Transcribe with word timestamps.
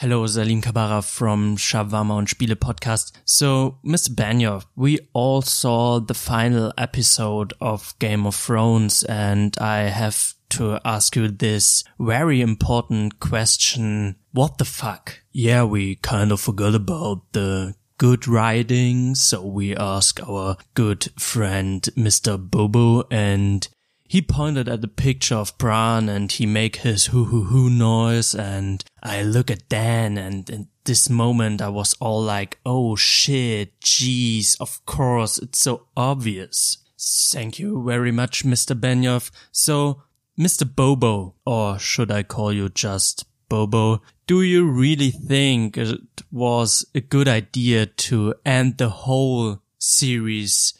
Hello, 0.00 0.24
Salim 0.28 0.62
Kabara 0.62 1.02
from 1.02 1.56
Shawarma 1.56 2.16
und 2.16 2.28
Spiele 2.30 2.54
podcast. 2.54 3.10
So, 3.24 3.78
Mr. 3.84 4.14
Benioff, 4.14 4.64
we 4.76 5.00
all 5.12 5.42
saw 5.42 5.98
the 5.98 6.14
final 6.14 6.72
episode 6.78 7.52
of 7.60 7.98
Game 7.98 8.24
of 8.24 8.36
Thrones 8.36 9.02
and 9.02 9.58
I 9.58 9.88
have 9.88 10.34
to 10.50 10.78
ask 10.84 11.16
you 11.16 11.26
this 11.26 11.82
very 11.98 12.40
important 12.40 13.18
question. 13.18 14.14
What 14.30 14.58
the 14.58 14.64
fuck? 14.64 15.18
Yeah, 15.32 15.64
we 15.64 15.96
kind 15.96 16.30
of 16.30 16.40
forgot 16.40 16.76
about 16.76 17.32
the 17.32 17.74
good 17.98 18.28
writing, 18.28 19.16
so 19.16 19.44
we 19.44 19.74
ask 19.74 20.20
our 20.22 20.58
good 20.74 21.08
friend 21.18 21.82
Mr. 21.96 22.38
Bobo 22.38 23.02
and 23.10 23.66
he 24.08 24.22
pointed 24.22 24.68
at 24.68 24.80
the 24.80 24.88
picture 24.88 25.34
of 25.34 25.56
Bran 25.58 26.08
and 26.08 26.32
he 26.32 26.46
make 26.46 26.76
his 26.76 27.06
hoo 27.06 27.26
hoo 27.26 27.44
hoo 27.44 27.68
noise 27.68 28.34
and 28.34 28.82
I 29.02 29.22
look 29.22 29.50
at 29.50 29.68
Dan 29.68 30.16
and 30.16 30.48
in 30.48 30.68
this 30.84 31.10
moment 31.10 31.60
I 31.60 31.68
was 31.68 31.94
all 32.00 32.22
like, 32.22 32.58
oh 32.64 32.96
shit, 32.96 33.78
jeez, 33.80 34.56
of 34.60 34.84
course, 34.86 35.38
it's 35.38 35.58
so 35.58 35.86
obvious. 35.96 36.78
Thank 36.98 37.58
you 37.58 37.84
very 37.84 38.10
much, 38.10 38.44
Mr. 38.44 38.78
Benioff. 38.78 39.30
So, 39.52 40.02
Mr. 40.38 40.64
Bobo, 40.64 41.34
or 41.44 41.78
should 41.78 42.10
I 42.10 42.22
call 42.22 42.52
you 42.52 42.70
just 42.70 43.24
Bobo, 43.48 44.02
do 44.26 44.42
you 44.42 44.68
really 44.68 45.10
think 45.10 45.76
it 45.76 46.00
was 46.30 46.84
a 46.94 47.00
good 47.00 47.28
idea 47.28 47.86
to 47.86 48.34
end 48.44 48.78
the 48.78 48.90
whole 48.90 49.62
series 49.78 50.74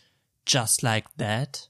just 0.45 0.83
like 0.83 1.07
that? 1.17 1.68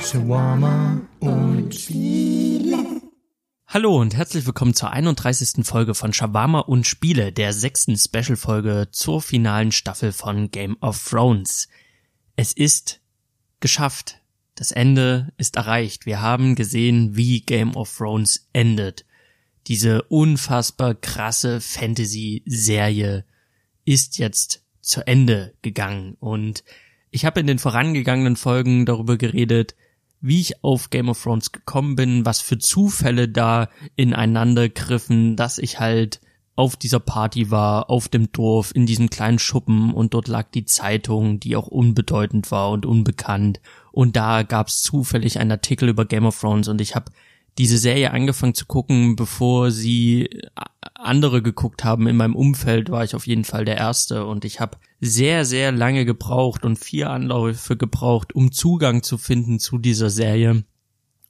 Shawarma 0.00 1.00
und 1.20 1.74
Spiele. 1.74 3.02
Hallo 3.66 4.00
und 4.00 4.14
herzlich 4.14 4.46
willkommen 4.46 4.72
zur 4.72 4.90
31. 4.90 5.66
Folge 5.66 5.94
von 5.94 6.12
Shawarma 6.12 6.60
und 6.60 6.86
Spiele, 6.86 7.32
der 7.32 7.52
sechsten 7.52 7.98
Special-Folge 7.98 8.88
zur 8.92 9.20
finalen 9.20 9.72
Staffel 9.72 10.12
von 10.12 10.50
Game 10.50 10.76
of 10.80 11.04
Thrones. 11.08 11.68
Es 12.36 12.52
ist 12.52 13.00
geschafft. 13.60 14.20
Das 14.54 14.70
Ende 14.70 15.32
ist 15.36 15.56
erreicht. 15.56 16.06
Wir 16.06 16.22
haben 16.22 16.54
gesehen, 16.54 17.16
wie 17.16 17.40
Game 17.40 17.76
of 17.76 17.94
Thrones 17.94 18.48
endet. 18.52 19.04
Diese 19.66 20.02
unfassbar 20.04 20.94
krasse 20.94 21.60
Fantasy-Serie 21.60 23.24
ist 23.86 24.18
jetzt 24.18 24.62
zu 24.82 25.06
Ende 25.06 25.54
gegangen 25.62 26.16
und 26.20 26.62
ich 27.10 27.24
habe 27.24 27.40
in 27.40 27.46
den 27.46 27.58
vorangegangenen 27.58 28.36
Folgen 28.36 28.84
darüber 28.84 29.16
geredet, 29.16 29.74
wie 30.20 30.40
ich 30.40 30.62
auf 30.62 30.90
Game 30.90 31.08
of 31.08 31.22
Thrones 31.22 31.52
gekommen 31.52 31.96
bin, 31.96 32.26
was 32.26 32.40
für 32.40 32.58
Zufälle 32.58 33.28
da 33.28 33.70
ineinander 33.94 34.68
griffen, 34.68 35.36
dass 35.36 35.56
ich 35.56 35.80
halt 35.80 36.20
auf 36.56 36.74
dieser 36.74 37.00
Party 37.00 37.50
war, 37.50 37.90
auf 37.90 38.08
dem 38.08 38.32
Dorf, 38.32 38.74
in 38.74 38.86
diesem 38.86 39.10
kleinen 39.10 39.38
Schuppen 39.38 39.92
und 39.92 40.14
dort 40.14 40.26
lag 40.26 40.50
die 40.50 40.64
Zeitung, 40.64 41.38
die 41.38 41.54
auch 41.54 41.66
unbedeutend 41.66 42.50
war 42.50 42.70
und 42.70 42.86
unbekannt. 42.86 43.60
Und 43.92 44.16
da 44.16 44.42
gab's 44.42 44.82
zufällig 44.82 45.38
einen 45.38 45.52
Artikel 45.52 45.88
über 45.88 46.06
Game 46.06 46.24
of 46.24 46.40
Thrones 46.40 46.68
und 46.68 46.80
ich 46.80 46.94
habe 46.94 47.12
diese 47.58 47.78
Serie 47.78 48.10
angefangen 48.10 48.54
zu 48.54 48.66
gucken, 48.66 49.16
bevor 49.16 49.70
sie 49.70 50.28
andere 51.06 51.42
geguckt 51.42 51.84
haben. 51.84 52.06
In 52.06 52.16
meinem 52.16 52.36
Umfeld 52.36 52.90
war 52.90 53.04
ich 53.04 53.14
auf 53.14 53.26
jeden 53.26 53.44
Fall 53.44 53.64
der 53.64 53.76
Erste 53.76 54.26
und 54.26 54.44
ich 54.44 54.60
habe 54.60 54.78
sehr, 55.00 55.44
sehr 55.44 55.72
lange 55.72 56.04
gebraucht 56.04 56.64
und 56.64 56.78
vier 56.78 57.10
Anläufe 57.10 57.76
gebraucht, 57.76 58.34
um 58.34 58.52
Zugang 58.52 59.02
zu 59.02 59.18
finden 59.18 59.58
zu 59.58 59.78
dieser 59.78 60.10
Serie. 60.10 60.64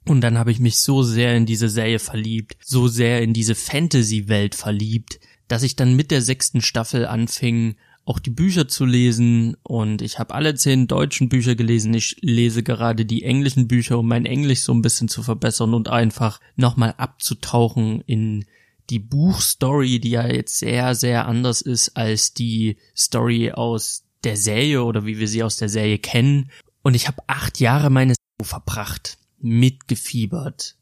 Und 0.09 0.21
dann 0.21 0.39
habe 0.39 0.53
ich 0.53 0.61
mich 0.61 0.81
so 0.81 1.03
sehr 1.03 1.37
in 1.37 1.47
diese 1.47 1.69
Serie 1.69 1.99
verliebt, 1.99 2.57
so 2.63 2.87
sehr 2.87 3.23
in 3.23 3.33
diese 3.33 3.55
Fantasy-Welt 3.55 4.55
verliebt, 4.55 5.19
dass 5.49 5.63
ich 5.63 5.77
dann 5.77 5.97
mit 5.97 6.11
der 6.11 6.23
sechsten 6.23 6.61
Staffel 6.61 7.07
anfing, 7.07 7.77
auch 8.05 8.21
die 8.21 8.31
Bücher 8.31 8.69
zu 8.69 8.85
lesen 8.85 9.57
und 9.65 10.01
ich 10.01 10.21
habe 10.21 10.33
alle 10.33 10.55
zehn 10.55 10.87
deutschen 10.87 11.29
Bücher 11.29 11.57
gelesen. 11.57 11.93
Ich 11.93 12.17
lese 12.21 12.63
gerade 12.63 13.05
die 13.05 13.25
englischen 13.25 13.67
Bücher, 13.67 13.99
um 13.99 14.07
mein 14.07 14.27
Englisch 14.27 14.61
so 14.61 14.73
ein 14.73 14.81
bisschen 14.81 15.09
zu 15.09 15.25
verbessern 15.25 15.75
und 15.75 15.89
einfach 15.89 16.41
nochmal 16.55 16.95
abzutauchen 16.99 18.03
in 18.03 18.45
die 18.91 18.99
Buchstory, 18.99 20.01
die 20.01 20.11
ja 20.11 20.27
jetzt 20.27 20.59
sehr, 20.59 20.95
sehr 20.95 21.27
anders 21.27 21.61
ist 21.61 21.97
als 21.97 22.35
die 22.35 22.77
Story 22.97 23.53
aus 23.53 24.05
der 24.25 24.37
Serie 24.37 24.83
oder 24.83 25.07
wie 25.07 25.19
wir 25.19 25.29
sie 25.29 25.43
aus 25.43 25.57
der 25.57 25.69
Serie 25.69 25.99
kennen. 25.99 26.51
Und 26.83 26.95
ich 26.95 27.09
habe 27.09 27.23
acht 27.27 27.61
Jahre 27.61 27.91
meines 27.91 28.17
verbracht, 28.43 29.19
mitgefiebert, 29.39 30.77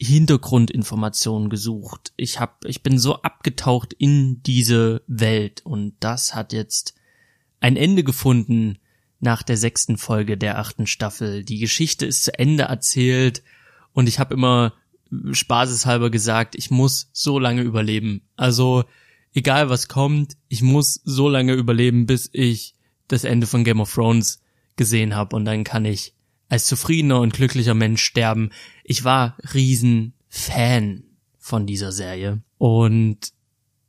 Hintergrundinformationen 0.00 1.50
gesucht. 1.50 2.12
Ich 2.16 2.40
hab, 2.40 2.64
ich 2.64 2.82
bin 2.82 2.98
so 2.98 3.22
abgetaucht 3.22 3.92
in 3.92 4.42
diese 4.42 5.02
Welt 5.06 5.60
und 5.64 5.94
das 6.00 6.34
hat 6.34 6.52
jetzt 6.52 6.94
ein 7.60 7.76
Ende 7.76 8.04
gefunden 8.04 8.78
nach 9.20 9.42
der 9.42 9.58
sechsten 9.58 9.98
Folge 9.98 10.38
der 10.38 10.58
achten 10.58 10.86
Staffel. 10.86 11.44
Die 11.44 11.58
Geschichte 11.58 12.06
ist 12.06 12.24
zu 12.24 12.38
Ende 12.38 12.64
erzählt 12.64 13.42
und 13.92 14.08
ich 14.08 14.18
habe 14.18 14.34
immer 14.34 14.74
spaßeshalber 15.32 16.10
gesagt, 16.10 16.54
ich 16.54 16.70
muss 16.70 17.10
so 17.12 17.38
lange 17.38 17.62
überleben. 17.62 18.22
Also 18.36 18.84
egal 19.34 19.68
was 19.68 19.88
kommt, 19.88 20.36
ich 20.48 20.62
muss 20.62 21.00
so 21.04 21.28
lange 21.28 21.54
überleben, 21.54 22.06
bis 22.06 22.28
ich 22.32 22.74
das 23.08 23.24
Ende 23.24 23.46
von 23.46 23.64
Game 23.64 23.80
of 23.80 23.92
Thrones 23.92 24.40
gesehen 24.76 25.14
habe 25.14 25.36
und 25.36 25.44
dann 25.44 25.64
kann 25.64 25.84
ich 25.84 26.14
als 26.48 26.66
zufriedener 26.66 27.20
und 27.20 27.32
glücklicher 27.32 27.74
Mensch 27.74 28.02
sterben. 28.02 28.50
Ich 28.84 29.04
war 29.04 29.36
riesen 29.54 30.14
Fan 30.28 31.04
von 31.38 31.66
dieser 31.66 31.92
Serie 31.92 32.42
und 32.58 33.32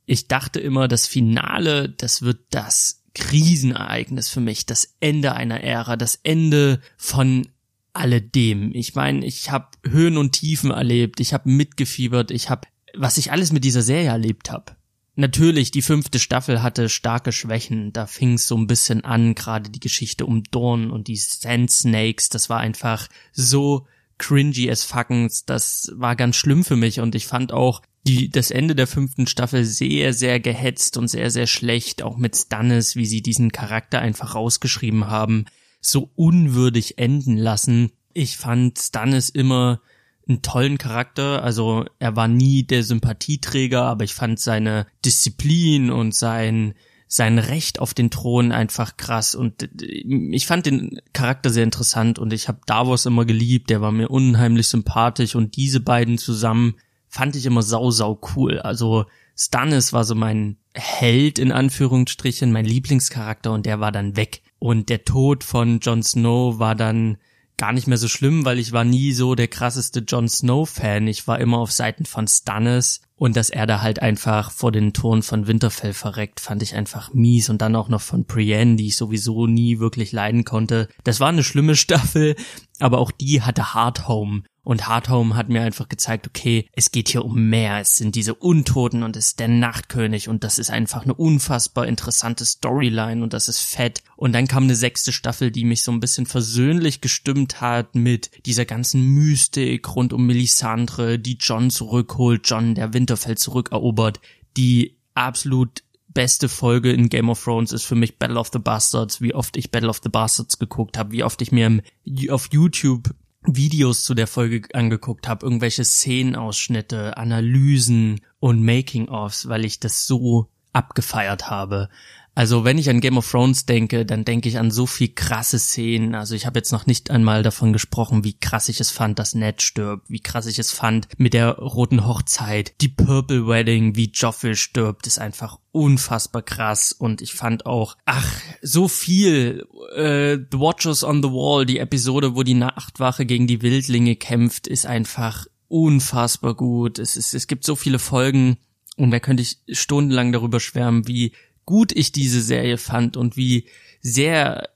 ich 0.06 0.28
dachte 0.28 0.60
immer, 0.60 0.88
das 0.88 1.06
Finale, 1.06 1.88
das 1.88 2.22
wird 2.22 2.40
das 2.50 3.02
Krisenereignis 3.14 4.28
für 4.28 4.40
mich, 4.40 4.66
das 4.66 4.96
Ende 5.00 5.34
einer 5.34 5.60
Ära, 5.60 5.96
das 5.96 6.16
Ende 6.22 6.80
von 6.96 7.48
alledem. 7.92 8.72
Ich 8.74 8.94
meine, 8.94 9.24
ich 9.24 9.50
habe 9.50 9.68
Höhen 9.84 10.16
und 10.16 10.32
Tiefen 10.32 10.70
erlebt, 10.70 11.20
ich 11.20 11.34
habe 11.34 11.50
mitgefiebert, 11.50 12.30
ich 12.30 12.50
habe, 12.50 12.68
was 12.94 13.18
ich 13.18 13.32
alles 13.32 13.52
mit 13.52 13.64
dieser 13.64 13.82
Serie 13.82 14.08
erlebt 14.08 14.50
habe. 14.50 14.76
Natürlich, 15.14 15.70
die 15.70 15.82
fünfte 15.82 16.18
Staffel 16.18 16.62
hatte 16.62 16.88
starke 16.88 17.32
Schwächen. 17.32 17.92
Da 17.92 18.06
fing 18.06 18.34
es 18.34 18.46
so 18.46 18.56
ein 18.56 18.66
bisschen 18.66 19.04
an, 19.04 19.34
gerade 19.34 19.68
die 19.68 19.80
Geschichte 19.80 20.24
um 20.24 20.42
Dorn 20.44 20.90
und 20.90 21.06
die 21.06 21.16
Sand 21.16 21.70
Snakes. 21.70 22.30
Das 22.30 22.48
war 22.48 22.60
einfach 22.60 23.08
so 23.32 23.86
cringy 24.16 24.70
as 24.70 24.84
fuckens. 24.84 25.44
Das 25.44 25.92
war 25.94 26.16
ganz 26.16 26.36
schlimm 26.36 26.64
für 26.64 26.76
mich 26.76 27.00
und 27.00 27.14
ich 27.14 27.26
fand 27.26 27.52
auch 27.52 27.82
die, 28.06 28.30
das 28.30 28.50
Ende 28.50 28.74
der 28.74 28.86
fünften 28.86 29.26
Staffel 29.26 29.64
sehr, 29.64 30.14
sehr 30.14 30.40
gehetzt 30.40 30.96
und 30.96 31.08
sehr, 31.08 31.30
sehr 31.30 31.46
schlecht. 31.46 32.02
Auch 32.02 32.16
mit 32.16 32.34
Stannis, 32.34 32.96
wie 32.96 33.06
sie 33.06 33.20
diesen 33.20 33.52
Charakter 33.52 34.00
einfach 34.00 34.34
rausgeschrieben 34.34 35.08
haben. 35.08 35.44
So 35.82 36.10
unwürdig 36.16 36.96
enden 36.96 37.36
lassen. 37.36 37.92
Ich 38.14 38.38
fand 38.38 38.78
Stannis 38.78 39.28
immer 39.28 39.80
einen 40.26 40.40
tollen 40.40 40.78
Charakter. 40.78 41.42
Also 41.42 41.84
er 41.98 42.16
war 42.16 42.28
nie 42.28 42.62
der 42.62 42.82
Sympathieträger, 42.82 43.82
aber 43.82 44.04
ich 44.04 44.14
fand 44.14 44.40
seine 44.40 44.86
Disziplin 45.04 45.90
und 45.90 46.14
sein 46.14 46.74
sein 47.08 47.38
Recht 47.38 47.78
auf 47.78 47.92
den 47.92 48.10
Thron 48.10 48.52
einfach 48.52 48.96
krass 48.96 49.34
und 49.34 49.68
ich 49.74 50.46
fand 50.46 50.64
den 50.64 50.98
Charakter 51.12 51.50
sehr 51.50 51.62
interessant 51.62 52.18
und 52.18 52.32
ich 52.32 52.48
habe 52.48 52.60
Davos 52.64 53.04
immer 53.04 53.26
geliebt, 53.26 53.68
der 53.68 53.82
war 53.82 53.92
mir 53.92 54.08
unheimlich 54.08 54.68
sympathisch 54.68 55.34
und 55.34 55.56
diese 55.56 55.80
beiden 55.80 56.16
zusammen 56.16 56.76
fand 57.08 57.36
ich 57.36 57.44
immer 57.44 57.60
sau 57.60 57.90
sau 57.90 58.18
cool. 58.34 58.60
Also 58.60 59.04
Stannis 59.36 59.92
war 59.92 60.04
so 60.04 60.14
mein 60.14 60.56
Held 60.74 61.38
in 61.38 61.52
Anführungsstrichen, 61.52 62.50
mein 62.50 62.64
Lieblingscharakter 62.64 63.52
und 63.52 63.66
der 63.66 63.78
war 63.78 63.92
dann 63.92 64.16
weg 64.16 64.40
und 64.62 64.90
der 64.90 65.04
Tod 65.04 65.42
von 65.42 65.80
Jon 65.80 66.04
Snow 66.04 66.60
war 66.60 66.76
dann 66.76 67.18
gar 67.56 67.72
nicht 67.72 67.88
mehr 67.88 67.98
so 67.98 68.06
schlimm, 68.06 68.44
weil 68.44 68.60
ich 68.60 68.70
war 68.70 68.84
nie 68.84 69.12
so 69.12 69.34
der 69.34 69.48
krasseste 69.48 70.04
Jon 70.06 70.28
Snow 70.28 70.70
Fan. 70.70 71.08
Ich 71.08 71.26
war 71.26 71.40
immer 71.40 71.58
auf 71.58 71.72
Seiten 71.72 72.04
von 72.04 72.28
Stannis 72.28 73.00
und 73.22 73.36
dass 73.36 73.50
er 73.50 73.68
da 73.68 73.82
halt 73.82 74.02
einfach 74.02 74.50
vor 74.50 74.72
den 74.72 74.92
Toren 74.92 75.22
von 75.22 75.46
Winterfell 75.46 75.92
verreckt, 75.92 76.40
fand 76.40 76.60
ich 76.60 76.74
einfach 76.74 77.14
mies 77.14 77.50
und 77.50 77.62
dann 77.62 77.76
auch 77.76 77.88
noch 77.88 78.00
von 78.00 78.24
Brienne, 78.24 78.74
die 78.74 78.88
ich 78.88 78.96
sowieso 78.96 79.46
nie 79.46 79.78
wirklich 79.78 80.10
leiden 80.10 80.44
konnte. 80.44 80.88
Das 81.04 81.20
war 81.20 81.28
eine 81.28 81.44
schlimme 81.44 81.76
Staffel, 81.82 82.34
aber 82.80 82.98
auch 82.98 83.12
die 83.12 83.42
hatte 83.42 83.74
Hard 83.74 84.08
Home 84.08 84.42
und 84.64 84.86
Hard 84.86 85.08
Home 85.08 85.34
hat 85.34 85.48
mir 85.48 85.62
einfach 85.62 85.88
gezeigt, 85.88 86.28
okay, 86.28 86.68
es 86.72 86.92
geht 86.92 87.08
hier 87.08 87.24
um 87.24 87.48
mehr. 87.48 87.80
Es 87.80 87.96
sind 87.96 88.14
diese 88.14 88.34
Untoten 88.34 89.02
und 89.02 89.16
es 89.16 89.28
ist 89.28 89.40
der 89.40 89.48
Nachtkönig 89.48 90.28
und 90.28 90.44
das 90.44 90.60
ist 90.60 90.70
einfach 90.70 91.02
eine 91.02 91.14
unfassbar 91.14 91.88
interessante 91.88 92.44
Storyline 92.44 93.24
und 93.24 93.32
das 93.32 93.48
ist 93.48 93.60
fett. 93.60 94.02
Und 94.14 94.32
dann 94.32 94.46
kam 94.46 94.64
eine 94.64 94.76
sechste 94.76 95.10
Staffel, 95.10 95.50
die 95.50 95.64
mich 95.64 95.82
so 95.82 95.90
ein 95.90 95.98
bisschen 95.98 96.26
versöhnlich 96.26 97.00
gestimmt 97.00 97.60
hat 97.60 97.96
mit 97.96 98.30
dieser 98.46 98.64
ganzen 98.64 99.02
Mystik 99.02 99.96
rund 99.96 100.12
um 100.12 100.26
Melisandre, 100.26 101.18
die 101.18 101.38
John 101.40 101.70
zurückholt, 101.70 102.42
John 102.48 102.76
der 102.76 102.94
Winterfell 103.12 103.36
zurückerobert, 103.36 104.20
die 104.56 104.96
absolut 105.14 105.82
beste 106.08 106.48
Folge 106.48 106.92
in 106.92 107.08
Game 107.08 107.30
of 107.30 107.42
Thrones 107.42 107.72
ist 107.72 107.84
für 107.84 107.94
mich 107.94 108.18
Battle 108.18 108.38
of 108.38 108.50
the 108.52 108.58
Bastards, 108.58 109.20
wie 109.20 109.34
oft 109.34 109.56
ich 109.56 109.70
Battle 109.70 109.88
of 109.88 110.00
the 110.02 110.08
Bastards 110.08 110.58
geguckt 110.58 110.98
habe, 110.98 111.12
wie 111.12 111.24
oft 111.24 111.40
ich 111.42 111.52
mir 111.52 111.82
auf 112.30 112.48
YouTube 112.52 113.14
Videos 113.44 114.04
zu 114.04 114.14
der 114.14 114.26
Folge 114.26 114.68
angeguckt 114.74 115.26
habe, 115.28 115.44
irgendwelche 115.44 115.84
Szenenausschnitte, 115.84 117.16
Analysen 117.16 118.20
und 118.40 118.64
Making-ofs, 118.64 119.48
weil 119.48 119.64
ich 119.64 119.80
das 119.80 120.06
so 120.06 120.48
abgefeiert 120.72 121.50
habe. 121.50 121.88
Also 122.34 122.64
wenn 122.64 122.78
ich 122.78 122.88
an 122.88 123.00
Game 123.00 123.18
of 123.18 123.30
Thrones 123.30 123.66
denke, 123.66 124.06
dann 124.06 124.24
denke 124.24 124.48
ich 124.48 124.58
an 124.58 124.70
so 124.70 124.86
viel 124.86 125.08
krasse 125.08 125.58
Szenen. 125.58 126.14
Also 126.14 126.34
ich 126.34 126.46
habe 126.46 126.58
jetzt 126.58 126.72
noch 126.72 126.86
nicht 126.86 127.10
einmal 127.10 127.42
davon 127.42 127.74
gesprochen, 127.74 128.24
wie 128.24 128.32
krass 128.32 128.70
ich 128.70 128.80
es 128.80 128.90
fand, 128.90 129.18
dass 129.18 129.34
Ned 129.34 129.60
stirbt, 129.60 130.08
wie 130.08 130.20
krass 130.20 130.46
ich 130.46 130.58
es 130.58 130.72
fand 130.72 131.08
mit 131.18 131.34
der 131.34 131.58
roten 131.58 132.06
Hochzeit, 132.06 132.74
die 132.80 132.88
Purple 132.88 133.46
Wedding, 133.46 133.96
wie 133.96 134.10
Joffrey 134.12 134.56
stirbt, 134.56 135.06
ist 135.06 135.18
einfach 135.18 135.58
unfassbar 135.72 136.40
krass. 136.40 136.92
Und 136.92 137.20
ich 137.20 137.34
fand 137.34 137.66
auch, 137.66 137.96
ach, 138.06 138.40
so 138.62 138.88
viel. 138.88 139.66
Äh, 139.94 140.38
the 140.50 140.58
Watchers 140.58 141.04
on 141.04 141.22
the 141.22 141.28
Wall, 141.28 141.66
die 141.66 141.78
Episode, 141.78 142.34
wo 142.34 142.42
die 142.42 142.54
Nachtwache 142.54 143.26
gegen 143.26 143.46
die 143.46 143.60
Wildlinge 143.60 144.16
kämpft, 144.16 144.66
ist 144.66 144.86
einfach 144.86 145.46
unfassbar 145.68 146.54
gut. 146.54 146.98
Es, 146.98 147.16
ist, 147.16 147.34
es 147.34 147.46
gibt 147.46 147.64
so 147.64 147.76
viele 147.76 147.98
Folgen. 147.98 148.56
Und 148.96 149.10
da 149.10 149.20
könnte 149.20 149.42
ich 149.42 149.58
stundenlang 149.70 150.32
darüber 150.32 150.60
schwärmen, 150.60 151.08
wie 151.08 151.32
gut 151.72 151.90
ich 151.96 152.12
diese 152.12 152.42
Serie 152.42 152.76
fand 152.76 153.16
und 153.16 153.38
wie 153.38 153.64
sehr 154.02 154.68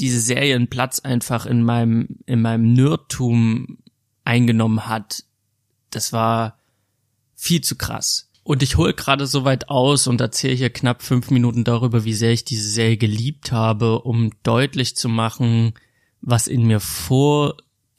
diese 0.00 0.18
Serie 0.18 0.56
einen 0.56 0.66
Platz 0.66 0.98
einfach 0.98 1.46
in 1.46 1.62
meinem, 1.62 2.08
in 2.26 2.42
meinem 2.42 2.72
Nerdtum 2.72 3.78
eingenommen 4.24 4.88
hat. 4.88 5.22
Das 5.90 6.12
war 6.12 6.58
viel 7.36 7.60
zu 7.60 7.76
krass. 7.76 8.32
Und 8.42 8.64
ich 8.64 8.76
hole 8.76 8.94
gerade 8.94 9.28
so 9.28 9.44
weit 9.44 9.68
aus 9.68 10.08
und 10.08 10.20
erzähle 10.20 10.56
hier 10.56 10.70
knapp 10.70 11.02
fünf 11.02 11.30
Minuten 11.30 11.62
darüber, 11.62 12.04
wie 12.04 12.14
sehr 12.14 12.32
ich 12.32 12.44
diese 12.44 12.68
Serie 12.68 12.96
geliebt 12.96 13.52
habe, 13.52 14.00
um 14.00 14.32
deutlich 14.42 14.96
zu 14.96 15.08
machen, 15.08 15.74
was 16.20 16.48
in 16.48 16.66
mir 16.66 16.80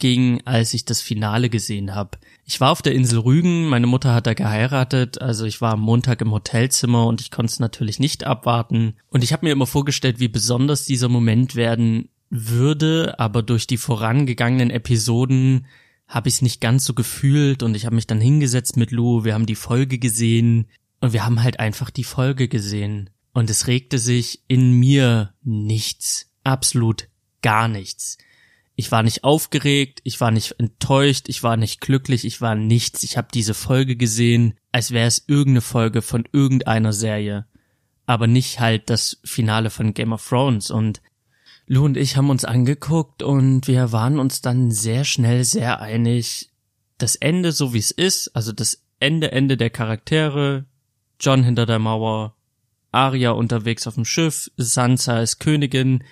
vorging, 0.02 0.42
als 0.46 0.74
ich 0.74 0.84
das 0.84 1.00
Finale 1.00 1.50
gesehen 1.50 1.94
habe. 1.94 2.18
Ich 2.46 2.60
war 2.60 2.72
auf 2.72 2.82
der 2.82 2.96
Insel 2.96 3.20
Rügen, 3.20 3.68
meine 3.68 3.86
Mutter 3.86 4.16
hat 4.16 4.26
da 4.26 4.34
geheiratet, 4.34 5.22
also 5.22 5.46
ich 5.46 5.62
war 5.62 5.74
am 5.74 5.82
Montag 5.82 6.22
im 6.22 6.32
Hotelzimmer 6.32 7.06
und 7.06 7.22
ich 7.22 7.30
konnte 7.30 7.52
es 7.52 7.60
natürlich 7.60 8.00
nicht 8.00 8.26
abwarten. 8.26 8.96
Und 9.10 9.24
ich 9.24 9.32
habe 9.32 9.46
mir 9.46 9.52
immer 9.52 9.68
vorgestellt, 9.68 10.20
wie 10.20 10.28
besonders 10.28 10.86
dieser 10.86 11.08
Moment 11.08 11.56
werden 11.56 12.10
würde, 12.32 13.20
aber 13.20 13.44
durch 13.44 13.68
die 13.68 13.78
vorangegangenen 13.78 14.72
Episoden 14.72 15.68
habe 16.08 16.30
ich 16.30 16.36
es 16.36 16.42
nicht 16.42 16.62
ganz 16.62 16.84
so 16.84 16.96
gefühlt 16.96 17.62
und 17.62 17.76
ich 17.76 17.86
habe 17.86 17.96
mich 17.96 18.08
dann 18.08 18.20
hingesetzt 18.20 18.78
mit 18.78 18.90
Lou, 18.90 19.24
wir 19.24 19.36
haben 19.36 19.46
die 19.46 19.56
Folge 19.56 20.00
gesehen 20.00 20.66
und 21.00 21.14
wir 21.14 21.26
haben 21.26 21.44
halt 21.44 21.60
einfach 21.60 21.92
die 21.92 22.04
Folge 22.04 22.48
gesehen. 22.48 23.12
Und 23.34 23.52
es 23.52 23.68
regte 23.68 24.00
sich 24.00 24.42
in 24.48 24.74
mir 24.74 25.36
nichts, 25.44 26.32
absolut 26.44 27.08
gar 27.44 27.68
nichts. 27.68 28.18
Ich 28.82 28.92
war 28.92 29.04
nicht 29.04 29.24
aufgeregt, 29.24 30.00
ich 30.06 30.20
war 30.22 30.32
nicht 30.32 30.54
enttäuscht, 30.58 31.30
ich 31.30 31.44
war 31.44 31.56
nicht 31.56 31.82
glücklich, 31.82 32.26
ich 32.26 32.42
war 32.42 32.56
nichts. 32.56 33.04
Ich 33.04 33.16
habe 33.16 33.28
diese 33.32 33.54
Folge 33.54 33.96
gesehen, 33.96 34.56
als 34.72 34.90
wäre 34.90 35.06
es 35.06 35.24
irgendeine 35.28 35.62
Folge 35.62 36.02
von 36.02 36.28
irgendeiner 36.32 36.92
Serie, 36.92 37.46
aber 38.08 38.26
nicht 38.26 38.60
halt 38.60 38.90
das 38.90 39.20
Finale 39.24 39.70
von 39.70 39.94
Game 39.94 40.14
of 40.14 40.28
Thrones. 40.28 40.72
Und 40.72 41.00
Lou 41.68 41.86
und 41.86 41.96
ich 41.96 42.18
haben 42.18 42.32
uns 42.32 42.44
angeguckt 42.44 43.22
und 43.22 43.68
wir 43.68 43.92
waren 43.92 44.18
uns 44.18 44.42
dann 44.42 44.72
sehr 44.72 45.04
schnell 45.04 45.44
sehr 45.44 45.80
einig. 45.80 46.50
Das 46.98 47.16
Ende, 47.16 47.52
so 47.52 47.76
wie 47.76 47.78
es 47.78 47.92
ist, 47.92 48.36
also 48.36 48.52
das 48.52 48.84
Ende, 49.00 49.32
Ende 49.32 49.58
der 49.58 49.70
Charaktere, 49.70 50.66
John 51.20 51.44
hinter 51.44 51.68
der 51.68 51.78
Mauer, 51.78 52.36
Arya 52.92 53.30
unterwegs 53.30 53.86
auf 53.86 53.94
dem 53.94 54.06
Schiff, 54.06 54.50
Sansa 54.58 55.22
ist 55.22 55.38
Königin, 55.38 56.04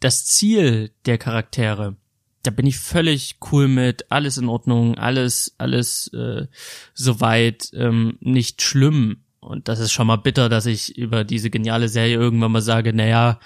das 0.00 0.26
Ziel 0.26 0.92
der 1.06 1.18
Charaktere, 1.18 1.96
da 2.42 2.50
bin 2.50 2.66
ich 2.66 2.78
völlig 2.78 3.36
cool 3.50 3.68
mit, 3.68 4.10
alles 4.10 4.38
in 4.38 4.48
Ordnung, 4.48 4.96
alles, 4.96 5.54
alles 5.58 6.08
äh, 6.14 6.46
soweit 6.94 7.70
ähm, 7.74 8.16
nicht 8.20 8.62
schlimm. 8.62 9.24
Und 9.40 9.68
das 9.68 9.80
ist 9.80 9.92
schon 9.92 10.06
mal 10.06 10.16
bitter, 10.16 10.48
dass 10.48 10.66
ich 10.66 10.96
über 10.96 11.24
diese 11.24 11.50
geniale 11.50 11.88
Serie 11.88 12.16
irgendwann 12.16 12.52
mal 12.52 12.60
sage, 12.60 12.92
naja, 12.92 13.40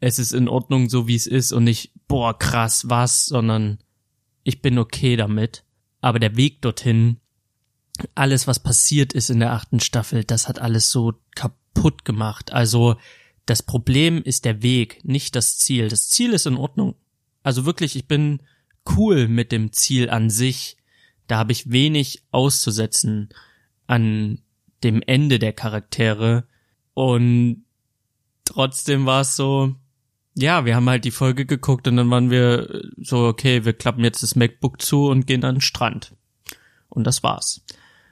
es 0.00 0.18
ist 0.18 0.32
in 0.32 0.48
Ordnung, 0.48 0.88
so 0.88 1.08
wie 1.08 1.14
es 1.14 1.26
ist 1.26 1.52
und 1.52 1.64
nicht, 1.64 1.92
boah, 2.08 2.38
krass, 2.38 2.88
was, 2.88 3.26
sondern 3.26 3.78
ich 4.42 4.62
bin 4.62 4.78
okay 4.78 5.16
damit. 5.16 5.64
Aber 6.00 6.18
der 6.18 6.36
Weg 6.36 6.62
dorthin, 6.62 7.18
alles, 8.14 8.46
was 8.46 8.62
passiert 8.62 9.12
ist 9.12 9.30
in 9.30 9.40
der 9.40 9.52
achten 9.52 9.80
Staffel, 9.80 10.24
das 10.24 10.48
hat 10.48 10.60
alles 10.60 10.90
so 10.90 11.14
kaputt 11.34 12.04
gemacht. 12.04 12.52
Also 12.52 12.96
das 13.46 13.62
Problem 13.62 14.22
ist 14.22 14.44
der 14.44 14.62
Weg, 14.62 15.04
nicht 15.04 15.36
das 15.36 15.56
Ziel. 15.56 15.88
Das 15.88 16.08
Ziel 16.08 16.32
ist 16.32 16.46
in 16.46 16.56
Ordnung. 16.56 16.96
Also 17.44 17.64
wirklich, 17.64 17.94
ich 17.94 18.08
bin 18.08 18.42
cool 18.96 19.28
mit 19.28 19.52
dem 19.52 19.72
Ziel 19.72 20.10
an 20.10 20.30
sich. 20.30 20.76
Da 21.28 21.38
habe 21.38 21.52
ich 21.52 21.70
wenig 21.70 22.24
auszusetzen 22.32 23.28
an 23.86 24.42
dem 24.82 25.00
Ende 25.00 25.38
der 25.38 25.52
Charaktere. 25.52 26.48
Und 26.92 27.64
trotzdem 28.44 29.06
war 29.06 29.20
es 29.20 29.36
so, 29.36 29.76
ja, 30.34 30.64
wir 30.64 30.74
haben 30.74 30.90
halt 30.90 31.04
die 31.04 31.12
Folge 31.12 31.46
geguckt 31.46 31.86
und 31.86 31.96
dann 31.96 32.10
waren 32.10 32.30
wir 32.30 32.82
so, 32.96 33.26
okay, 33.26 33.64
wir 33.64 33.72
klappen 33.74 34.02
jetzt 34.02 34.24
das 34.24 34.34
MacBook 34.34 34.82
zu 34.82 35.06
und 35.06 35.26
gehen 35.26 35.44
an 35.44 35.56
den 35.56 35.60
Strand. 35.60 36.14
Und 36.88 37.04
das 37.04 37.22
war's. 37.22 37.64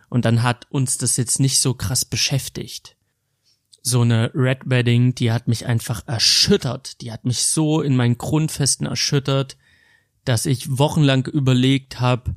Und 0.08 0.25
dann 0.25 0.44
hat 0.44 0.70
uns 0.70 0.96
das 0.96 1.16
jetzt 1.16 1.40
nicht 1.40 1.58
so 1.58 1.75
krass 1.75 2.04
beschäftigt 2.04 2.94
so 3.86 4.00
eine 4.00 4.32
Red 4.34 4.60
Wedding, 4.64 5.14
die 5.14 5.31
hat 5.31 5.46
mich 5.46 5.66
einfach 5.66 6.08
erschüttert. 6.08 7.02
Die 7.02 7.12
hat 7.12 7.26
mich 7.26 7.44
so 7.44 7.82
in 7.82 7.94
meinen 7.94 8.16
Grundfesten 8.16 8.86
erschüttert, 8.86 9.58
dass 10.25 10.46
ich 10.46 10.78
wochenlang 10.78 11.26
überlegt 11.26 12.00
habe, 12.00 12.34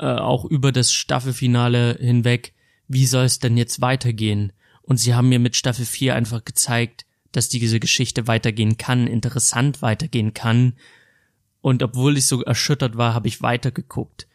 äh, 0.00 0.06
auch 0.06 0.44
über 0.44 0.72
das 0.72 0.92
Staffelfinale 0.92 1.96
hinweg, 2.00 2.52
wie 2.88 3.06
soll 3.06 3.26
es 3.26 3.38
denn 3.38 3.56
jetzt 3.56 3.80
weitergehen? 3.80 4.52
Und 4.82 4.96
sie 4.96 5.14
haben 5.14 5.28
mir 5.28 5.38
mit 5.38 5.54
Staffel 5.54 5.84
4 5.84 6.16
einfach 6.16 6.44
gezeigt, 6.44 7.06
dass 7.30 7.48
diese 7.48 7.78
Geschichte 7.78 8.26
weitergehen 8.26 8.76
kann, 8.76 9.06
interessant 9.06 9.82
weitergehen 9.82 10.34
kann. 10.34 10.74
Und 11.60 11.84
obwohl 11.84 12.18
ich 12.18 12.26
so 12.26 12.42
erschüttert 12.42 12.96
war, 12.96 13.14
habe 13.14 13.28
ich 13.28 13.40
weitergeguckt. 13.40 14.26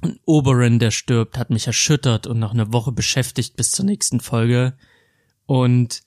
Und 0.00 0.18
Oberon, 0.24 0.80
der 0.80 0.90
stirbt, 0.90 1.38
hat 1.38 1.50
mich 1.50 1.68
erschüttert 1.68 2.26
und 2.26 2.40
noch 2.40 2.52
eine 2.52 2.72
Woche 2.72 2.90
beschäftigt 2.90 3.54
bis 3.54 3.70
zur 3.70 3.84
nächsten 3.84 4.18
Folge. 4.18 4.74
Und 5.46 6.02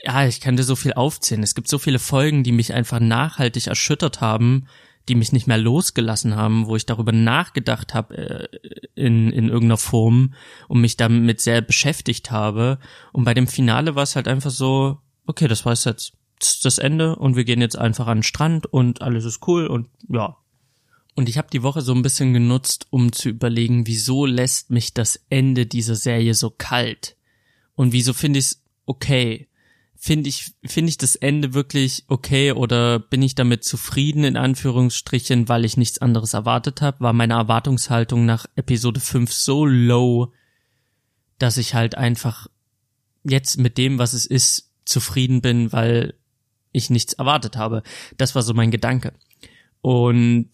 ja, 0.00 0.26
ich 0.26 0.40
dir 0.56 0.62
so 0.62 0.76
viel 0.76 0.92
aufzählen. 0.92 1.42
Es 1.42 1.54
gibt 1.54 1.68
so 1.68 1.78
viele 1.78 1.98
Folgen, 1.98 2.44
die 2.44 2.52
mich 2.52 2.72
einfach 2.72 3.00
nachhaltig 3.00 3.66
erschüttert 3.66 4.20
haben, 4.20 4.66
die 5.08 5.14
mich 5.14 5.32
nicht 5.32 5.46
mehr 5.46 5.58
losgelassen 5.58 6.36
haben, 6.36 6.66
wo 6.66 6.76
ich 6.76 6.86
darüber 6.86 7.12
nachgedacht 7.12 7.94
habe 7.94 8.16
äh, 8.16 8.48
in, 8.94 9.30
in 9.32 9.48
irgendeiner 9.48 9.78
Form 9.78 10.34
und 10.68 10.80
mich 10.80 10.96
damit 10.96 11.40
sehr 11.40 11.62
beschäftigt 11.62 12.30
habe. 12.30 12.78
Und 13.12 13.24
bei 13.24 13.34
dem 13.34 13.46
Finale 13.46 13.94
war 13.94 14.02
es 14.02 14.16
halt 14.16 14.28
einfach 14.28 14.50
so, 14.50 14.98
okay, 15.26 15.48
das 15.48 15.64
war 15.64 15.72
jetzt 15.72 16.12
das 16.62 16.78
Ende 16.78 17.16
und 17.16 17.36
wir 17.36 17.44
gehen 17.44 17.60
jetzt 17.60 17.78
einfach 17.78 18.06
an 18.06 18.18
den 18.18 18.22
Strand 18.22 18.66
und 18.66 19.02
alles 19.02 19.24
ist 19.24 19.46
cool 19.48 19.66
und 19.66 19.88
ja. 20.08 20.36
Und 21.16 21.28
ich 21.28 21.36
habe 21.36 21.48
die 21.52 21.64
Woche 21.64 21.80
so 21.80 21.92
ein 21.92 22.02
bisschen 22.02 22.32
genutzt, 22.32 22.86
um 22.90 23.10
zu 23.10 23.28
überlegen, 23.28 23.88
wieso 23.88 24.24
lässt 24.24 24.70
mich 24.70 24.94
das 24.94 25.20
Ende 25.30 25.66
dieser 25.66 25.96
Serie 25.96 26.34
so 26.34 26.50
kalt? 26.50 27.16
Und 27.78 27.92
wieso 27.92 28.12
finde 28.12 28.40
ich 28.40 28.46
es 28.46 28.62
okay. 28.86 29.46
Finde 29.94 30.28
ich, 30.28 30.52
finde 30.64 30.90
ich 30.90 30.98
das 30.98 31.14
Ende 31.14 31.54
wirklich 31.54 32.06
okay 32.08 32.50
oder 32.50 32.98
bin 32.98 33.22
ich 33.22 33.36
damit 33.36 33.62
zufrieden, 33.62 34.24
in 34.24 34.36
Anführungsstrichen, 34.36 35.48
weil 35.48 35.64
ich 35.64 35.76
nichts 35.76 35.98
anderes 35.98 36.34
erwartet 36.34 36.82
habe? 36.82 36.98
War 36.98 37.12
meine 37.12 37.34
Erwartungshaltung 37.34 38.26
nach 38.26 38.46
Episode 38.56 38.98
5 38.98 39.32
so 39.32 39.64
low, 39.64 40.32
dass 41.38 41.56
ich 41.56 41.74
halt 41.74 41.96
einfach 41.96 42.48
jetzt 43.22 43.58
mit 43.58 43.78
dem, 43.78 44.00
was 44.00 44.12
es 44.12 44.26
ist, 44.26 44.72
zufrieden 44.84 45.40
bin, 45.40 45.72
weil 45.72 46.14
ich 46.72 46.90
nichts 46.90 47.12
erwartet 47.12 47.56
habe. 47.56 47.84
Das 48.16 48.34
war 48.34 48.42
so 48.42 48.54
mein 48.54 48.72
Gedanke. 48.72 49.12
Und 49.82 50.50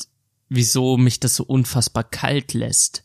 wieso 0.50 0.98
mich 0.98 1.20
das 1.20 1.36
so 1.36 1.44
unfassbar 1.44 2.04
kalt 2.04 2.52
lässt. 2.52 3.02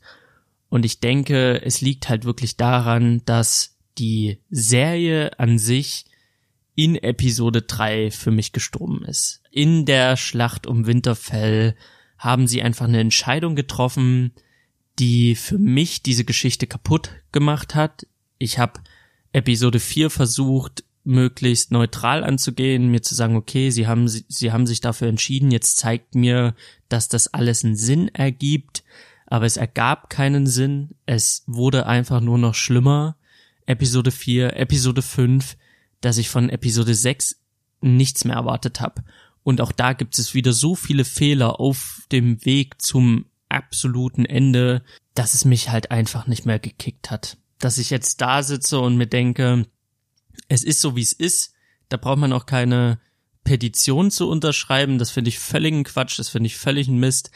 Und 0.67 0.83
ich 0.83 0.99
denke, 0.99 1.61
es 1.63 1.79
liegt 1.79 2.09
halt 2.09 2.25
wirklich 2.25 2.57
daran, 2.57 3.21
dass 3.23 3.78
die 3.99 4.39
Serie 4.49 5.37
an 5.39 5.59
sich 5.59 6.05
in 6.75 6.95
Episode 6.95 7.63
3 7.63 8.09
für 8.09 8.31
mich 8.31 8.53
gestorben 8.53 9.03
ist. 9.03 9.41
In 9.51 9.85
der 9.85 10.15
Schlacht 10.15 10.65
um 10.65 10.85
Winterfell 10.85 11.75
haben 12.17 12.47
sie 12.47 12.61
einfach 12.61 12.85
eine 12.85 13.01
Entscheidung 13.01 13.55
getroffen, 13.55 14.31
die 14.97 15.35
für 15.35 15.57
mich 15.57 16.03
diese 16.03 16.23
Geschichte 16.23 16.67
kaputt 16.67 17.11
gemacht 17.31 17.75
hat. 17.75 18.07
Ich 18.37 18.59
habe 18.59 18.79
Episode 19.33 19.79
4 19.79 20.09
versucht, 20.09 20.83
möglichst 21.03 21.71
neutral 21.71 22.23
anzugehen, 22.23 22.91
mir 22.91 23.01
zu 23.01 23.15
sagen, 23.15 23.35
okay, 23.35 23.71
sie 23.71 23.87
haben, 23.87 24.07
sie 24.07 24.51
haben 24.51 24.67
sich 24.67 24.79
dafür 24.79 25.07
entschieden, 25.07 25.51
jetzt 25.51 25.77
zeigt 25.77 26.15
mir, 26.15 26.55
dass 26.87 27.09
das 27.09 27.33
alles 27.33 27.63
einen 27.63 27.75
Sinn 27.75 28.09
ergibt, 28.09 28.83
aber 29.25 29.45
es 29.45 29.57
ergab 29.57 30.09
keinen 30.09 30.47
Sinn, 30.47 30.95
es 31.05 31.43
wurde 31.47 31.85
einfach 31.85 32.21
nur 32.21 32.37
noch 32.37 32.55
schlimmer 32.55 33.17
Episode 33.69 34.09
4, 34.09 34.57
Episode 34.57 35.03
5, 35.03 35.55
dass 36.01 36.17
ich 36.17 36.29
von 36.29 36.49
Episode 36.49 36.95
6 36.95 37.39
nichts 37.81 38.25
mehr 38.25 38.35
erwartet 38.35 38.81
habe. 38.81 39.03
Und 39.43 39.61
auch 39.61 39.71
da 39.71 39.93
gibt 39.93 40.17
es 40.17 40.33
wieder 40.33 40.53
so 40.53 40.75
viele 40.75 41.05
Fehler 41.05 41.59
auf 41.59 42.03
dem 42.11 42.43
Weg 42.45 42.81
zum 42.81 43.25
absoluten 43.47 44.25
Ende, 44.25 44.83
dass 45.13 45.35
es 45.35 45.45
mich 45.45 45.69
halt 45.69 45.91
einfach 45.91 46.25
nicht 46.25 46.47
mehr 46.47 46.57
gekickt 46.57 47.11
hat. 47.11 47.37
Dass 47.59 47.77
ich 47.77 47.91
jetzt 47.91 48.21
da 48.21 48.41
sitze 48.41 48.79
und 48.79 48.97
mir 48.97 49.07
denke, 49.07 49.67
es 50.47 50.63
ist 50.63 50.81
so 50.81 50.95
wie 50.95 51.01
es 51.01 51.13
ist, 51.13 51.53
da 51.89 51.97
braucht 51.97 52.19
man 52.19 52.33
auch 52.33 52.47
keine 52.47 52.99
Petition 53.43 54.09
zu 54.09 54.29
unterschreiben, 54.29 54.97
das 54.97 55.11
finde 55.11 55.29
ich 55.29 55.37
völligen 55.37 55.83
Quatsch, 55.83 56.17
das 56.17 56.29
finde 56.29 56.47
ich 56.47 56.57
völligen 56.57 56.99
Mist. 56.99 57.29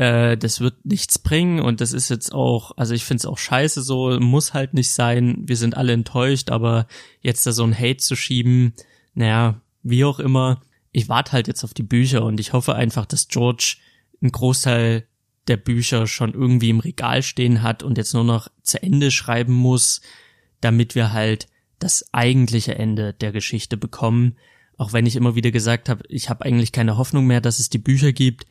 Äh, 0.00 0.38
das 0.38 0.60
wird 0.60 0.86
nichts 0.86 1.18
bringen 1.18 1.60
und 1.60 1.82
das 1.82 1.92
ist 1.92 2.08
jetzt 2.08 2.32
auch, 2.32 2.72
also 2.78 2.94
ich 2.94 3.04
finde 3.04 3.18
es 3.20 3.26
auch 3.26 3.36
scheiße 3.36 3.82
so, 3.82 4.18
muss 4.18 4.54
halt 4.54 4.72
nicht 4.72 4.92
sein, 4.92 5.42
wir 5.42 5.58
sind 5.58 5.76
alle 5.76 5.92
enttäuscht, 5.92 6.50
aber 6.50 6.86
jetzt 7.20 7.46
da 7.46 7.52
so 7.52 7.64
ein 7.64 7.78
Hate 7.78 7.98
zu 7.98 8.16
schieben, 8.16 8.72
naja, 9.12 9.60
wie 9.82 10.06
auch 10.06 10.18
immer, 10.18 10.62
ich 10.90 11.10
warte 11.10 11.32
halt 11.32 11.48
jetzt 11.48 11.64
auf 11.64 11.74
die 11.74 11.82
Bücher 11.82 12.24
und 12.24 12.40
ich 12.40 12.54
hoffe 12.54 12.76
einfach, 12.76 13.04
dass 13.04 13.28
George 13.28 13.76
einen 14.22 14.32
Großteil 14.32 15.06
der 15.48 15.58
Bücher 15.58 16.06
schon 16.06 16.32
irgendwie 16.32 16.70
im 16.70 16.80
Regal 16.80 17.22
stehen 17.22 17.62
hat 17.62 17.82
und 17.82 17.98
jetzt 17.98 18.14
nur 18.14 18.24
noch 18.24 18.48
zu 18.62 18.82
Ende 18.82 19.10
schreiben 19.10 19.52
muss, 19.52 20.00
damit 20.62 20.94
wir 20.94 21.12
halt 21.12 21.46
das 21.78 22.06
eigentliche 22.14 22.74
Ende 22.74 23.12
der 23.12 23.32
Geschichte 23.32 23.76
bekommen. 23.76 24.38
Auch 24.78 24.94
wenn 24.94 25.04
ich 25.04 25.16
immer 25.16 25.34
wieder 25.34 25.50
gesagt 25.50 25.90
habe, 25.90 26.04
ich 26.08 26.30
habe 26.30 26.46
eigentlich 26.46 26.72
keine 26.72 26.96
Hoffnung 26.96 27.26
mehr, 27.26 27.42
dass 27.42 27.58
es 27.58 27.68
die 27.68 27.76
Bücher 27.76 28.12
gibt, 28.12 28.46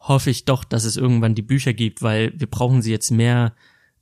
hoffe 0.00 0.30
ich 0.30 0.44
doch, 0.44 0.64
dass 0.64 0.84
es 0.84 0.96
irgendwann 0.96 1.34
die 1.34 1.42
Bücher 1.42 1.72
gibt, 1.72 2.02
weil 2.02 2.32
wir 2.36 2.46
brauchen 2.46 2.82
sie 2.82 2.90
jetzt 2.90 3.10
mehr 3.10 3.54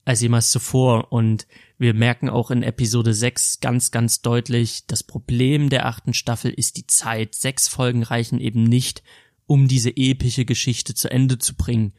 als 0.04 0.20
jemals 0.20 0.50
zuvor. 0.50 1.12
Und 1.12 1.46
wir 1.78 1.94
merken 1.94 2.30
auch 2.30 2.50
in 2.50 2.62
Episode 2.62 3.12
6 3.12 3.60
ganz, 3.60 3.90
ganz 3.90 4.22
deutlich, 4.22 4.86
das 4.86 5.02
Problem 5.02 5.68
der 5.68 5.86
achten 5.86 6.14
Staffel 6.14 6.50
ist 6.50 6.76
die 6.76 6.86
Zeit. 6.86 7.34
Sechs 7.34 7.68
Folgen 7.68 8.02
reichen 8.02 8.40
eben 8.40 8.64
nicht, 8.64 9.02
um 9.46 9.68
diese 9.68 9.90
epische 9.94 10.44
Geschichte 10.44 10.94
zu 10.94 11.10
Ende 11.10 11.38
zu 11.38 11.54
bringen. 11.54 11.92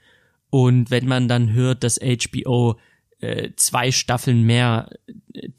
Und 0.50 0.90
wenn 0.90 1.08
man 1.08 1.28
dann 1.28 1.52
hört, 1.52 1.84
dass 1.84 2.00
HBO 2.00 2.80
äh, 3.20 3.50
zwei 3.56 3.92
Staffeln 3.92 4.44
mehr 4.44 4.90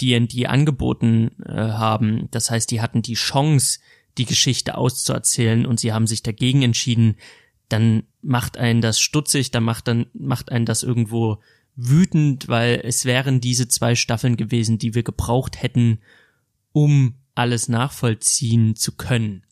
D&D 0.00 0.47
angeboten 0.47 1.33
äh, 1.45 1.52
haben, 1.52 2.28
das 2.30 2.50
heißt, 2.50 2.71
die 2.71 2.80
hatten 2.80 3.02
die 3.02 3.14
Chance, 3.14 3.80
die 4.16 4.25
Geschichte 4.25 4.76
auszuerzählen 4.76 5.66
und 5.66 5.80
sie 5.80 5.92
haben 5.92 6.07
sich 6.07 6.23
dagegen 6.23 6.62
entschieden, 6.62 7.16
dann 7.68 8.04
macht 8.22 8.56
einen 8.56 8.80
das 8.80 9.00
stutzig, 9.00 9.50
dann 9.50 9.64
macht 9.64 9.88
dann 9.88 10.06
macht 10.12 10.50
einen 10.50 10.64
das 10.64 10.82
irgendwo 10.82 11.40
wütend, 11.76 12.48
weil 12.48 12.80
es 12.84 13.04
wären 13.04 13.40
diese 13.40 13.68
zwei 13.68 13.94
Staffeln 13.94 14.37
gewesen, 14.37 14.78
die 14.78 14.94
wir 14.94 15.02
gebraucht 15.02 15.62
hätten, 15.62 16.00
um 16.72 17.14
alles 17.34 17.68
nachvollziehen 17.68 18.75
zu 18.75 18.96
können. 18.96 19.44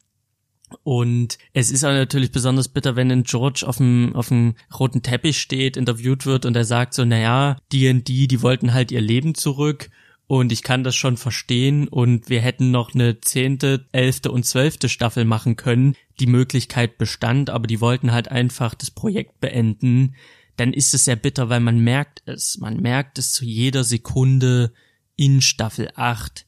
Und 0.82 1.38
es 1.52 1.70
ist 1.70 1.84
auch 1.84 1.92
natürlich 1.92 2.32
besonders 2.32 2.68
bitter, 2.68 2.96
wenn 2.96 3.12
ein 3.12 3.22
George 3.22 3.64
auf 3.64 3.76
dem, 3.76 4.16
auf 4.16 4.28
dem 4.28 4.56
roten 4.76 5.02
Teppich 5.02 5.40
steht, 5.40 5.76
interviewt 5.76 6.26
wird 6.26 6.44
und 6.44 6.56
er 6.56 6.64
sagt 6.64 6.94
so, 6.94 7.04
naja, 7.04 7.58
die, 7.70 8.02
die 8.02 8.42
wollten 8.42 8.74
halt 8.74 8.90
ihr 8.90 9.00
Leben 9.00 9.36
zurück 9.36 9.90
und 10.28 10.50
ich 10.50 10.62
kann 10.62 10.82
das 10.82 10.96
schon 10.96 11.16
verstehen 11.16 11.86
und 11.86 12.28
wir 12.28 12.40
hätten 12.40 12.70
noch 12.70 12.94
eine 12.94 13.20
zehnte, 13.20 13.86
elfte 13.92 14.32
und 14.32 14.44
zwölfte 14.44 14.88
Staffel 14.88 15.24
machen 15.24 15.56
können. 15.56 15.94
Die 16.18 16.26
Möglichkeit 16.26 16.98
bestand, 16.98 17.48
aber 17.48 17.66
die 17.66 17.80
wollten 17.80 18.12
halt 18.12 18.28
einfach 18.28 18.74
das 18.74 18.90
Projekt 18.90 19.38
beenden. 19.40 20.16
Dann 20.56 20.72
ist 20.72 20.94
es 20.94 21.04
sehr 21.04 21.16
bitter, 21.16 21.48
weil 21.48 21.60
man 21.60 21.78
merkt 21.78 22.22
es. 22.26 22.58
Man 22.58 22.78
merkt 22.78 23.18
es 23.18 23.32
zu 23.32 23.44
jeder 23.44 23.84
Sekunde 23.84 24.72
in 25.14 25.40
Staffel 25.40 25.90
8, 25.94 26.44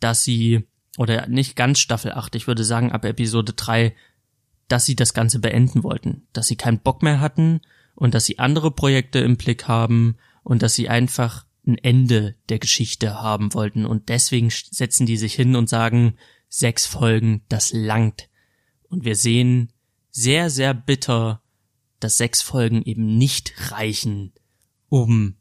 dass 0.00 0.24
sie 0.24 0.66
oder 0.98 1.28
nicht 1.28 1.54
ganz 1.54 1.78
Staffel 1.78 2.12
8, 2.12 2.34
ich 2.34 2.46
würde 2.46 2.64
sagen 2.64 2.90
ab 2.90 3.04
Episode 3.04 3.52
3, 3.52 3.94
dass 4.66 4.86
sie 4.86 4.96
das 4.96 5.14
Ganze 5.14 5.38
beenden 5.38 5.82
wollten, 5.82 6.26
dass 6.32 6.48
sie 6.48 6.56
keinen 6.56 6.80
Bock 6.80 7.02
mehr 7.02 7.20
hatten 7.20 7.60
und 7.94 8.14
dass 8.14 8.24
sie 8.24 8.38
andere 8.38 8.70
Projekte 8.70 9.20
im 9.20 9.36
Blick 9.36 9.68
haben 9.68 10.16
und 10.42 10.62
dass 10.62 10.74
sie 10.74 10.88
einfach 10.88 11.44
ein 11.66 11.78
Ende 11.78 12.36
der 12.48 12.58
Geschichte 12.58 13.20
haben 13.20 13.54
wollten 13.54 13.86
und 13.86 14.08
deswegen 14.08 14.50
setzen 14.50 15.06
die 15.06 15.16
sich 15.16 15.34
hin 15.34 15.56
und 15.56 15.68
sagen, 15.68 16.14
sechs 16.48 16.86
Folgen, 16.86 17.42
das 17.48 17.72
langt. 17.72 18.28
Und 18.88 19.04
wir 19.04 19.14
sehen 19.14 19.72
sehr, 20.10 20.50
sehr 20.50 20.74
bitter, 20.74 21.42
dass 22.00 22.16
sechs 22.16 22.42
Folgen 22.42 22.82
eben 22.82 23.18
nicht 23.18 23.70
reichen, 23.70 24.32
um 24.88 25.36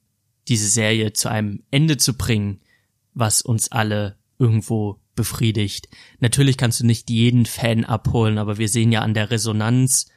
diese 0.48 0.68
Serie 0.68 1.14
zu 1.14 1.30
einem 1.30 1.64
Ende 1.72 1.98
zu 1.98 2.16
bringen, 2.16 2.62
was 3.14 3.42
uns 3.42 3.72
alle 3.72 4.18
irgendwo 4.38 5.00
befriedigt. 5.16 5.90
Natürlich 6.20 6.58
kannst 6.58 6.80
du 6.80 6.86
nicht 6.86 7.10
jeden 7.10 7.46
Fan 7.46 7.86
abholen, 7.86 8.38
aber 8.38 8.58
wir 8.58 8.70
sehen 8.70 8.92
ja 8.92 9.02
an 9.02 9.14
der 9.14 9.32
Resonanz, 9.32 10.08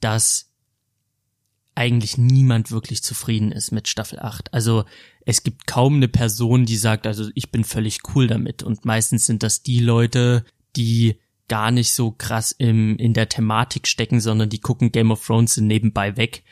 dass 0.00 0.49
eigentlich 1.74 2.18
niemand 2.18 2.70
wirklich 2.70 3.02
zufrieden 3.02 3.52
ist 3.52 3.70
mit 3.70 3.88
Staffel 3.88 4.18
8. 4.18 4.52
Also 4.52 4.84
es 5.24 5.42
gibt 5.42 5.66
kaum 5.66 5.96
eine 5.96 6.08
Person, 6.08 6.66
die 6.66 6.76
sagt, 6.76 7.06
also 7.06 7.30
ich 7.34 7.50
bin 7.50 7.64
völlig 7.64 8.00
cool 8.14 8.26
damit. 8.26 8.62
Und 8.62 8.84
meistens 8.84 9.26
sind 9.26 9.42
das 9.42 9.62
die 9.62 9.80
Leute, 9.80 10.44
die 10.76 11.16
gar 11.48 11.70
nicht 11.70 11.92
so 11.92 12.12
krass 12.12 12.52
im, 12.52 12.96
in 12.96 13.12
der 13.12 13.28
Thematik 13.28 13.88
stecken, 13.88 14.20
sondern 14.20 14.48
die 14.48 14.60
gucken 14.60 14.92
Game 14.92 15.10
of 15.10 15.26
Thrones 15.26 15.56
nebenbei 15.56 16.16
weg, 16.16 16.44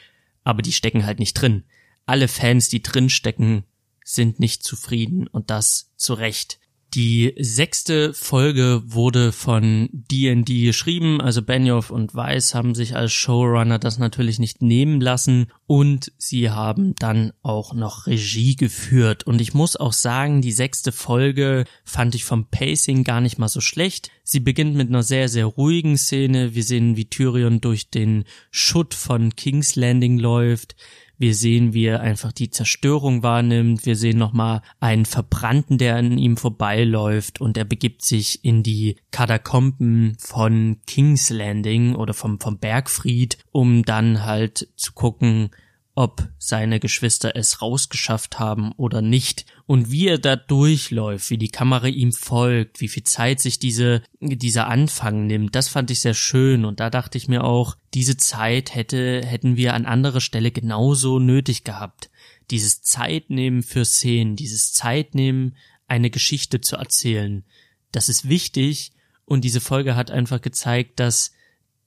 aber 0.42 0.60
die 0.60 0.72
stecken 0.72 1.06
halt 1.06 1.20
nicht 1.20 1.34
drin. 1.34 1.64
Alle 2.04 2.26
Fans, 2.26 2.68
die 2.68 2.82
drin 2.82 3.08
stecken, 3.08 3.64
sind 4.04 4.40
nicht 4.40 4.64
zufrieden 4.64 5.26
und 5.26 5.50
das 5.50 5.92
zu 5.96 6.14
Recht. 6.14 6.58
Die 6.94 7.34
sechste 7.38 8.14
Folge 8.14 8.82
wurde 8.86 9.30
von 9.30 9.90
D&D 9.92 10.64
geschrieben, 10.64 11.20
also 11.20 11.42
Benioff 11.42 11.90
und 11.90 12.14
Weiss 12.14 12.54
haben 12.54 12.74
sich 12.74 12.96
als 12.96 13.12
Showrunner 13.12 13.78
das 13.78 13.98
natürlich 13.98 14.38
nicht 14.38 14.62
nehmen 14.62 14.98
lassen 15.02 15.52
und 15.66 16.12
sie 16.16 16.48
haben 16.48 16.94
dann 16.94 17.32
auch 17.42 17.74
noch 17.74 18.06
Regie 18.06 18.56
geführt 18.56 19.26
und 19.26 19.42
ich 19.42 19.52
muss 19.52 19.76
auch 19.76 19.92
sagen, 19.92 20.40
die 20.40 20.52
sechste 20.52 20.90
Folge 20.90 21.66
fand 21.84 22.14
ich 22.14 22.24
vom 22.24 22.46
Pacing 22.46 23.04
gar 23.04 23.20
nicht 23.20 23.38
mal 23.38 23.48
so 23.48 23.60
schlecht. 23.60 24.10
Sie 24.24 24.40
beginnt 24.40 24.74
mit 24.74 24.88
einer 24.88 25.02
sehr, 25.02 25.28
sehr 25.28 25.46
ruhigen 25.46 25.98
Szene. 25.98 26.54
Wir 26.54 26.62
sehen, 26.62 26.96
wie 26.96 27.08
Tyrion 27.08 27.60
durch 27.60 27.90
den 27.90 28.24
Schutt 28.50 28.94
von 28.94 29.36
King's 29.36 29.76
Landing 29.76 30.18
läuft. 30.18 30.74
Wir 31.18 31.34
sehen, 31.34 31.74
wie 31.74 31.86
er 31.86 32.00
einfach 32.00 32.30
die 32.30 32.50
Zerstörung 32.50 33.24
wahrnimmt. 33.24 33.84
Wir 33.84 33.96
sehen 33.96 34.18
nochmal 34.18 34.62
einen 34.78 35.04
Verbrannten, 35.04 35.76
der 35.76 35.96
an 35.96 36.16
ihm 36.16 36.36
vorbeiläuft 36.36 37.40
und 37.40 37.56
er 37.56 37.64
begibt 37.64 38.02
sich 38.02 38.44
in 38.44 38.62
die 38.62 38.96
Katakomben 39.10 40.16
von 40.20 40.78
King's 40.86 41.30
Landing 41.30 41.96
oder 41.96 42.14
vom, 42.14 42.38
vom 42.38 42.58
Bergfried, 42.58 43.38
um 43.50 43.84
dann 43.84 44.24
halt 44.24 44.68
zu 44.76 44.92
gucken, 44.92 45.50
ob 45.96 46.28
seine 46.38 46.78
Geschwister 46.78 47.34
es 47.34 47.60
rausgeschafft 47.60 48.38
haben 48.38 48.70
oder 48.76 49.02
nicht 49.02 49.46
und 49.68 49.90
wie 49.90 50.08
er 50.08 50.16
da 50.16 50.34
durchläuft, 50.34 51.28
wie 51.28 51.36
die 51.36 51.50
Kamera 51.50 51.88
ihm 51.88 52.12
folgt, 52.12 52.80
wie 52.80 52.88
viel 52.88 53.02
Zeit 53.02 53.38
sich 53.38 53.58
diese, 53.58 54.02
dieser 54.18 54.66
Anfang 54.66 55.26
nimmt, 55.26 55.54
das 55.54 55.68
fand 55.68 55.90
ich 55.90 56.00
sehr 56.00 56.14
schön 56.14 56.64
und 56.64 56.80
da 56.80 56.88
dachte 56.88 57.18
ich 57.18 57.28
mir 57.28 57.44
auch, 57.44 57.76
diese 57.92 58.16
Zeit 58.16 58.74
hätte, 58.74 59.20
hätten 59.26 59.58
wir 59.58 59.74
an 59.74 59.84
anderer 59.84 60.22
Stelle 60.22 60.52
genauso 60.52 61.18
nötig 61.18 61.64
gehabt. 61.64 62.08
Dieses 62.50 62.80
Zeitnehmen 62.80 63.62
für 63.62 63.84
Szenen, 63.84 64.36
dieses 64.36 64.72
Zeitnehmen, 64.72 65.54
eine 65.86 66.08
Geschichte 66.08 66.62
zu 66.62 66.76
erzählen, 66.76 67.44
das 67.92 68.08
ist 68.08 68.26
wichtig 68.26 68.92
und 69.26 69.44
diese 69.44 69.60
Folge 69.60 69.96
hat 69.96 70.10
einfach 70.10 70.40
gezeigt, 70.40 70.98
dass, 70.98 71.32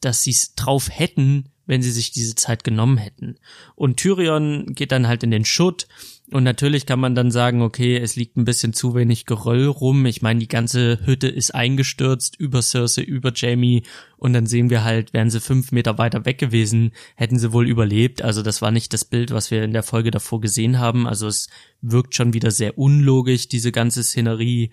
dass 0.02 0.22
sie 0.22 0.32
es 0.32 0.54
drauf 0.54 0.88
hätten, 0.92 1.50
wenn 1.72 1.82
sie 1.82 1.92
sich 1.92 2.12
diese 2.12 2.36
Zeit 2.36 2.66
genommen 2.66 2.98
hätten. 2.98 3.38
Und 3.76 3.96
Tyrion 3.96 4.76
geht 4.76 4.92
dann 4.92 5.08
halt 5.08 5.24
in 5.24 5.32
den 5.32 5.46
Schutt 5.46 5.88
und 6.30 6.44
natürlich 6.44 6.86
kann 6.86 7.00
man 7.00 7.16
dann 7.16 7.32
sagen, 7.32 7.62
okay, 7.62 7.96
es 7.96 8.18
liegt 8.18 8.36
ein 8.36 8.44
bisschen 8.44 8.74
zu 8.74 8.94
wenig 8.94 9.26
Geröll 9.26 9.68
rum. 9.68 10.06
Ich 10.06 10.22
meine, 10.22 10.42
die 10.42 10.50
ganze 10.50 11.00
Hütte 11.06 11.30
ist 11.30 11.56
eingestürzt 11.56 12.38
über 12.38 12.62
Cersei, 12.62 13.04
über 13.04 13.32
Jamie 13.34 13.84
und 14.18 14.34
dann 14.34 14.48
sehen 14.48 14.70
wir 14.70 14.84
halt, 14.84 15.14
wären 15.14 15.30
sie 15.30 15.40
fünf 15.40 15.72
Meter 15.72 15.98
weiter 15.98 16.26
weg 16.26 16.40
gewesen, 16.40 16.92
hätten 17.16 17.40
sie 17.40 17.54
wohl 17.54 17.70
überlebt. 17.70 18.22
Also 18.22 18.42
das 18.42 18.62
war 18.62 18.72
nicht 18.72 18.92
das 18.92 19.06
Bild, 19.06 19.32
was 19.32 19.50
wir 19.50 19.64
in 19.64 19.72
der 19.72 19.84
Folge 19.84 20.12
davor 20.12 20.42
gesehen 20.42 20.78
haben. 20.78 21.08
Also 21.08 21.28
es 21.28 21.48
wirkt 21.80 22.16
schon 22.16 22.34
wieder 22.34 22.52
sehr 22.52 22.78
unlogisch, 22.78 23.48
diese 23.48 23.72
ganze 23.72 24.04
Szenerie. 24.04 24.72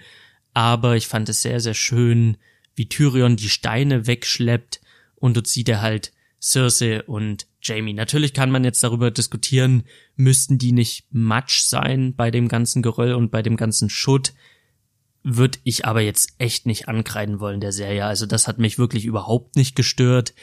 Aber 0.53 0.97
ich 0.97 1.07
fand 1.07 1.29
es 1.29 1.43
sehr, 1.43 1.61
sehr 1.61 1.75
schön, 1.75 2.39
wie 2.75 2.89
Tyrion 2.89 3.37
die 3.37 3.51
Steine 3.51 4.09
wegschleppt 4.09 4.81
und 5.15 5.37
dort 5.37 5.47
sieht 5.47 5.69
er 5.69 5.81
halt 5.81 6.11
Cersei 6.41 7.03
und 7.03 7.47
Jamie. 7.61 7.95
Natürlich 7.95 8.33
kann 8.33 8.51
man 8.51 8.65
jetzt 8.65 8.83
darüber 8.83 9.11
diskutieren, 9.11 9.85
müssten 10.17 10.59
die 10.59 10.73
nicht 10.73 11.07
Matsch 11.11 11.63
sein 11.63 12.15
bei 12.15 12.31
dem 12.31 12.49
ganzen 12.49 12.83
Geröll 12.83 13.15
und 13.15 13.31
bei 13.31 13.43
dem 13.43 13.57
ganzen 13.57 13.91
Schutt. 13.91 14.35
Würde 15.25 15.59
ich 15.65 15.85
aber 15.85 16.01
jetzt 16.01 16.35
echt 16.39 16.67
nicht 16.67 16.89
ankreiden 16.89 17.41
wollen 17.41 17.61
der 17.61 17.73
Serie. 17.73 18.07
Also 18.07 18.25
das 18.27 18.47
hat 18.47 18.59
mich 18.59 18.79
wirklich 18.79 19.05
überhaupt 19.05 19.57
nicht 19.57 19.75
gestört. 19.75 20.35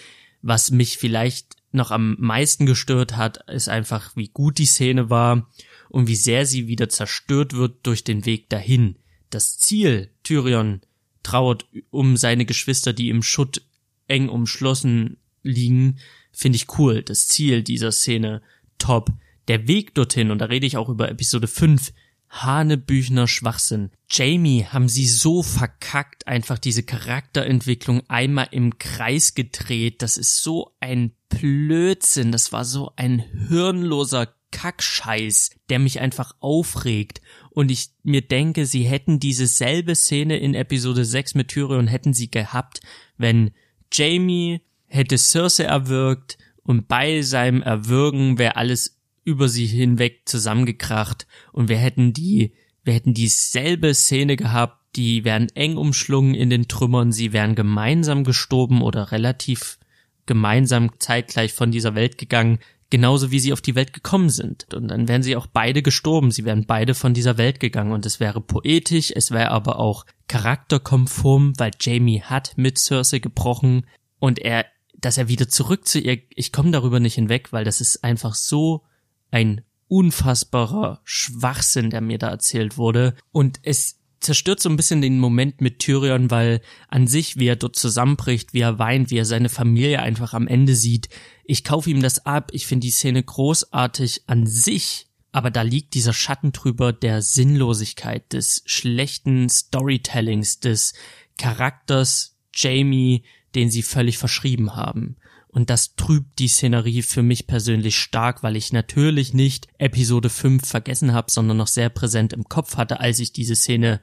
Was 0.42 0.70
mich 0.70 0.98
vielleicht 0.98 1.56
noch 1.72 1.92
am 1.92 2.16
meisten 2.20 2.66
gestört 2.66 3.16
hat, 3.16 3.50
ist 3.50 3.70
einfach, 3.70 4.16
wie 4.16 4.28
gut 4.28 4.58
die 4.58 4.66
Szene 4.66 5.10
war 5.10 5.50
und 5.90 6.08
wie 6.08 6.16
sehr 6.16 6.46
sie 6.46 6.68
wieder 6.68 6.90
zerstört 6.90 7.54
wird 7.54 7.86
durch 7.88 8.04
den 8.04 8.26
Weg 8.26 8.50
dahin. 8.50 8.98
Das 9.30 9.58
Ziel, 9.58 10.12
Tyrion 10.24 10.82
trauert 11.24 11.66
um 11.90 12.18
seine 12.18 12.46
Geschwister, 12.46 12.94
die 12.94 13.10
im 13.10 13.24
Schutt 13.24 13.62
eng 14.08 14.30
umschlossen 14.30 15.18
liegen, 15.46 16.00
finde 16.32 16.58
ich 16.58 16.78
cool. 16.78 17.02
Das 17.04 17.28
Ziel 17.28 17.64
dieser 17.64 17.92
Szene 17.92 18.42
top. 18.78 19.12
Der 19.48 19.68
Weg 19.68 19.94
dorthin, 19.94 20.32
und 20.32 20.40
da 20.40 20.46
rede 20.46 20.66
ich 20.66 20.76
auch 20.76 20.90
über 20.90 21.10
Episode 21.10 21.48
5, 21.48 21.94
Hanebüchner 22.30 23.28
Schwachsinn. 23.28 23.92
Jamie 24.10 24.66
haben 24.66 24.90
sie 24.90 25.08
so 25.08 25.44
verkackt, 25.44 26.28
einfach 26.28 26.58
diese 26.58 26.84
Charakterentwicklung 26.84 28.02
einmal 28.10 28.48
im 28.52 28.78
Kreis 28.78 29.36
gedreht. 29.36 30.02
Das 30.02 30.18
ist 30.18 30.44
so 30.44 30.76
ein 30.80 31.14
Blödsinn. 31.30 32.32
Das 32.32 32.52
war 32.52 32.66
so 32.66 32.92
ein 32.96 33.20
hirnloser 33.48 34.34
Kackscheiß, 34.52 35.52
der 35.70 35.80
mich 35.80 36.00
einfach 36.00 36.36
aufregt. 36.40 37.22
Und 37.52 37.72
ich 37.72 37.90
mir 38.04 38.22
denke, 38.22 38.66
sie 38.66 38.84
hätten 38.84 39.20
diese 39.20 39.48
selbe 39.48 39.96
Szene 39.96 40.38
in 40.38 40.56
Episode 40.56 41.06
6 41.06 41.36
mit 41.36 41.50
Tyrion 41.50 41.88
hätten 41.88 42.14
sie 42.14 42.32
gehabt, 42.32 42.82
wenn 43.18 43.52
Jamie 43.92 44.62
hätte 44.88 45.18
Cersei 45.18 45.66
erwürgt 45.66 46.38
und 46.64 46.88
bei 46.88 47.22
seinem 47.22 47.62
Erwürgen 47.62 48.38
wäre 48.38 48.56
alles 48.56 49.00
über 49.24 49.50
sie 49.50 49.66
hinweg 49.66 50.22
zusammengekracht 50.26 51.28
und 51.52 51.70
wir 51.70 51.78
hätten 51.78 52.14
die, 52.14 52.54
wir 52.84 52.94
hätten 52.94 53.14
dieselbe 53.14 53.94
Szene 53.94 54.36
gehabt, 54.36 54.80
die 54.96 55.26
wären 55.26 55.50
eng 55.56 55.78
umschlungen 55.78 56.36
in 56.36 56.50
den 56.50 56.68
Trümmern, 56.68 57.12
sie 57.12 57.34
wären 57.34 57.56
gemeinsam 57.56 58.24
gestorben 58.24 58.82
oder 58.82 59.12
relativ 59.12 59.78
gemeinsam 60.26 60.92
zeitgleich 61.00 61.54
von 61.54 61.72
dieser 61.72 61.96
Welt 61.96 62.18
gegangen, 62.18 62.60
genauso 62.90 63.32
wie 63.32 63.40
sie 63.40 63.54
auf 63.54 63.62
die 63.62 63.76
Welt 63.76 63.94
gekommen 63.94 64.30
sind. 64.30 64.74
Und 64.74 64.88
dann 64.90 65.08
wären 65.08 65.24
sie 65.24 65.36
auch 65.36 65.48
beide 65.48 65.82
gestorben, 65.82 66.32
sie 66.32 66.46
wären 66.46 66.66
beide 66.66 66.94
von 66.94 67.14
dieser 67.14 67.38
Welt 67.38 67.60
gegangen 67.60 67.92
und 67.92 68.06
es 68.06 68.20
wäre 68.20 68.42
poetisch, 68.42 69.12
es 69.14 69.32
wäre 69.32 69.52
aber 69.52 69.80
auch 69.80 70.06
charakterkonform, 70.28 71.54
weil 71.58 71.72
Jamie 71.80 72.22
hat 72.22 72.54
mit 72.58 72.78
Cersei 72.78 73.20
gebrochen 73.20 73.86
und 74.20 74.40
er, 74.40 74.66
dass 75.06 75.18
er 75.18 75.28
wieder 75.28 75.48
zurück 75.48 75.88
zu 75.88 76.00
ihr, 76.00 76.18
ich 76.30 76.52
komme 76.52 76.72
darüber 76.72 77.00
nicht 77.00 77.16
hinweg, 77.16 77.54
weil 77.54 77.64
das 77.64 77.80
ist 77.80 78.04
einfach 78.04 78.34
so 78.34 78.84
ein 79.32 79.62
unfassbarer 79.88 81.00
Schwachsinn, 81.04 81.92
der 81.92 82.02
mir 82.02 82.18
da 82.18 82.30
erzählt 82.30 82.78
wurde. 82.78 83.16
Und 83.32 83.60
es 83.62 84.00
zerstört 84.20 84.60
so 84.60 84.70
ein 84.70 84.78
bisschen 84.78 85.02
den 85.02 85.20
Moment 85.20 85.62
mit 85.62 85.78
Tyrion, 85.78 86.32
weil 86.32 86.62
an 86.88 87.06
sich, 87.06 87.38
wie 87.38 87.48
er 87.48 87.56
dort 87.56 87.76
zusammenbricht, 87.76 88.54
wie 88.54 88.62
er 88.62 88.80
weint, 88.80 89.12
wie 89.12 89.18
er 89.18 89.26
seine 89.26 89.50
Familie 89.50 90.02
einfach 90.02 90.34
am 90.34 90.48
Ende 90.48 90.76
sieht. 90.76 91.10
Ich 91.44 91.64
kaufe 91.64 91.92
ihm 91.92 92.02
das 92.02 92.26
ab. 92.26 92.50
Ich 92.52 92.66
finde 92.66 92.86
die 92.86 92.92
Szene 92.92 93.22
großartig 93.22 94.24
an 94.26 94.48
sich. 94.48 95.08
Aber 95.32 95.52
da 95.52 95.62
liegt 95.62 95.94
dieser 95.94 96.14
Schatten 96.14 96.52
drüber 96.52 96.94
der 96.94 97.22
Sinnlosigkeit, 97.22 98.34
des 98.34 98.64
schlechten 98.66 99.50
Storytellings, 99.50 100.62
des 100.62 100.94
Charakters 101.38 102.38
Jamie, 102.56 103.24
den 103.56 103.70
sie 103.70 103.84
völlig 103.84 104.18
verschrieben 104.18 104.76
haben. 104.76 105.16
Und 105.48 105.70
das 105.70 105.96
trübt 105.96 106.40
die 106.40 106.50
Szenerie 106.50 107.02
für 107.02 107.24
mich 107.24 107.48
persönlich 107.48 107.98
stark, 107.98 108.44
weil 108.44 108.58
ich 108.58 108.74
natürlich 108.74 109.34
nicht 109.34 109.68
Episode 109.78 110.30
5 110.30 110.68
vergessen 110.68 111.14
habe, 111.14 111.32
sondern 111.32 111.58
noch 111.58 111.68
sehr 111.68 111.90
präsent 111.90 112.34
im 112.34 112.44
Kopf 112.44 112.76
hatte, 112.76 113.00
als 113.00 113.20
ich 113.20 113.32
diese 113.32 113.56
Szene 113.56 114.02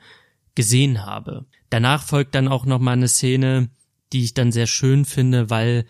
gesehen 0.54 1.04
habe. 1.04 1.44
Danach 1.68 2.02
folgt 2.04 2.34
dann 2.34 2.48
auch 2.48 2.64
noch 2.64 2.78
mal 2.78 2.92
eine 2.92 3.08
Szene, 3.08 3.68
die 4.12 4.24
ich 4.24 4.34
dann 4.34 4.50
sehr 4.50 4.66
schön 4.66 5.04
finde, 5.04 5.50
weil 5.50 5.86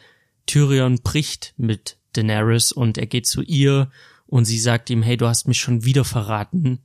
Tyrion 0.47 1.01
bricht 1.03 1.55
mit 1.57 1.99
Daenerys 2.13 2.73
und 2.73 2.99
er 2.99 3.07
geht 3.07 3.27
zu 3.27 3.43
ihr 3.43 3.91
und 4.27 4.45
sie 4.45 4.59
sagt 4.59 4.91
ihm, 4.91 5.03
hey, 5.03 5.17
du 5.17 5.27
hast 5.27 5.47
mich 5.47 5.59
schon 5.59 5.85
wieder 5.85 6.05
verraten. 6.05 6.81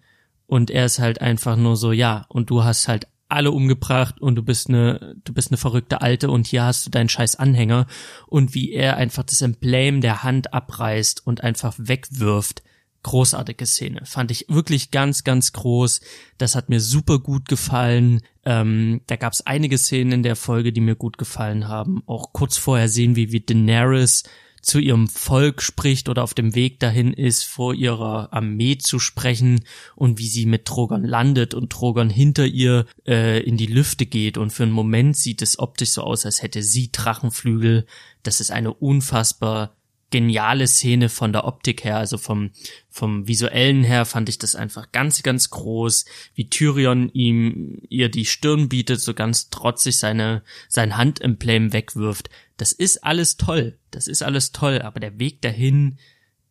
Und 0.46 0.70
er 0.70 0.86
ist 0.86 1.00
halt 1.00 1.22
einfach 1.22 1.58
nur 1.58 1.76
so, 1.78 1.92
ja, 1.92 2.26
und 2.30 2.50
du 2.50 2.64
hast 2.64 2.88
halt 2.88 3.08
alle 3.30 3.52
umgebracht 3.52 4.22
und 4.22 4.36
du 4.36 4.44
bist 4.44 4.70
eine, 4.70 5.16
du 5.24 5.34
bist 5.34 5.52
eine 5.52 5.58
verrückte 5.58 6.02
Alte 6.02 6.30
und 6.30 6.48
hier 6.48 6.64
hast 6.64 6.86
du 6.86 6.90
deinen 6.90 7.10
scheiß 7.10 7.36
Anhänger 7.36 7.88
und 8.26 8.54
wie 8.54 8.72
er 8.72 8.98
einfach 8.98 9.24
das 9.24 9.42
Emblem 9.42 10.02
der 10.02 10.24
Hand 10.24 10.54
abreißt 10.54 11.26
und 11.26 11.44
einfach 11.44 11.76
wegwirft. 11.78 12.64
Großartige 13.04 13.66
Szene. 13.66 14.02
Fand 14.06 14.32
ich 14.32 14.46
wirklich 14.50 14.92
ganz, 14.92 15.24
ganz 15.24 15.54
groß. 15.54 16.02
Das 16.38 16.56
hat 16.56 16.68
mir 16.68 16.82
super 16.82 17.20
gut 17.20 17.48
gefallen. 17.48 18.22
Ähm, 18.44 19.02
da 19.08 19.16
gab 19.16 19.34
es 19.34 19.46
einige 19.46 19.78
Szenen 19.78 20.12
in 20.12 20.24
der 20.24 20.36
Folge, 20.36 20.74
die 20.74 20.82
mir 20.82 20.96
gut 20.96 21.18
gefallen 21.18 21.68
haben. 21.68 22.04
Auch 22.06 22.34
kurz 22.34 22.58
vorher 22.58 22.90
sehen 22.90 23.16
wir, 23.16 23.32
wie 23.32 23.40
Daenerys 23.40 24.24
zu 24.62 24.80
ihrem 24.80 25.08
Volk 25.08 25.62
spricht 25.62 26.10
oder 26.10 26.24
auf 26.24 26.34
dem 26.34 26.56
Weg 26.56 26.80
dahin 26.80 27.14
ist, 27.14 27.44
vor 27.44 27.74
ihrer 27.74 28.34
Armee 28.34 28.78
zu 28.78 29.00
sprechen 29.00 29.64
und 29.96 30.20
wie 30.20 30.28
sie 30.28 30.46
mit 30.46 30.66
Trogon 30.66 31.04
landet 31.04 31.54
und 31.54 31.72
Trogon 31.72 32.10
hinter 32.10 32.46
ihr 32.46 32.86
äh, 33.08 33.42
in 33.42 33.58
die 33.58 33.68
Lüfte 33.68 34.06
geht 34.06 34.38
und 34.38 34.52
für 34.52 34.64
einen 34.64 34.72
Moment 34.72 35.16
sieht 35.16 35.42
es 35.42 35.60
optisch 35.60 35.92
so 35.92 36.02
aus, 36.02 36.26
als 36.26 36.42
hätte 36.42 36.64
sie 36.64 36.92
Drachenflügel. 36.92 37.86
Das 38.24 38.40
ist 38.40 38.52
eine 38.52 38.74
unfassbar 38.74 39.77
geniale 40.10 40.68
Szene 40.68 41.10
von 41.10 41.34
der 41.34 41.46
Optik 41.46 41.84
her, 41.84 41.98
also 41.98 42.18
vom, 42.18 42.52
vom 42.90 43.28
visuellen 43.28 43.84
her 43.84 44.06
fand 44.06 44.30
ich 44.30 44.38
das 44.38 44.56
einfach 44.56 44.92
ganz, 44.92 45.22
ganz 45.22 45.50
groß, 45.50 46.06
wie 46.34 46.50
Tyrion 46.50 47.10
ihm 47.10 47.82
ihr 47.90 48.10
die 48.10 48.26
Stirn 48.26 48.70
bietet, 48.70 49.02
so 49.02 49.14
ganz 49.14 49.50
trotzig 49.50 49.98
seine, 49.98 50.44
sein 50.70 50.96
Handemblem 50.96 51.74
wegwirft. 51.74 52.30
Das 52.56 52.72
ist 52.72 53.04
alles 53.04 53.38
toll. 53.38 53.78
Das 53.92 54.08
ist 54.08 54.24
alles 54.24 54.52
toll, 54.52 54.82
aber 54.82 55.00
der 55.00 55.20
Weg 55.20 55.42
dahin 55.42 55.98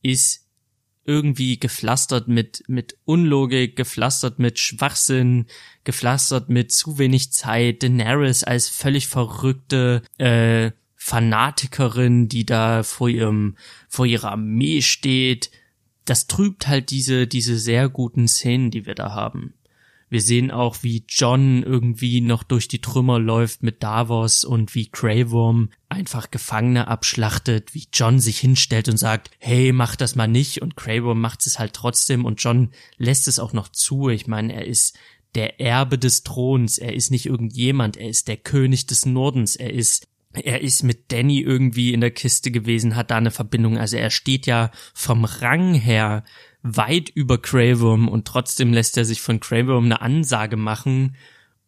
ist 0.03 0.47
irgendwie 1.07 1.59
gepflastert 1.59 2.29
mit, 2.29 2.65
mit 2.67 2.99
Unlogik, 3.05 3.77
gepflastert 3.77 4.39
mit 4.39 4.59
Schwachsinn, 4.59 5.47
gepflastert 5.85 6.49
mit 6.49 6.73
zu 6.73 6.99
wenig 6.99 7.33
Zeit, 7.33 7.83
Daenerys 7.83 8.43
als 8.45 8.69
völlig 8.69 9.07
verrückte, 9.07 10.03
äh, 10.19 10.73
Fanatikerin, 11.07 12.29
die 12.29 12.45
da 12.45 12.83
vor 12.83 13.09
ihrem, 13.09 13.55
vor 13.89 14.07
ihrer 14.07 14.33
Armee 14.33 14.83
steht. 14.83 15.53
Das 16.05 16.27
trübt 16.27 16.67
halt 16.67 16.91
diese, 16.91 17.29
diese 17.29 17.61
sehr 17.61 17.89
guten 17.89 18.27
Szenen, 18.27 18.73
die 18.73 18.87
wir 18.87 18.97
da 18.97 19.13
haben. 19.13 19.55
Wir 20.11 20.21
sehen 20.21 20.51
auch, 20.51 20.83
wie 20.83 21.05
John 21.09 21.63
irgendwie 21.63 22.21
noch 22.21 22.43
durch 22.43 22.67
die 22.67 22.81
Trümmer 22.81 23.21
läuft 23.21 23.63
mit 23.63 23.85
Davos 23.85 24.43
und 24.43 24.75
wie 24.75 24.91
Grey 24.91 25.31
Worm 25.31 25.71
einfach 25.89 26.33
Gefangene 26.33 26.89
abschlachtet, 26.89 27.73
wie 27.73 27.87
John 27.93 28.19
sich 28.19 28.41
hinstellt 28.41 28.89
und 28.89 28.97
sagt, 28.97 29.31
hey, 29.39 29.73
mach 29.73 29.95
das 29.95 30.17
mal 30.17 30.27
nicht 30.27 30.61
und 30.61 30.75
Grey 30.75 31.05
Worm 31.05 31.21
macht 31.21 31.47
es 31.47 31.61
halt 31.61 31.73
trotzdem 31.73 32.25
und 32.25 32.43
John 32.43 32.71
lässt 32.99 33.29
es 33.29 33.39
auch 33.39 33.53
noch 33.53 33.69
zu. 33.69 34.09
Ich 34.09 34.27
meine, 34.27 34.55
er 34.55 34.67
ist 34.67 34.99
der 35.37 35.61
Erbe 35.61 35.99
des 35.99 36.25
Throns, 36.25 36.79
er 36.79 36.95
ist 36.95 37.13
nicht 37.13 37.27
irgendjemand, 37.27 37.97
er 37.97 38.09
ist 38.09 38.27
der 38.27 38.39
König 38.39 38.87
des 38.87 39.07
Nordens, 39.07 39.55
er 39.55 39.73
ist 39.73 40.09
er 40.43 40.61
ist 40.61 40.83
mit 40.83 41.13
Danny 41.13 41.41
irgendwie 41.41 41.93
in 41.93 42.01
der 42.01 42.11
Kiste 42.11 42.51
gewesen, 42.51 42.97
hat 42.97 43.11
da 43.11 43.17
eine 43.17 43.31
Verbindung. 43.31 43.79
Also 43.79 43.97
er 43.97 44.11
steht 44.11 44.47
ja 44.47 44.71
vom 44.95 45.25
Rang 45.25 45.75
her 45.75 46.25
weit 46.63 47.09
über 47.09 47.39
Craven 47.39 48.09
und 48.09 48.27
trotzdem 48.27 48.73
lässt 48.73 48.97
er 48.97 49.05
sich 49.05 49.21
von 49.21 49.41
Craven 49.41 49.85
eine 49.85 50.01
Ansage 50.01 50.57
machen 50.57 51.17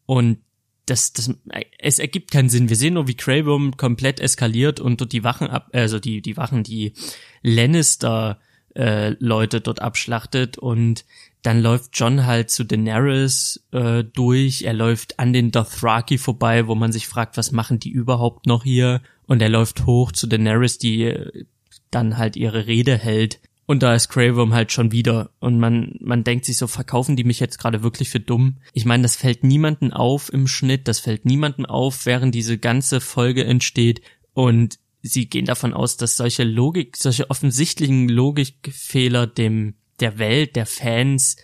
und 0.06 0.38
das, 0.86 1.12
das, 1.12 1.30
es 1.78 1.98
ergibt 1.98 2.30
keinen 2.30 2.48
Sinn. 2.48 2.68
Wir 2.68 2.76
sehen 2.76 2.94
nur, 2.94 3.08
wie 3.08 3.14
Craven 3.14 3.76
komplett 3.76 4.20
eskaliert 4.20 4.80
und 4.80 5.00
dort 5.00 5.12
die 5.12 5.22
Wachen 5.22 5.48
ab, 5.48 5.68
also 5.72 5.98
die, 5.98 6.22
die 6.22 6.36
Wachen, 6.36 6.62
die 6.62 6.94
Lannister 7.42 8.40
äh, 8.74 9.10
Leute 9.18 9.60
dort 9.60 9.82
abschlachtet 9.82 10.56
und 10.56 11.04
dann 11.42 11.62
läuft 11.62 11.90
John 11.94 12.26
halt 12.26 12.50
zu 12.50 12.64
Daenerys 12.64 13.64
äh, 13.72 14.04
durch. 14.04 14.62
Er 14.62 14.74
läuft 14.74 15.18
an 15.18 15.32
den 15.32 15.50
Dothraki 15.50 16.18
vorbei, 16.18 16.66
wo 16.66 16.74
man 16.74 16.92
sich 16.92 17.06
fragt, 17.06 17.36
was 17.36 17.52
machen 17.52 17.78
die 17.78 17.90
überhaupt 17.90 18.46
noch 18.46 18.64
hier? 18.64 19.02
Und 19.26 19.40
er 19.42 19.48
läuft 19.48 19.86
hoch 19.86 20.12
zu 20.12 20.26
Daenerys, 20.26 20.78
die 20.78 21.04
äh, 21.04 21.44
dann 21.90 22.18
halt 22.18 22.36
ihre 22.36 22.66
Rede 22.66 22.96
hält. 22.96 23.40
Und 23.66 23.82
da 23.82 23.94
ist 23.94 24.14
Worm 24.16 24.54
halt 24.54 24.72
schon 24.72 24.92
wieder. 24.92 25.30
Und 25.40 25.60
man, 25.60 25.96
man 26.00 26.24
denkt 26.24 26.46
sich 26.46 26.56
so, 26.56 26.66
verkaufen 26.66 27.16
die 27.16 27.24
mich 27.24 27.38
jetzt 27.38 27.58
gerade 27.58 27.82
wirklich 27.82 28.08
für 28.08 28.18
dumm? 28.18 28.56
Ich 28.72 28.86
meine, 28.86 29.02
das 29.02 29.14
fällt 29.14 29.44
niemanden 29.44 29.92
auf 29.92 30.32
im 30.32 30.48
Schnitt, 30.48 30.88
das 30.88 31.00
fällt 31.00 31.26
niemanden 31.26 31.66
auf, 31.66 32.06
während 32.06 32.34
diese 32.34 32.56
ganze 32.56 33.00
Folge 33.00 33.44
entsteht. 33.44 34.00
Und 34.32 34.78
sie 35.02 35.28
gehen 35.28 35.44
davon 35.44 35.74
aus, 35.74 35.98
dass 35.98 36.16
solche 36.16 36.44
Logik, 36.44 36.96
solche 36.96 37.28
offensichtlichen 37.28 38.08
Logikfehler 38.08 39.26
dem 39.26 39.74
der 40.00 40.18
Welt, 40.18 40.56
der 40.56 40.66
Fans 40.66 41.36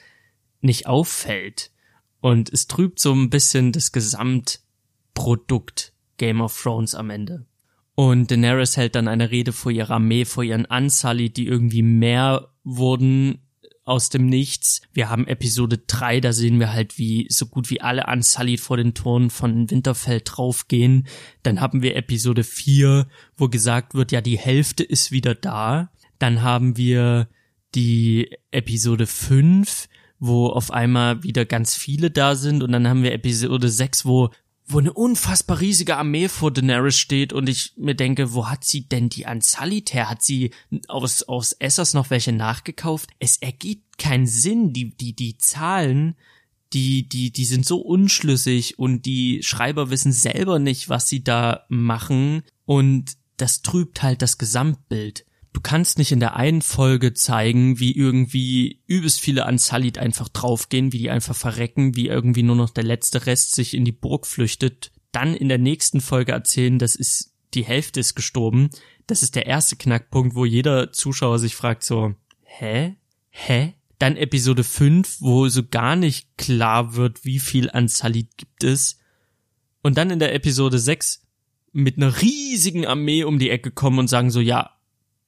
nicht 0.61 0.87
auffällt. 0.87 1.71
Und 2.21 2.53
es 2.53 2.67
trübt 2.67 3.01
so 3.01 3.13
ein 3.13 3.31
bisschen 3.31 3.73
das 3.73 3.93
Gesamtprodukt 3.93 5.93
Game 6.17 6.41
of 6.41 6.61
Thrones 6.61 6.95
am 6.95 7.11
Ende. 7.11 7.47
Und 7.95 8.31
Daenerys 8.31 8.77
hält 8.77 8.97
dann 8.97 9.09
eine 9.09 9.31
Rede 9.31 9.53
vor 9.53 9.71
ihrer 9.71 9.95
Armee, 9.95 10.25
vor 10.25 10.43
ihren 10.43 10.65
Unsullied, 10.65 11.37
die 11.37 11.47
irgendwie 11.47 11.83
mehr 11.83 12.49
wurden 12.65 13.39
aus 13.85 14.09
dem 14.09 14.27
Nichts. 14.27 14.81
Wir 14.93 15.11
haben 15.11 15.27
Episode 15.27 15.79
3, 15.87 16.21
da 16.21 16.33
sehen 16.33 16.59
wir 16.59 16.73
halt, 16.73 16.99
wie 16.99 17.27
so 17.29 17.47
gut 17.47 17.71
wie 17.71 17.81
alle 17.81 18.07
Unsullied 18.07 18.61
vor 18.61 18.79
den 18.79 18.95
Toren 18.95 19.31
von 19.31 19.71
Winterfell 19.71 20.23
draufgehen. 20.25 21.07
Dann 21.43 21.61
haben 21.61 21.83
wir 21.83 21.97
Episode 21.97 22.43
4, 22.43 23.07
wo 23.37 23.49
gesagt 23.49 23.95
wird, 23.95 24.11
ja, 24.11 24.21
die 24.21 24.39
Hälfte 24.39 24.83
ist 24.83 25.13
wieder 25.13 25.35
da. 25.35 25.91
Dann 26.19 26.43
haben 26.43 26.77
wir 26.77 27.29
die 27.75 28.31
Episode 28.51 29.07
5, 29.07 29.89
wo 30.19 30.49
auf 30.49 30.71
einmal 30.71 31.23
wieder 31.23 31.45
ganz 31.45 31.75
viele 31.75 32.11
da 32.11 32.37
sind 32.37 32.63
und 32.63 32.73
dann 32.73 32.89
haben 32.89 33.03
wir 33.03 33.13
Episode 33.13 33.69
6, 33.69 34.05
wo 34.05 34.31
wo 34.67 34.79
eine 34.79 34.93
unfassbar 34.93 35.61
riesige 35.61 35.97
Armee 35.97 36.29
vor 36.29 36.51
Daenerys 36.51 36.97
steht 36.97 37.35
und 37.35 37.49
ich 37.49 37.75
mir 37.77 37.95
denke, 37.95 38.33
wo 38.33 38.49
hat 38.49 38.65
sie 38.65 38.89
denn 38.89 39.11
die 39.11 39.27
Unsullied 39.27 39.93
her? 39.93 40.09
Hat 40.09 40.23
sie 40.23 40.53
aus, 40.89 41.23
aus 41.23 41.53
Essos 41.53 41.93
noch 41.93 42.09
welche 42.09 42.33
nachgekauft? 42.33 43.11
Es 43.19 43.37
ergibt 43.37 43.99
keinen 43.99 44.27
Sinn. 44.27 44.73
Die, 44.73 44.97
die, 44.97 45.15
die 45.15 45.37
Zahlen, 45.37 46.17
die, 46.73 47.07
die, 47.07 47.31
die 47.31 47.45
sind 47.45 47.67
so 47.67 47.79
unschlüssig 47.79 48.79
und 48.79 49.05
die 49.05 49.43
Schreiber 49.43 49.91
wissen 49.91 50.13
selber 50.13 50.59
nicht, 50.59 50.89
was 50.89 51.09
sie 51.09 51.23
da 51.23 51.67
machen 51.69 52.43
und 52.65 53.19
das 53.37 53.61
trübt 53.61 54.03
halt 54.03 54.23
das 54.23 54.39
Gesamtbild 54.39 55.27
du 55.55 55.61
kannst 55.61 55.97
nicht 55.97 56.13
in 56.13 56.21
der 56.21 56.37
einen 56.37 56.61
Folge 56.61 57.15
zeigen, 57.15 57.79
wie 57.79 57.97
irgendwie 57.97 58.83
übelst 58.87 59.21
viele 59.21 59.47
Unsullied 59.47 59.97
einfach 59.97 60.29
draufgehen, 60.29 60.93
wie 60.93 60.99
die 60.99 61.11
einfach 61.11 61.35
verrecken, 61.35 61.97
wie 61.97 62.09
irgendwie 62.09 62.43
nur 62.43 62.57
noch 62.57 62.71
der 62.71 62.85
letzte 62.85 63.25
Rest 63.25 63.55
sich 63.55 63.73
in 63.73 63.87
die 63.87 63.93
Burg 63.93 64.27
flüchtet, 64.27 64.93
dann 65.13 65.35
in 65.35 65.49
der 65.49 65.59
nächsten 65.59 66.01
Folge 66.01 66.33
erzählen, 66.33 66.79
das 66.79 66.97
ist 66.97 67.33
die 67.55 67.65
Hälfte 67.65 68.01
ist 68.01 68.17
gestorben. 68.17 68.71
Das 69.07 69.23
ist 69.23 69.37
der 69.37 69.47
erste 69.47 69.77
Knackpunkt, 69.77 70.35
wo 70.35 70.45
jeder 70.45 70.93
Zuschauer 70.93 71.39
sich 71.39 71.55
fragt 71.55 71.85
so, 71.85 72.15
hä? 72.43 72.97
Hä? 73.31 73.75
Dann 74.01 74.17
Episode 74.17 74.65
5, 74.65 75.21
wo 75.21 75.49
so 75.49 75.63
gar 75.65 75.95
nicht 75.95 76.37
klar 76.37 76.97
wird, 76.97 77.25
wie 77.25 77.39
viel 77.39 77.71
Unsullied 77.73 78.37
gibt 78.37 78.65
es. 78.65 78.99
Und 79.83 79.99
dann 79.99 80.11
in 80.11 80.19
der 80.19 80.35
Episode 80.35 80.81
6 80.81 81.23
mit 81.73 81.97
einer 81.97 82.21
riesigen 82.23 82.87
Armee 82.87 83.23
um 83.23 83.39
die 83.39 83.51
Ecke 83.51 83.71
kommen 83.71 84.01
und 84.01 84.09
sagen 84.09 84.31
so, 84.31 84.41
ja, 84.41 84.74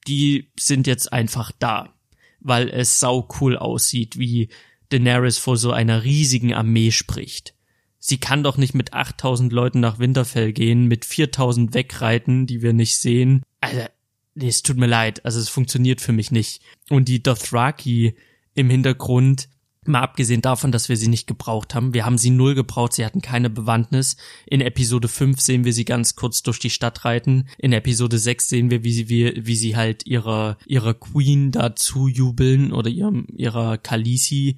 die 0.07 0.51
sind 0.57 0.87
jetzt 0.87 1.11
einfach 1.11 1.51
da, 1.59 1.93
weil 2.39 2.69
es 2.69 2.99
sau 2.99 3.27
cool 3.39 3.57
aussieht, 3.57 4.17
wie 4.17 4.49
Daenerys 4.89 5.37
vor 5.37 5.57
so 5.57 5.71
einer 5.71 6.03
riesigen 6.03 6.53
Armee 6.53 6.91
spricht. 6.91 7.53
Sie 7.99 8.19
kann 8.19 8.43
doch 8.43 8.57
nicht 8.57 8.73
mit 8.73 8.93
8000 8.93 9.51
Leuten 9.51 9.79
nach 9.79 9.99
Winterfell 9.99 10.53
gehen, 10.53 10.87
mit 10.87 11.03
4000 11.03 11.73
wegreiten, 11.73 12.45
die 12.45 12.61
wir 12.61 12.73
nicht 12.73 12.97
sehen. 12.97 13.43
Alter, 13.59 13.89
nee, 14.35 14.47
es 14.47 14.61
tut 14.61 14.77
mir 14.77 14.87
leid, 14.87 15.25
also 15.25 15.39
es 15.39 15.49
funktioniert 15.49 15.99
für 15.99 16.13
mich 16.13 16.31
nicht. 16.31 16.61
Und 16.89 17.09
die 17.09 17.21
Dothraki 17.21 18.15
im 18.53 18.69
Hintergrund, 18.69 19.49
Mal 19.87 20.01
abgesehen 20.01 20.41
davon, 20.41 20.71
dass 20.71 20.89
wir 20.89 20.97
sie 20.97 21.07
nicht 21.07 21.27
gebraucht 21.27 21.73
haben. 21.73 21.93
Wir 21.93 22.05
haben 22.05 22.17
sie 22.17 22.29
null 22.29 22.55
gebraucht, 22.55 22.93
sie 22.93 23.05
hatten 23.05 23.21
keine 23.21 23.49
Bewandtnis. 23.49 24.17
In 24.45 24.61
Episode 24.61 25.07
5 25.07 25.39
sehen 25.39 25.63
wir 25.63 25.73
sie 25.73 25.85
ganz 25.85 26.15
kurz 26.15 26.43
durch 26.43 26.59
die 26.59 26.69
Stadt 26.69 27.05
reiten. 27.05 27.47
In 27.57 27.73
Episode 27.73 28.17
6 28.17 28.47
sehen 28.47 28.69
wir, 28.69 28.83
wie 28.83 28.91
sie, 28.91 29.09
wie, 29.09 29.45
wie 29.45 29.55
sie 29.55 29.75
halt 29.75 30.05
ihrer, 30.05 30.57
ihrer 30.65 30.93
Queen 30.93 31.51
dazu 31.51 32.07
jubeln 32.07 32.71
oder 32.73 32.89
ihrem, 32.89 33.27
ihrer 33.35 33.77
Khaleesi. 33.77 34.57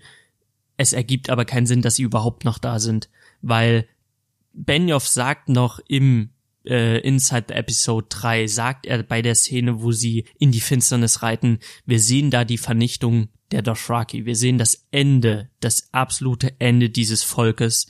Es 0.78 0.94
ergibt 0.94 1.30
aber 1.30 1.46
keinen 1.46 1.68
Sinn, 1.68 1.82
dass 1.82 1.96
sie 1.96 2.04
überhaupt 2.04 2.46
noch 2.46 2.58
da 2.58 2.80
sind, 2.80 3.10
weil 3.42 3.88
Benioff 4.54 5.08
sagt 5.08 5.50
noch 5.50 5.80
im 5.88 6.30
äh, 6.66 7.00
Inside 7.00 7.46
the 7.50 7.54
Episode 7.56 8.08
3 8.10 8.48
sagt 8.48 8.86
er 8.86 9.04
bei 9.04 9.22
der 9.22 9.36
Szene, 9.36 9.82
wo 9.82 9.92
sie 9.92 10.26
in 10.38 10.52
die 10.52 10.60
Finsternis 10.60 11.22
reiten, 11.22 11.60
wir 11.86 12.00
sehen 12.00 12.32
da 12.32 12.46
die 12.46 12.58
Vernichtung 12.58 13.30
der 13.52 13.62
Dothraki. 13.62 14.26
Wir 14.26 14.36
sehen 14.36 14.58
das 14.58 14.88
Ende, 14.92 15.50
das 15.60 15.90
absolute 15.94 16.54
Ende 16.60 16.90
dieses 16.90 17.24
Volkes, 17.24 17.88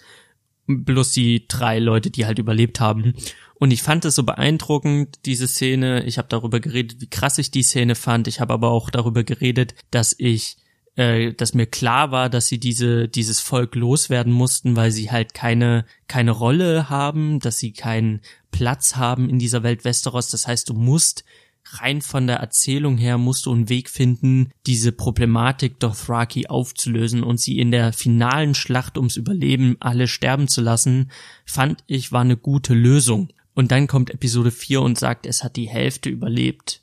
bloß 0.68 1.12
die 1.12 1.48
drei 1.48 1.80
Leute, 1.80 2.12
die 2.12 2.26
halt 2.26 2.40
überlebt 2.40 2.80
haben. 2.80 3.14
Und 3.56 3.72
ich 3.72 3.82
fand 3.82 4.06
es 4.06 4.16
so 4.16 4.24
beeindruckend, 4.24 5.26
diese 5.26 5.48
Szene. 5.48 6.06
Ich 6.06 6.18
habe 6.18 6.30
darüber 6.30 6.60
geredet, 6.60 7.02
wie 7.02 7.10
krass 7.10 7.38
ich 7.38 7.52
die 7.52 7.64
Szene 7.64 7.96
fand. 7.96 8.28
Ich 8.28 8.40
habe 8.40 8.54
aber 8.54 8.72
auch 8.72 8.90
darüber 8.90 9.24
geredet, 9.24 9.76
dass 9.92 10.16
ich, 10.18 10.58
äh, 11.00 11.34
dass 11.34 11.54
mir 11.54 11.66
klar 11.66 12.12
war, 12.12 12.30
dass 12.30 12.48
sie 12.48 12.60
diese 12.60 13.08
dieses 13.08 13.40
Volk 13.40 13.76
loswerden 13.76 14.34
mussten, 14.34 14.76
weil 14.76 14.92
sie 14.92 15.10
halt 15.10 15.34
keine 15.34 15.86
keine 16.08 16.32
Rolle 16.32 16.90
haben, 16.90 17.40
dass 17.40 17.58
sie 17.58 17.72
keinen 17.72 18.20
Platz 18.52 18.98
haben 18.98 19.30
in 19.30 19.40
dieser 19.40 19.64
Welt 19.64 19.86
Westeros. 19.86 20.30
Das 20.30 20.46
heißt, 20.46 20.68
du 20.68 20.74
musst 20.74 21.24
rein 21.72 22.02
von 22.02 22.28
der 22.28 22.38
Erzählung 22.38 22.98
her 22.98 23.18
musst 23.18 23.46
du 23.46 23.54
einen 23.54 23.70
Weg 23.70 23.90
finden, 23.90 24.50
diese 24.66 24.92
Problematik 24.92 25.80
Dothraki 25.80 26.48
aufzulösen 26.48 27.24
und 27.24 27.40
sie 27.40 27.60
in 27.60 27.72
der 27.72 27.94
finalen 27.94 28.54
Schlacht 28.54 28.98
ums 28.98 29.16
Überleben 29.16 29.78
alle 29.80 30.08
sterben 30.08 30.50
zu 30.50 30.60
lassen, 30.60 31.12
fand 31.46 31.82
ich 31.88 32.12
war 32.12 32.22
eine 32.22 32.38
gute 32.38 32.74
Lösung. 32.74 33.30
Und 33.54 33.72
dann 33.72 33.88
kommt 33.88 34.10
Episode 34.10 34.52
4 34.52 34.82
und 34.82 34.98
sagt, 34.98 35.26
es 35.26 35.44
hat 35.46 35.56
die 35.56 35.70
Hälfte 35.70 36.10
überlebt. 36.10 36.82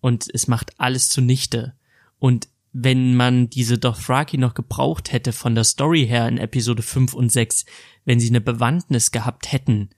Und 0.00 0.28
es 0.32 0.48
macht 0.48 0.72
alles 0.78 1.10
zunichte. 1.10 1.74
Und 2.18 2.48
wenn 2.78 3.14
man 3.14 3.48
diese 3.48 3.78
Dothraki 3.78 4.36
noch 4.36 4.52
gebraucht 4.52 5.10
hätte 5.10 5.32
von 5.32 5.54
der 5.54 5.64
Story 5.64 6.06
her 6.06 6.28
in 6.28 6.36
Episode 6.36 6.82
5 6.82 7.14
und 7.14 7.32
6, 7.32 7.64
wenn 8.04 8.20
sie 8.20 8.28
eine 8.28 8.42
Bewandtnis 8.42 9.12
gehabt 9.12 9.50
hätten, 9.50 9.88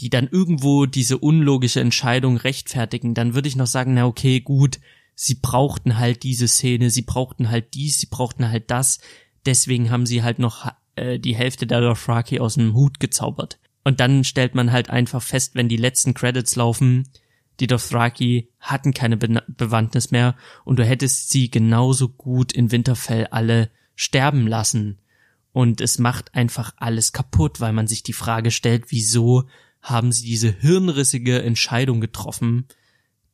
die 0.00 0.10
dann 0.10 0.26
irgendwo 0.26 0.86
diese 0.86 1.18
unlogische 1.18 1.80
Entscheidung 1.80 2.36
rechtfertigen, 2.36 3.14
dann 3.14 3.34
würde 3.34 3.46
ich 3.46 3.54
noch 3.54 3.68
sagen, 3.68 3.94
na 3.94 4.06
okay, 4.06 4.40
gut, 4.40 4.80
sie 5.14 5.36
brauchten 5.36 5.98
halt 5.98 6.24
diese 6.24 6.48
Szene, 6.48 6.90
sie 6.90 7.02
brauchten 7.02 7.48
halt 7.48 7.74
dies, 7.74 7.98
sie 7.98 8.08
brauchten 8.10 8.50
halt 8.50 8.72
das, 8.72 8.98
deswegen 9.46 9.92
haben 9.92 10.04
sie 10.04 10.24
halt 10.24 10.40
noch 10.40 10.68
äh, 10.96 11.20
die 11.20 11.36
Hälfte 11.36 11.68
der 11.68 11.80
Dothraki 11.80 12.40
aus 12.40 12.54
dem 12.54 12.74
Hut 12.74 12.98
gezaubert. 12.98 13.60
Und 13.84 14.00
dann 14.00 14.24
stellt 14.24 14.56
man 14.56 14.72
halt 14.72 14.90
einfach 14.90 15.22
fest, 15.22 15.54
wenn 15.54 15.68
die 15.68 15.76
letzten 15.76 16.12
Credits 16.12 16.56
laufen, 16.56 17.08
die 17.60 17.66
Dothraki 17.66 18.50
hatten 18.60 18.92
keine 18.92 19.16
Be 19.16 19.42
Bewandtnis 19.48 20.10
mehr 20.10 20.36
und 20.64 20.78
du 20.78 20.84
hättest 20.84 21.30
sie 21.30 21.50
genauso 21.50 22.08
gut 22.08 22.52
in 22.52 22.70
Winterfell 22.70 23.26
alle 23.26 23.70
sterben 23.94 24.46
lassen. 24.46 24.98
Und 25.52 25.80
es 25.80 25.98
macht 25.98 26.34
einfach 26.34 26.74
alles 26.76 27.12
kaputt, 27.12 27.60
weil 27.60 27.72
man 27.72 27.86
sich 27.86 28.02
die 28.02 28.12
Frage 28.12 28.50
stellt, 28.50 28.90
wieso 28.90 29.44
haben 29.80 30.12
sie 30.12 30.26
diese 30.26 30.50
hirnrissige 30.52 31.42
Entscheidung 31.42 32.00
getroffen, 32.00 32.66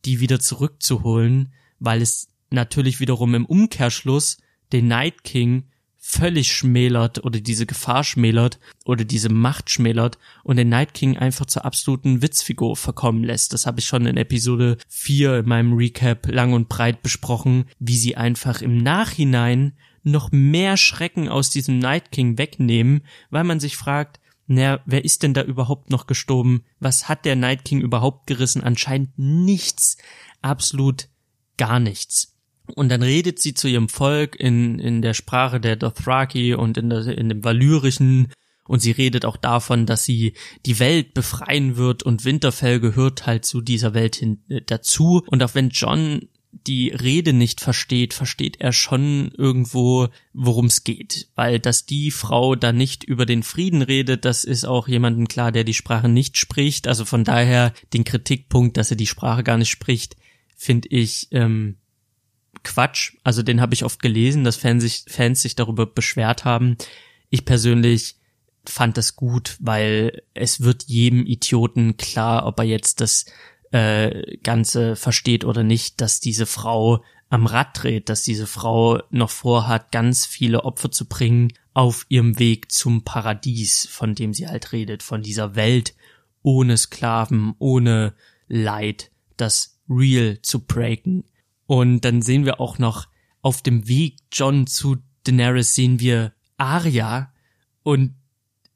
die 0.05 0.21
wieder 0.21 0.39
zurückzuholen, 0.39 1.53
weil 1.81 2.01
es 2.01 2.29
natürlich 2.51 3.01
wiederum 3.01 3.35
im 3.35 3.47
Umkehrschluss 3.47 4.39
den 4.73 4.87
Night 4.87 5.25
King 5.25 5.65
völlig 6.05 6.51
schmälert 6.51 7.25
oder 7.25 7.41
diese 7.41 7.65
Gefahr 7.65 8.03
schmälert 8.03 8.59
oder 8.85 9.05
diese 9.05 9.29
Macht 9.29 9.71
schmälert 9.71 10.19
und 10.43 10.57
den 10.57 10.69
Night 10.69 10.95
King 10.95 11.17
einfach 11.17 11.47
zur 11.47 11.65
absoluten 11.65 12.23
Witzfigur 12.23 12.77
verkommen 12.77 13.23
lässt. 13.23 13.53
Das 13.53 13.67
habe 13.67 13.79
ich 13.79 13.87
schon 13.87 14.07
in 14.07 14.17
Episode 14.17 14.79
4 14.89 15.39
in 15.39 15.49
meinem 15.49 15.75
Recap 15.75 16.27
lang 16.27 16.55
und 16.55 16.69
breit 16.69 17.03
besprochen, 17.03 17.67
wie 17.79 17.97
sie 17.97 18.17
einfach 18.17 18.63
im 18.63 18.79
Nachhinein 18.79 19.75
noch 20.03 20.33
mehr 20.33 20.77
Schrecken 20.77 21.29
aus 21.29 21.51
diesem 21.51 21.79
Night 21.79 22.11
King 22.11 22.37
wegnehmen, 22.37 23.03
weil 23.31 23.45
man 23.45 23.61
sich 23.61 23.77
fragt, 23.77 24.19
naja, 24.49 24.81
wer 24.85 25.05
ist 25.05 25.23
denn 25.23 25.35
da 25.35 25.43
überhaupt 25.43 25.91
noch 25.91 26.09
gestorben? 26.09 26.65
Was 26.81 27.09
hat 27.09 27.25
der 27.25 27.37
Night 27.37 27.65
King 27.65 27.81
überhaupt 27.81 28.27
gerissen? 28.27 28.65
Anscheinend 28.65 29.17
nichts. 29.17 29.99
Absolut 30.43 31.09
gar 31.57 31.79
nichts. 31.79 32.32
Und 32.75 32.89
dann 32.89 33.03
redet 33.03 33.41
sie 33.41 33.55
zu 33.55 33.69
ihrem 33.69 33.89
Volk 33.89 34.37
in, 34.39 34.79
in 34.79 35.03
der 35.03 35.15
Sprache 35.15 35.61
der 35.61 35.77
Dothraki 35.77 36.55
und 36.55 36.79
in, 36.79 36.91
der, 36.91 37.07
in 37.07 37.29
dem 37.29 37.45
Valyrischen 37.45 38.29
und 38.65 38.81
sie 38.81 38.93
redet 38.93 39.25
auch 39.25 39.37
davon, 39.37 39.87
dass 39.87 40.05
sie 40.05 40.35
die 40.67 40.79
Welt 40.79 41.15
befreien 41.15 41.77
wird 41.77 42.03
und 42.05 42.25
Winterfell 42.25 42.81
gehört 42.81 43.27
halt 43.27 43.45
zu 43.45 43.61
dieser 43.61 43.93
Welt 43.93 44.17
hin, 44.17 44.39
äh, 44.49 44.61
dazu. 44.65 45.23
Und 45.27 45.43
auch 45.43 45.55
wenn 45.55 45.71
John 45.71 46.29
die 46.53 46.91
Rede 46.91 47.33
nicht 47.33 47.61
versteht, 47.61 48.15
versteht 48.15 48.61
er 48.61 48.73
schon 48.73 49.33
irgendwo, 49.37 50.09
worum 50.33 50.67
es 50.67 50.85
geht. 50.85 51.29
Weil 51.35 51.59
dass 51.59 51.87
die 51.87 52.11
Frau 52.11 52.55
da 52.55 52.73
nicht 52.73 53.05
über 53.05 53.27
den 53.27 53.43
Frieden 53.43 53.83
redet, 53.83 54.25
das 54.25 54.45
ist 54.45 54.65
auch 54.65 54.87
jemandem 54.87 55.27
klar, 55.29 55.51
der 55.51 55.65
die 55.65 55.75
Sprache 55.75 56.09
nicht 56.09 56.37
spricht. 56.37 56.87
Also 56.87 57.05
von 57.05 57.25
daher 57.25 57.73
den 57.93 58.05
Kritikpunkt, 58.05 58.77
dass 58.77 58.91
er 58.91 58.97
die 58.97 59.07
Sprache 59.07 59.43
gar 59.43 59.59
nicht 59.59 59.71
spricht, 59.71 60.17
finde 60.57 60.89
ich 60.89 61.29
ähm, 61.33 61.77
Quatsch. 62.63 63.15
Also 63.25 63.43
den 63.43 63.61
habe 63.61 63.75
ich 63.75 63.85
oft 63.85 64.01
gelesen, 64.01 64.45
dass 64.45 64.57
Fans 64.57 64.83
sich, 64.83 65.05
Fans 65.09 65.43
sich 65.43 65.55
darüber 65.55 65.87
beschwert 65.87 66.45
haben. 66.45 66.77
Ich 67.31 67.45
persönlich 67.45 68.17
fand 68.65 68.97
das 68.97 69.17
gut, 69.17 69.57
weil 69.61 70.23
es 70.35 70.61
wird 70.61 70.85
jedem 70.85 71.27
Idioten 71.27 71.97
klar, 71.97 72.47
ob 72.47 72.59
er 72.59 72.65
jetzt 72.65 73.01
das 73.01 73.27
äh, 73.73 74.37
Ganze 74.39 74.97
versteht 74.97 75.45
oder 75.45 75.65
nicht, 75.65 76.01
dass 76.01 76.21
diese 76.21 76.47
Frau 76.47 77.03
am 77.31 77.47
Rad 77.47 77.83
dreht, 77.83 78.09
dass 78.09 78.23
diese 78.23 78.47
Frau 78.47 79.01
noch 79.11 79.31
vorhat, 79.31 79.91
ganz 79.91 80.27
viele 80.27 80.65
Opfer 80.65 80.91
zu 80.91 81.07
bringen 81.09 81.53
auf 81.73 82.05
ihrem 82.11 82.39
Weg 82.39 82.71
zum 82.71 83.05
Paradies, 83.05 83.89
von 83.91 84.15
dem 84.15 84.35
sie 84.35 84.47
halt 84.47 84.73
redet, 84.73 85.03
von 85.03 85.23
dieser 85.23 85.55
Welt 85.55 85.95
ohne 86.43 86.77
Sklaven, 86.77 87.55
ohne 87.59 88.15
Leid, 88.49 89.11
das 89.39 89.81
Real 89.89 90.41
zu 90.43 90.61
breaken. 90.61 91.25
Und 91.73 92.03
dann 92.03 92.21
sehen 92.21 92.45
wir 92.45 92.61
auch 92.61 92.79
noch 92.79 93.09
auf 93.41 93.63
dem 93.63 93.89
Weg 93.89 94.19
John 94.31 94.67
zu 94.67 94.99
Daenerys 95.25 95.75
sehen 95.75 96.01
wir 96.01 96.35
Arya 96.59 97.33
und 97.83 98.15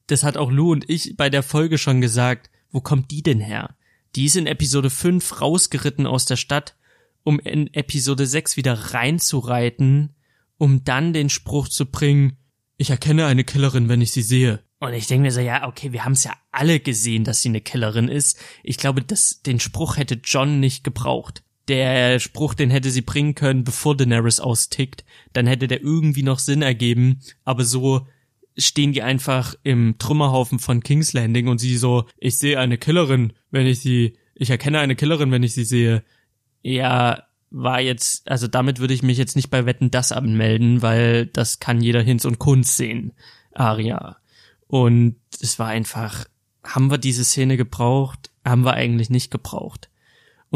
das 0.07 0.23
hat 0.23 0.39
auch 0.39 0.51
Lou 0.51 0.73
und 0.73 0.89
ich 0.89 1.15
bei 1.15 1.29
der 1.29 1.43
Folge 1.43 1.77
schon 1.77 2.01
gesagt, 2.01 2.49
wo 2.71 2.81
kommt 2.81 3.11
die 3.11 3.23
denn 3.23 3.41
her? 3.41 3.77
Die 4.15 4.25
ist 4.25 4.37
in 4.37 4.47
Episode 4.47 4.89
5 4.89 5.43
rausgeritten 5.43 6.07
aus 6.07 6.25
der 6.25 6.37
Stadt, 6.37 6.75
um 7.23 7.39
in 7.39 7.71
Episode 7.75 8.27
6 8.27 8.57
wieder 8.57 8.73
reinzureiten, 8.95 10.15
um 10.57 10.83
dann 10.83 11.13
den 11.13 11.29
Spruch 11.29 11.69
zu 11.69 11.85
bringen, 11.85 12.39
ich 12.79 12.89
erkenne 12.89 13.27
eine 13.27 13.45
Killerin, 13.45 13.91
wenn 13.91 14.01
ich 14.01 14.13
sie 14.13 14.23
sehe. 14.23 14.63
Und 14.79 14.95
ich 14.95 15.07
denke 15.07 15.25
mir 15.25 15.33
so, 15.33 15.41
ja, 15.41 15.69
okay, 15.69 15.93
wir 15.93 16.07
haben 16.07 16.13
es 16.13 16.25
ja 16.25 16.33
alle 16.51 16.81
gesehen, 16.81 17.25
dass 17.25 17.43
sie 17.43 17.51
eine 17.51 17.61
Killerin 17.61 18.09
ist. 18.09 18.39
Ich 18.63 18.79
glaube, 18.79 19.03
dass 19.03 19.43
den 19.43 19.61
Spruch 19.61 19.99
hätte 19.99 20.19
John 20.25 20.61
nicht 20.61 20.83
gebraucht. 20.83 21.43
Der 21.69 22.21
Spruch, 22.21 22.55
den 22.55 22.71
hätte 22.71 22.91
sie 22.91 23.03
bringen 23.03 23.35
können, 23.35 23.65
bevor 23.65 23.97
Daenerys 23.97 24.41
austickt. 24.41 25.05
Dann 25.33 25.47
hätte 25.47 25.67
der 25.67 25.83
irgendwie 25.83 26.23
noch 26.23 26.39
Sinn 26.39 26.63
ergeben. 26.63 27.21
Aber 27.45 27.65
so 27.65 28.07
stehen 28.57 28.93
die 28.93 29.03
einfach 29.03 29.55
im 29.63 29.99
Trümmerhaufen 29.99 30.59
von 30.59 30.83
King's 30.83 31.13
Landing 31.13 31.49
und 31.49 31.59
sie 31.59 31.77
so, 31.77 32.07
ich 32.19 32.39
sehe 32.39 32.59
eine 32.59 32.79
Killerin, 32.79 33.33
wenn 33.51 33.67
ich 33.67 33.81
sie, 33.81 34.17
ich 34.35 34.51
erkenne 34.51 34.79
eine 34.79 34.97
Killerin, 34.97 35.31
wenn 35.31 35.43
ich 35.43 35.55
sie 35.55 35.65
sehe. 35.65 36.05
Ja, 36.63 37.25
war 37.51 37.81
jetzt, 37.81 38.29
also 38.29 38.49
damit 38.49 38.81
würde 38.81 38.95
ich 38.95 39.03
mich 39.03 39.19
jetzt 39.19 39.37
nicht 39.37 39.51
bei 39.51 39.67
Wetten 39.67 39.91
das 39.91 40.13
anmelden, 40.13 40.83
weil 40.83 41.27
das 41.27 41.61
kann 41.61 41.81
jeder 41.81 42.03
Hinz 42.03 42.25
und 42.25 42.39
Kunst 42.39 42.77
sehen. 42.77 43.13
Aria. 43.53 44.17
Und 44.67 45.17
es 45.41 45.59
war 45.59 45.69
einfach, 45.69 46.27
haben 46.65 46.91
wir 46.91 46.99
diese 46.99 47.25
Szene 47.25 47.57
gebraucht? 47.57 48.31
Haben 48.45 48.65
wir 48.65 48.75
eigentlich 48.75 49.11
nicht 49.11 49.31
gebraucht. 49.31 49.91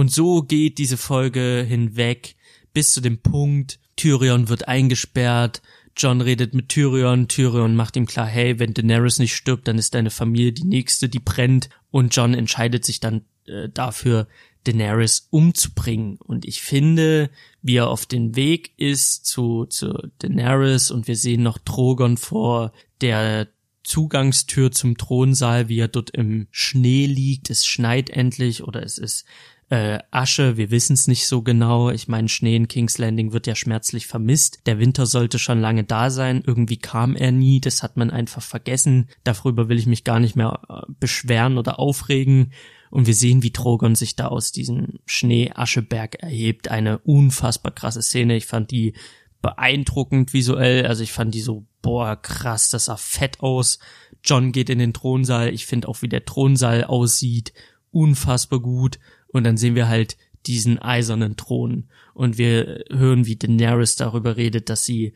Und 0.01 0.11
so 0.11 0.41
geht 0.41 0.79
diese 0.79 0.97
Folge 0.97 1.63
hinweg 1.69 2.35
bis 2.73 2.93
zu 2.93 3.03
dem 3.03 3.19
Punkt, 3.19 3.79
Tyrion 3.97 4.49
wird 4.49 4.67
eingesperrt, 4.67 5.61
John 5.95 6.23
redet 6.23 6.55
mit 6.55 6.71
Tyrion, 6.71 7.29
Tyrion 7.29 7.77
macht 7.77 7.97
ihm 7.97 8.07
klar, 8.07 8.25
hey, 8.25 8.59
wenn 8.59 8.73
Daenerys 8.73 9.19
nicht 9.19 9.37
stirbt, 9.37 9.69
dann 9.69 9.77
ist 9.77 9.95
deine 9.95 10.09
Familie 10.09 10.55
die 10.55 10.65
nächste, 10.65 11.11
die 11.11 11.19
brennt 11.19 11.69
und 11.91 12.17
John 12.17 12.33
entscheidet 12.33 12.83
sich 12.87 13.01
dann 13.01 13.27
äh, 13.45 13.69
dafür, 13.69 14.27
Daenerys 14.65 15.29
umzubringen. 15.29 16.17
Und 16.17 16.47
ich 16.47 16.63
finde, 16.63 17.29
wie 17.61 17.77
er 17.77 17.91
auf 17.91 18.07
den 18.07 18.37
Weg 18.37 18.73
ist 18.79 19.27
zu, 19.27 19.67
zu 19.67 19.93
Daenerys 20.21 20.91
und 20.91 21.09
wir 21.09 21.17
sehen 21.17 21.43
noch 21.43 21.59
Drogon 21.59 22.17
vor 22.17 22.73
der 23.03 23.49
Zugangstür 23.83 24.71
zum 24.73 24.97
Thronsaal, 24.97 25.69
wie 25.69 25.81
er 25.81 25.89
dort 25.89 26.11
im 26.11 26.47
Schnee 26.51 27.07
liegt. 27.07 27.51
Es 27.51 27.67
schneit 27.67 28.09
endlich 28.09 28.63
oder 28.63 28.83
es 28.83 28.99
ist 28.99 29.27
äh, 29.71 30.01
Asche, 30.11 30.57
wir 30.57 30.73
wissen 30.73 30.95
es 30.95 31.07
nicht 31.07 31.29
so 31.29 31.43
genau. 31.43 31.91
Ich 31.91 32.09
meine, 32.09 32.29
Schnee 32.29 32.57
in 32.57 32.67
King's 32.67 32.99
Landing 32.99 33.33
wird 33.33 33.47
ja 33.47 33.55
schmerzlich 33.55 34.09
vermisst. 34.09 34.63
Der 34.67 34.81
Winter 34.81 35.07
sollte 35.07 35.39
schon 35.39 35.61
lange 35.61 35.85
da 35.85 36.11
sein. 36.11 36.43
Irgendwie 36.45 36.77
kam 36.77 37.15
er 37.15 37.31
nie. 37.31 37.61
Das 37.61 37.85
hat 37.85 37.97
man 37.97 38.11
einfach 38.11 38.43
vergessen. 38.43 39.09
Darüber 39.23 39.69
will 39.69 39.79
ich 39.79 39.87
mich 39.87 40.03
gar 40.03 40.19
nicht 40.19 40.35
mehr 40.35 40.61
äh, 40.69 40.93
beschweren 40.99 41.57
oder 41.57 41.79
aufregen. 41.79 42.53
Und 42.91 43.07
wir 43.07 43.15
sehen, 43.15 43.45
wie 43.45 43.53
Drogon 43.53 43.95
sich 43.95 44.17
da 44.17 44.27
aus 44.27 44.51
diesem 44.51 44.99
Schnee-Ascheberg 45.07 46.17
erhebt. 46.17 46.67
Eine 46.69 46.99
unfassbar 46.99 47.73
krasse 47.73 48.03
Szene. 48.03 48.37
Ich 48.37 48.47
fand 48.47 48.73
die 48.73 48.95
beeindruckend 49.41 50.33
visuell. 50.33 50.85
Also 50.85 51.05
ich 51.05 51.13
fand 51.13 51.33
die 51.33 51.43
so, 51.43 51.65
boah, 51.81 52.17
krass, 52.17 52.71
das 52.71 52.87
sah 52.87 52.97
fett 52.97 53.39
aus. 53.39 53.79
John 54.25 54.51
geht 54.51 54.69
in 54.69 54.81
den 54.81 54.95
Thronsaal. 54.95 55.55
Ich 55.55 55.67
finde 55.67 55.87
auch, 55.87 56.03
wie 56.03 56.09
der 56.09 56.25
Thronsaal 56.25 56.83
aussieht. 56.83 57.53
Unfassbar 57.93 58.59
gut. 58.59 58.99
Und 59.33 59.45
dann 59.45 59.57
sehen 59.57 59.75
wir 59.75 59.89
halt 59.89 60.17
diesen 60.47 60.79
eisernen 60.79 61.37
Thron. 61.37 61.89
Und 62.15 62.39
wir 62.39 62.85
hören, 62.91 63.27
wie 63.27 63.37
Daenerys 63.37 63.97
darüber 63.97 64.37
redet, 64.37 64.69
dass 64.69 64.85
sie 64.85 65.15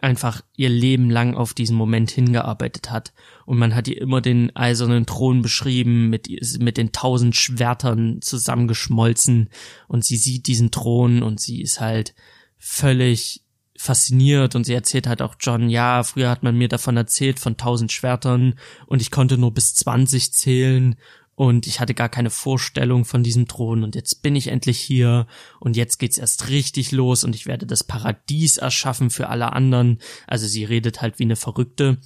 einfach 0.00 0.42
ihr 0.56 0.68
Leben 0.68 1.10
lang 1.10 1.34
auf 1.34 1.54
diesen 1.54 1.76
Moment 1.76 2.10
hingearbeitet 2.10 2.90
hat. 2.90 3.12
Und 3.46 3.58
man 3.58 3.74
hat 3.74 3.88
ihr 3.88 4.00
immer 4.00 4.20
den 4.20 4.54
eisernen 4.54 5.06
Thron 5.06 5.42
beschrieben, 5.42 6.10
mit, 6.10 6.28
mit 6.60 6.76
den 6.76 6.92
tausend 6.92 7.34
Schwertern 7.34 8.20
zusammengeschmolzen. 8.20 9.48
Und 9.88 10.04
sie 10.04 10.16
sieht 10.16 10.46
diesen 10.46 10.70
Thron 10.70 11.22
und 11.22 11.40
sie 11.40 11.62
ist 11.62 11.80
halt 11.80 12.14
völlig 12.58 13.42
fasziniert 13.76 14.54
und 14.54 14.64
sie 14.64 14.74
erzählt 14.74 15.06
halt 15.06 15.20
auch 15.20 15.34
John, 15.40 15.68
ja, 15.68 16.02
früher 16.04 16.30
hat 16.30 16.42
man 16.42 16.56
mir 16.56 16.68
davon 16.68 16.96
erzählt 16.96 17.40
von 17.40 17.56
tausend 17.56 17.90
Schwertern 17.90 18.54
und 18.86 19.02
ich 19.02 19.10
konnte 19.10 19.36
nur 19.36 19.52
bis 19.52 19.74
zwanzig 19.74 20.32
zählen 20.32 20.94
und 21.36 21.66
ich 21.66 21.80
hatte 21.80 21.94
gar 21.94 22.08
keine 22.08 22.30
Vorstellung 22.30 23.04
von 23.04 23.22
diesem 23.22 23.48
Thron 23.48 23.82
und 23.82 23.94
jetzt 23.94 24.22
bin 24.22 24.36
ich 24.36 24.48
endlich 24.48 24.78
hier 24.78 25.26
und 25.58 25.76
jetzt 25.76 25.98
geht's 25.98 26.18
erst 26.18 26.48
richtig 26.48 26.92
los 26.92 27.24
und 27.24 27.34
ich 27.34 27.46
werde 27.46 27.66
das 27.66 27.82
Paradies 27.82 28.58
erschaffen 28.58 29.10
für 29.10 29.28
alle 29.28 29.52
anderen. 29.52 29.98
Also 30.26 30.46
sie 30.46 30.64
redet 30.64 31.02
halt 31.02 31.18
wie 31.18 31.24
eine 31.24 31.36
Verrückte, 31.36 31.98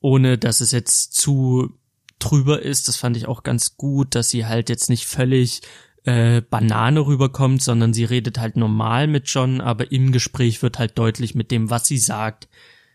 ohne 0.00 0.38
dass 0.38 0.60
es 0.60 0.72
jetzt 0.72 1.14
zu 1.14 1.74
drüber 2.18 2.62
ist. 2.62 2.88
Das 2.88 2.96
fand 2.96 3.16
ich 3.16 3.26
auch 3.26 3.42
ganz 3.42 3.76
gut, 3.76 4.14
dass 4.14 4.30
sie 4.30 4.46
halt 4.46 4.70
jetzt 4.70 4.88
nicht 4.88 5.06
völlig 5.06 5.60
äh, 6.04 6.40
Banane 6.40 7.06
rüberkommt, 7.06 7.62
sondern 7.62 7.92
sie 7.92 8.04
redet 8.04 8.38
halt 8.38 8.56
normal 8.56 9.06
mit 9.08 9.26
John, 9.28 9.60
aber 9.60 9.92
im 9.92 10.12
Gespräch 10.12 10.62
wird 10.62 10.78
halt 10.78 10.98
deutlich 10.98 11.34
mit 11.34 11.50
dem, 11.50 11.70
was 11.70 11.86
sie 11.86 11.98
sagt, 11.98 12.48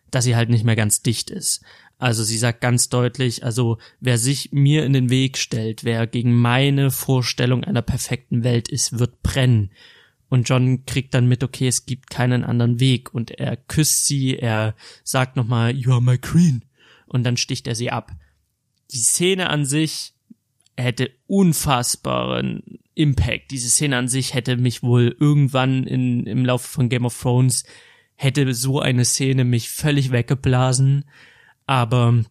dass 0.10 0.24
sie 0.24 0.36
halt 0.36 0.50
nicht 0.50 0.64
mehr 0.64 0.76
ganz 0.76 1.02
dicht 1.02 1.30
ist. 1.30 1.64
Also 2.00 2.24
sie 2.24 2.38
sagt 2.38 2.62
ganz 2.62 2.88
deutlich, 2.88 3.44
also 3.44 3.78
wer 4.00 4.18
sich 4.18 4.54
mir 4.54 4.86
in 4.86 4.94
den 4.94 5.10
Weg 5.10 5.38
stellt, 5.38 5.84
wer 5.84 6.08
gegen 6.08 6.34
meine 6.34 6.92
Vorstellung 6.92 7.66
einer 7.66 7.82
perfekten 7.82 8.46
Welt 8.46 8.70
ist, 8.70 8.98
wird 8.98 9.22
brennen. 9.22 9.72
Und 10.30 10.48
John 10.48 10.86
kriegt 10.86 11.14
dann 11.14 11.28
mit, 11.28 11.44
okay, 11.44 11.68
es 11.68 11.86
gibt 11.86 12.10
keinen 12.10 12.46
anderen 12.46 12.80
Weg. 12.80 13.14
Und 13.14 13.32
er 13.32 13.58
küsst 13.58 14.06
sie, 14.06 14.38
er 14.38 14.76
sagt 15.04 15.36
nochmal, 15.36 15.76
you 15.76 15.92
are 15.92 16.02
my 16.02 16.18
queen. 16.18 16.64
Und 17.06 17.26
dann 17.26 17.36
sticht 17.36 17.68
er 17.68 17.76
sie 17.76 17.92
ab. 17.92 18.14
Die 18.92 19.00
Szene 19.00 19.50
an 19.50 19.66
sich 19.66 20.14
hätte 20.78 21.12
unfassbaren 21.28 22.80
Impact. 22.94 23.52
Diese 23.52 23.70
Szene 23.70 23.98
an 23.98 24.08
sich 24.08 24.34
hätte 24.34 24.56
mich 24.56 24.84
wohl 24.84 25.18
irgendwann 25.20 25.84
in, 25.84 26.26
im 26.26 26.46
Laufe 26.46 26.70
von 26.70 26.88
Game 26.88 27.06
of 27.06 27.20
Thrones 27.20 27.66
hätte 28.16 28.54
so 28.54 28.80
eine 28.80 29.04
Szene 29.04 29.44
mich 29.44 29.70
völlig 29.70 30.12
weggeblasen 30.12 31.06
aber 31.70 32.26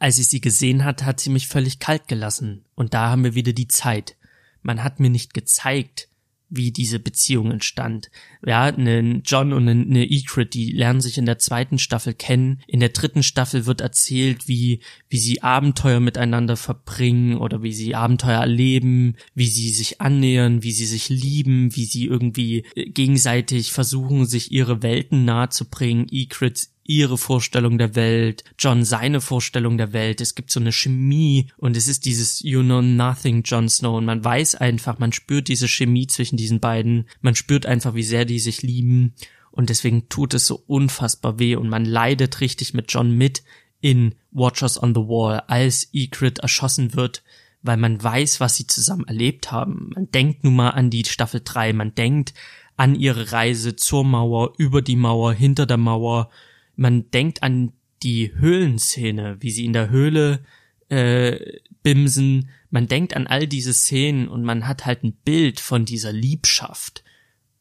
als 0.00 0.18
ich 0.18 0.26
sie 0.26 0.40
gesehen 0.40 0.84
hat, 0.84 1.04
hat 1.04 1.20
sie 1.20 1.30
mich 1.30 1.46
völlig 1.46 1.78
kalt 1.78 2.08
gelassen. 2.08 2.64
Und 2.74 2.94
da 2.94 3.10
haben 3.10 3.22
wir 3.22 3.36
wieder 3.36 3.52
die 3.52 3.68
Zeit. 3.68 4.16
Man 4.60 4.82
hat 4.82 4.98
mir 4.98 5.08
nicht 5.08 5.34
gezeigt, 5.34 6.08
wie 6.48 6.72
diese 6.72 6.98
Beziehung 6.98 7.52
entstand. 7.52 8.10
Ja, 8.44 8.64
eine 8.64 9.20
John 9.24 9.52
und 9.52 9.68
eine 9.68 10.10
Ecrit, 10.10 10.54
die 10.54 10.72
lernen 10.72 11.00
sich 11.00 11.16
in 11.16 11.26
der 11.26 11.38
zweiten 11.38 11.78
Staffel 11.78 12.12
kennen. 12.12 12.60
In 12.66 12.80
der 12.80 12.88
dritten 12.88 13.22
Staffel 13.22 13.66
wird 13.66 13.80
erzählt, 13.80 14.48
wie, 14.48 14.80
wie 15.08 15.18
sie 15.18 15.44
Abenteuer 15.44 16.00
miteinander 16.00 16.56
verbringen 16.56 17.36
oder 17.36 17.62
wie 17.62 17.72
sie 17.72 17.94
Abenteuer 17.94 18.40
erleben, 18.40 19.14
wie 19.36 19.46
sie 19.46 19.70
sich 19.70 20.00
annähern, 20.00 20.64
wie 20.64 20.72
sie 20.72 20.86
sich 20.86 21.08
lieben, 21.08 21.76
wie 21.76 21.84
sie 21.84 22.06
irgendwie 22.06 22.64
gegenseitig 22.74 23.70
versuchen, 23.70 24.26
sich 24.26 24.50
ihre 24.50 24.82
Welten 24.82 25.24
nahe 25.24 25.50
zu 25.50 25.70
bringen. 25.70 26.08
Ecrit 26.10 26.68
ihre 26.88 27.18
Vorstellung 27.18 27.78
der 27.78 27.94
Welt, 27.94 28.44
John 28.58 28.84
seine 28.84 29.20
Vorstellung 29.20 29.78
der 29.78 29.92
Welt. 29.92 30.20
Es 30.20 30.34
gibt 30.34 30.50
so 30.50 30.60
eine 30.60 30.72
Chemie 30.72 31.50
und 31.56 31.76
es 31.76 31.88
ist 31.88 32.04
dieses 32.04 32.42
You 32.42 32.62
know 32.62 32.82
nothing, 32.82 33.42
Jon 33.42 33.68
Snow. 33.68 33.96
Und 33.96 34.04
man 34.04 34.24
weiß 34.24 34.56
einfach, 34.56 34.98
man 34.98 35.12
spürt 35.12 35.48
diese 35.48 35.68
Chemie 35.68 36.06
zwischen 36.06 36.36
diesen 36.36 36.60
beiden. 36.60 37.06
Man 37.20 37.34
spürt 37.34 37.66
einfach, 37.66 37.94
wie 37.94 38.02
sehr 38.02 38.24
die 38.24 38.38
sich 38.38 38.62
lieben. 38.62 39.14
Und 39.50 39.70
deswegen 39.70 40.08
tut 40.08 40.34
es 40.34 40.46
so 40.46 40.62
unfassbar 40.66 41.38
weh 41.38 41.56
und 41.56 41.68
man 41.68 41.84
leidet 41.84 42.40
richtig 42.40 42.74
mit 42.74 42.92
John 42.92 43.16
mit 43.16 43.42
in 43.80 44.14
Watchers 44.30 44.82
on 44.82 44.94
the 44.94 45.00
Wall, 45.00 45.42
als 45.46 45.88
Ygritte 45.94 46.42
erschossen 46.42 46.94
wird, 46.94 47.22
weil 47.62 47.76
man 47.76 48.02
weiß, 48.02 48.40
was 48.40 48.56
sie 48.56 48.66
zusammen 48.66 49.06
erlebt 49.06 49.52
haben. 49.52 49.90
Man 49.94 50.10
denkt 50.10 50.44
nun 50.44 50.56
mal 50.56 50.70
an 50.70 50.90
die 50.90 51.04
Staffel 51.04 51.40
3, 51.42 51.72
man 51.72 51.94
denkt 51.94 52.34
an 52.76 52.94
ihre 52.94 53.32
Reise 53.32 53.76
zur 53.76 54.04
Mauer, 54.04 54.52
über 54.58 54.82
die 54.82 54.96
Mauer, 54.96 55.32
hinter 55.32 55.66
der 55.66 55.78
Mauer 55.78 56.30
man 56.76 57.10
denkt 57.10 57.42
an 57.42 57.72
die 58.02 58.32
Höhlenszene, 58.34 59.38
wie 59.40 59.50
sie 59.50 59.64
in 59.64 59.72
der 59.72 59.90
Höhle 59.90 60.44
äh, 60.88 61.58
bimsen, 61.82 62.50
man 62.70 62.88
denkt 62.88 63.16
an 63.16 63.26
all 63.26 63.46
diese 63.46 63.72
Szenen 63.72 64.28
und 64.28 64.44
man 64.44 64.68
hat 64.68 64.86
halt 64.86 65.02
ein 65.02 65.12
Bild 65.12 65.60
von 65.60 65.84
dieser 65.84 66.12
Liebschaft. 66.12 67.02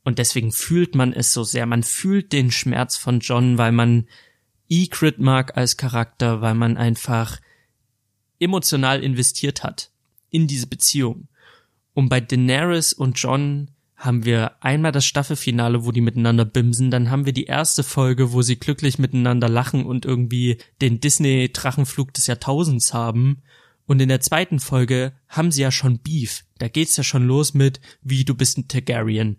Und 0.03 0.19
deswegen 0.19 0.51
fühlt 0.51 0.93
man 0.93 1.13
es 1.13 1.33
so 1.33 1.43
sehr. 1.43 1.65
Man 1.65 1.83
fühlt 1.83 2.31
den 2.33 2.51
Schmerz 2.51 2.97
von 2.97 3.21
John, 3.21 3.57
weil 3.57 3.71
man 3.71 4.07
Ygritte 4.69 5.21
mag 5.21 5.57
als 5.57 5.77
Charakter, 5.77 6.41
weil 6.41 6.53
man 6.53 6.77
einfach 6.77 7.39
emotional 8.39 9.03
investiert 9.03 9.63
hat 9.63 9.91
in 10.29 10.47
diese 10.47 10.67
Beziehung. 10.67 11.27
Und 11.93 12.09
bei 12.09 12.19
Daenerys 12.19 12.93
und 12.93 13.17
John 13.17 13.71
haben 13.95 14.25
wir 14.25 14.61
einmal 14.63 14.91
das 14.91 15.05
Staffelfinale, 15.05 15.85
wo 15.85 15.91
die 15.91 16.01
miteinander 16.01 16.45
bimsen, 16.45 16.91
dann 16.91 17.09
haben 17.09 17.25
wir 17.25 17.33
die 17.33 17.45
erste 17.45 17.83
Folge, 17.83 18.33
wo 18.33 18.41
sie 18.41 18.57
glücklich 18.57 18.99
miteinander 18.99 19.47
lachen 19.47 19.85
und 19.85 20.05
irgendwie 20.05 20.57
den 20.81 20.99
Disney 20.99 21.51
Drachenflug 21.51 22.13
des 22.13 22.27
Jahrtausends 22.27 22.93
haben. 22.93 23.41
Und 23.85 24.01
in 24.01 24.09
der 24.09 24.19
zweiten 24.19 24.59
Folge 24.59 25.13
haben 25.29 25.51
sie 25.51 25.61
ja 25.61 25.71
schon 25.71 25.99
Beef. 25.99 26.43
Da 26.57 26.67
geht's 26.67 26.97
ja 26.97 27.03
schon 27.03 27.25
los 27.25 27.53
mit, 27.53 27.79
wie 28.01 28.25
du 28.25 28.35
bist 28.35 28.57
ein 28.57 28.67
Targaryen. 28.67 29.37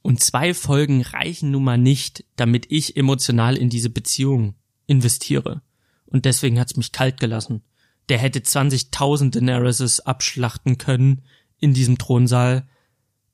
Und 0.00 0.20
zwei 0.20 0.52
Folgen 0.52 1.02
reichen 1.02 1.52
nun 1.52 1.62
mal 1.62 1.78
nicht, 1.78 2.24
damit 2.34 2.66
ich 2.70 2.96
emotional 2.96 3.56
in 3.56 3.68
diese 3.68 3.90
Beziehung 3.90 4.54
investiere. 4.86 5.62
Und 6.06 6.24
deswegen 6.24 6.58
hat's 6.58 6.76
mich 6.76 6.90
kalt 6.90 7.20
gelassen. 7.20 7.62
Der 8.08 8.18
hätte 8.18 8.40
20.000 8.40 9.30
Daenerys 9.30 10.00
abschlachten 10.00 10.76
können 10.76 11.22
in 11.58 11.72
diesem 11.72 11.98
Thronsaal 11.98 12.66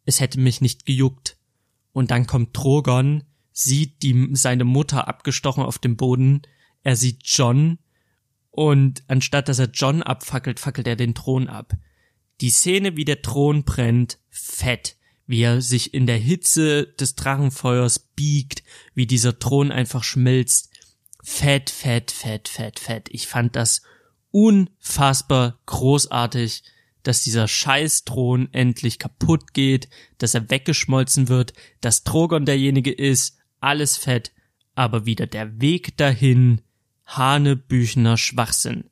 es 0.09 0.21
hätte 0.21 0.40
mich 0.40 0.62
nicht 0.62 0.87
gejuckt. 0.87 1.37
Und 1.92 2.11
dann 2.11 2.27
kommt 2.27 2.57
Drogon, 2.57 3.25
sieht 3.53 4.03
die, 4.03 4.31
seine 4.33 4.64
Mutter 4.64 5.07
abgestochen 5.07 5.62
auf 5.62 5.79
dem 5.79 5.99
Boden, 5.99 6.40
er 6.83 6.97
sieht 6.97 7.21
John 7.25 7.79
Und 8.51 9.05
anstatt 9.07 9.51
dass 9.51 9.59
er 9.59 9.68
John 9.68 10.03
abfackelt, 10.03 10.61
fackelt 10.61 10.87
er 10.87 10.97
den 10.97 11.14
Thron 11.14 11.47
ab. 11.47 11.75
Die 12.40 12.49
Szene, 12.49 12.97
wie 12.97 13.05
der 13.05 13.21
Thron 13.21 13.64
brennt, 13.64 14.18
fett. 14.31 14.97
Wie 15.27 15.42
er 15.42 15.61
sich 15.61 15.92
in 15.92 16.07
der 16.07 16.16
Hitze 16.16 16.87
des 16.87 17.14
Drachenfeuers 17.14 17.99
biegt, 17.99 18.62
wie 18.94 19.07
dieser 19.07 19.38
Thron 19.38 19.71
einfach 19.71 20.05
schmilzt. 20.05 20.71
Fett, 21.23 21.68
fett, 21.68 22.11
fett, 22.12 22.49
fett, 22.49 22.79
fett. 22.79 23.09
Ich 23.11 23.27
fand 23.27 23.57
das 23.57 23.83
unfassbar 24.31 25.59
großartig, 25.66 26.62
dass 27.09 27.23
dieser 27.23 27.49
Scheißthron 27.49 28.51
endlich 28.53 28.99
kaputt 28.99 29.55
geht, 29.55 29.88
dass 30.18 30.35
er 30.35 30.51
weggeschmolzen 30.51 31.29
wird, 31.29 31.55
dass 31.81 32.05
Drogon 32.05 32.44
derjenige 32.44 32.92
ist, 32.92 33.38
alles 33.61 33.97
fett, 33.97 34.33
aber 34.75 35.07
wieder 35.07 35.27
der 35.27 35.59
Weg 35.59 35.97
dahin, 35.97 36.61
Hanebüchener 37.07 38.18
Schwachsinn. 38.18 38.90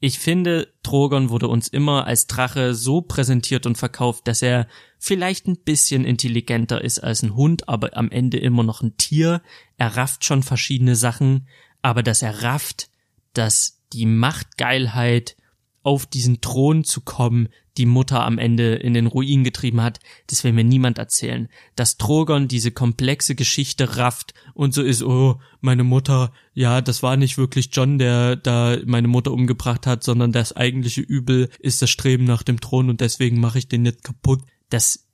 Ich 0.00 0.18
finde, 0.18 0.74
Drogon 0.82 1.30
wurde 1.30 1.48
uns 1.48 1.68
immer 1.68 2.06
als 2.06 2.26
Drache 2.26 2.74
so 2.74 3.00
präsentiert 3.00 3.64
und 3.64 3.78
verkauft, 3.78 4.28
dass 4.28 4.42
er 4.42 4.66
vielleicht 4.98 5.46
ein 5.46 5.56
bisschen 5.56 6.04
intelligenter 6.04 6.84
ist 6.84 6.98
als 6.98 7.22
ein 7.22 7.34
Hund, 7.36 7.70
aber 7.70 7.96
am 7.96 8.10
Ende 8.10 8.36
immer 8.36 8.64
noch 8.64 8.82
ein 8.82 8.98
Tier. 8.98 9.40
Er 9.78 9.96
rafft 9.96 10.26
schon 10.26 10.42
verschiedene 10.42 10.94
Sachen, 10.94 11.48
aber 11.80 12.02
dass 12.02 12.20
er 12.20 12.42
rafft, 12.42 12.90
dass 13.32 13.80
die 13.94 14.04
Machtgeilheit 14.04 15.36
auf 15.82 16.06
diesen 16.06 16.40
Thron 16.40 16.84
zu 16.84 17.00
kommen, 17.00 17.48
die 17.76 17.86
Mutter 17.86 18.24
am 18.24 18.38
Ende 18.38 18.74
in 18.74 18.92
den 18.92 19.06
Ruin 19.06 19.44
getrieben 19.44 19.80
hat, 19.80 20.00
das 20.26 20.44
will 20.44 20.52
mir 20.52 20.64
niemand 20.64 20.98
erzählen. 20.98 21.48
Dass 21.76 21.96
Drogon 21.96 22.48
diese 22.48 22.70
komplexe 22.70 23.34
Geschichte 23.34 23.96
rafft 23.96 24.34
und 24.54 24.74
so 24.74 24.82
ist, 24.82 25.02
oh, 25.02 25.40
meine 25.60 25.84
Mutter, 25.84 26.32
ja, 26.52 26.80
das 26.80 27.02
war 27.02 27.16
nicht 27.16 27.38
wirklich 27.38 27.70
John, 27.72 27.98
der 27.98 28.36
da 28.36 28.76
meine 28.84 29.08
Mutter 29.08 29.32
umgebracht 29.32 29.86
hat, 29.86 30.04
sondern 30.04 30.32
das 30.32 30.54
eigentliche 30.54 31.00
Übel 31.00 31.48
ist 31.58 31.80
das 31.80 31.90
Streben 31.90 32.24
nach 32.24 32.42
dem 32.42 32.60
Thron 32.60 32.90
und 32.90 33.00
deswegen 33.00 33.40
mache 33.40 33.58
ich 33.58 33.68
den 33.68 33.86
jetzt 33.86 34.04
kaputt. 34.04 34.42
Das 34.68 35.06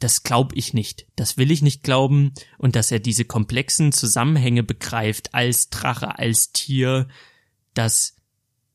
das 0.00 0.22
glaub 0.22 0.54
ich 0.54 0.74
nicht. 0.74 1.06
Das 1.16 1.38
will 1.38 1.50
ich 1.50 1.62
nicht 1.62 1.82
glauben. 1.82 2.34
Und 2.58 2.76
dass 2.76 2.90
er 2.90 2.98
diese 2.98 3.24
komplexen 3.24 3.90
Zusammenhänge 3.90 4.62
begreift 4.62 5.34
als 5.34 5.70
Drache, 5.70 6.18
als 6.18 6.52
Tier, 6.52 7.08
das, 7.72 8.16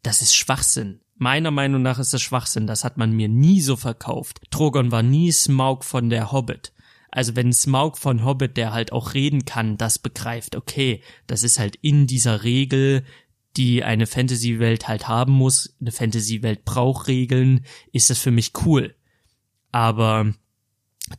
das 0.02 0.24
ist 0.24 0.36
Schwachsinn. 0.36 1.02
Meiner 1.20 1.52
Meinung 1.52 1.82
nach 1.82 2.00
ist 2.00 2.14
das 2.14 2.22
Schwachsinn. 2.22 2.66
Das 2.66 2.86
hat 2.86 2.96
man 2.96 3.12
mir 3.12 3.28
nie 3.28 3.60
so 3.60 3.76
verkauft. 3.76 4.42
Drogon 4.52 4.90
war 4.92 5.04
nie 5.04 5.34
Smaug 5.34 5.84
von 5.84 6.10
der 6.10 6.32
Hobbit. 6.32 6.72
Also 7.12 7.36
wenn 7.36 7.52
Smaug 7.52 7.98
von 7.98 8.24
Hobbit, 8.24 8.56
der 8.56 8.72
halt 8.72 8.94
auch 8.94 9.14
reden 9.14 9.44
kann, 9.44 9.78
das 9.78 10.00
begreift, 10.00 10.56
okay, 10.56 11.04
das 11.28 11.44
ist 11.44 11.60
halt 11.60 11.76
in 11.82 12.08
dieser 12.08 12.44
Regel, 12.44 13.04
die 13.58 13.84
eine 13.84 14.08
Fantasy-Welt 14.08 14.88
halt 14.88 15.10
haben 15.10 15.34
muss, 15.34 15.76
eine 15.82 15.92
Fantasy-Welt 15.92 16.64
braucht 16.64 17.10
Regeln, 17.10 17.66
ist 17.92 18.10
das 18.10 18.20
für 18.20 18.32
mich 18.32 18.54
cool. 18.64 18.96
Aber 19.74 20.34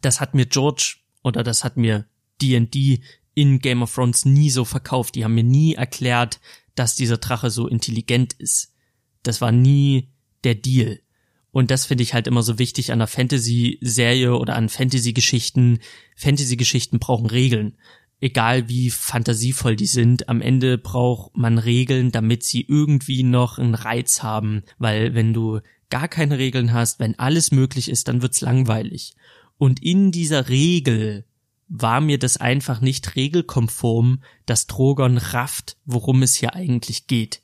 das 0.01 0.21
hat 0.21 0.35
mir 0.35 0.47
George 0.47 0.97
oder 1.23 1.43
das 1.43 1.63
hat 1.63 1.77
mir 1.77 2.07
D&D 2.41 3.03
in 3.35 3.59
Game 3.59 3.83
of 3.83 3.95
Thrones 3.95 4.25
nie 4.25 4.49
so 4.49 4.65
verkauft. 4.65 5.15
Die 5.15 5.25
haben 5.25 5.35
mir 5.35 5.45
nie 5.45 5.75
erklärt, 5.75 6.41
dass 6.75 6.95
dieser 6.95 7.19
Drache 7.19 7.51
so 7.51 7.67
intelligent 7.67 8.33
ist. 8.35 8.73
Das 9.23 9.41
war 9.41 9.53
nie 9.53 10.09
der 10.45 10.55
Deal. 10.55 11.01
Und 11.53 11.71
das 11.71 11.87
finde 11.87 12.03
ich 12.03 12.15
halt 12.15 12.27
immer 12.27 12.43
so 12.43 12.59
wichtig 12.59 12.93
an 12.93 13.01
einer 13.01 13.07
Fantasy-Serie 13.07 14.37
oder 14.37 14.55
an 14.55 14.69
Fantasy-Geschichten. 14.69 15.81
Fantasy-Geschichten 16.17 16.99
brauchen 16.99 17.27
Regeln. 17.27 17.77
Egal 18.21 18.69
wie 18.69 18.91
fantasievoll 18.91 19.77
die 19.77 19.87
sind, 19.87 20.29
am 20.29 20.43
Ende 20.43 20.79
braucht 20.79 21.37
man 21.37 21.59
Regeln, 21.59 22.13
damit 22.13 22.45
sie 22.45 22.65
irgendwie 22.69 23.23
noch 23.23 23.59
einen 23.59 23.75
Reiz 23.75 24.23
haben. 24.23 24.63
Weil 24.79 25.15
wenn 25.15 25.33
du 25.33 25.61
gar 25.89 26.07
keine 26.07 26.39
Regeln 26.39 26.73
hast, 26.73 27.01
wenn 27.01 27.19
alles 27.19 27.51
möglich 27.51 27.91
ist, 27.91 28.09
dann 28.09 28.23
wird's 28.23 28.43
langweilig. 28.43 29.15
Und 29.59 29.83
in 29.83 30.13
dieser 30.13 30.49
Regel 30.49 31.25
war 31.69 32.01
mir 32.01 32.19
das 32.19 32.37
einfach 32.37 32.81
nicht 32.81 33.17
regelkonform, 33.17 34.23
dass 34.47 34.67
Drogon 34.67 35.19
rafft, 35.19 35.77
worum 35.85 36.23
es 36.23 36.35
hier 36.35 36.55
eigentlich 36.55 37.07
geht. 37.07 37.43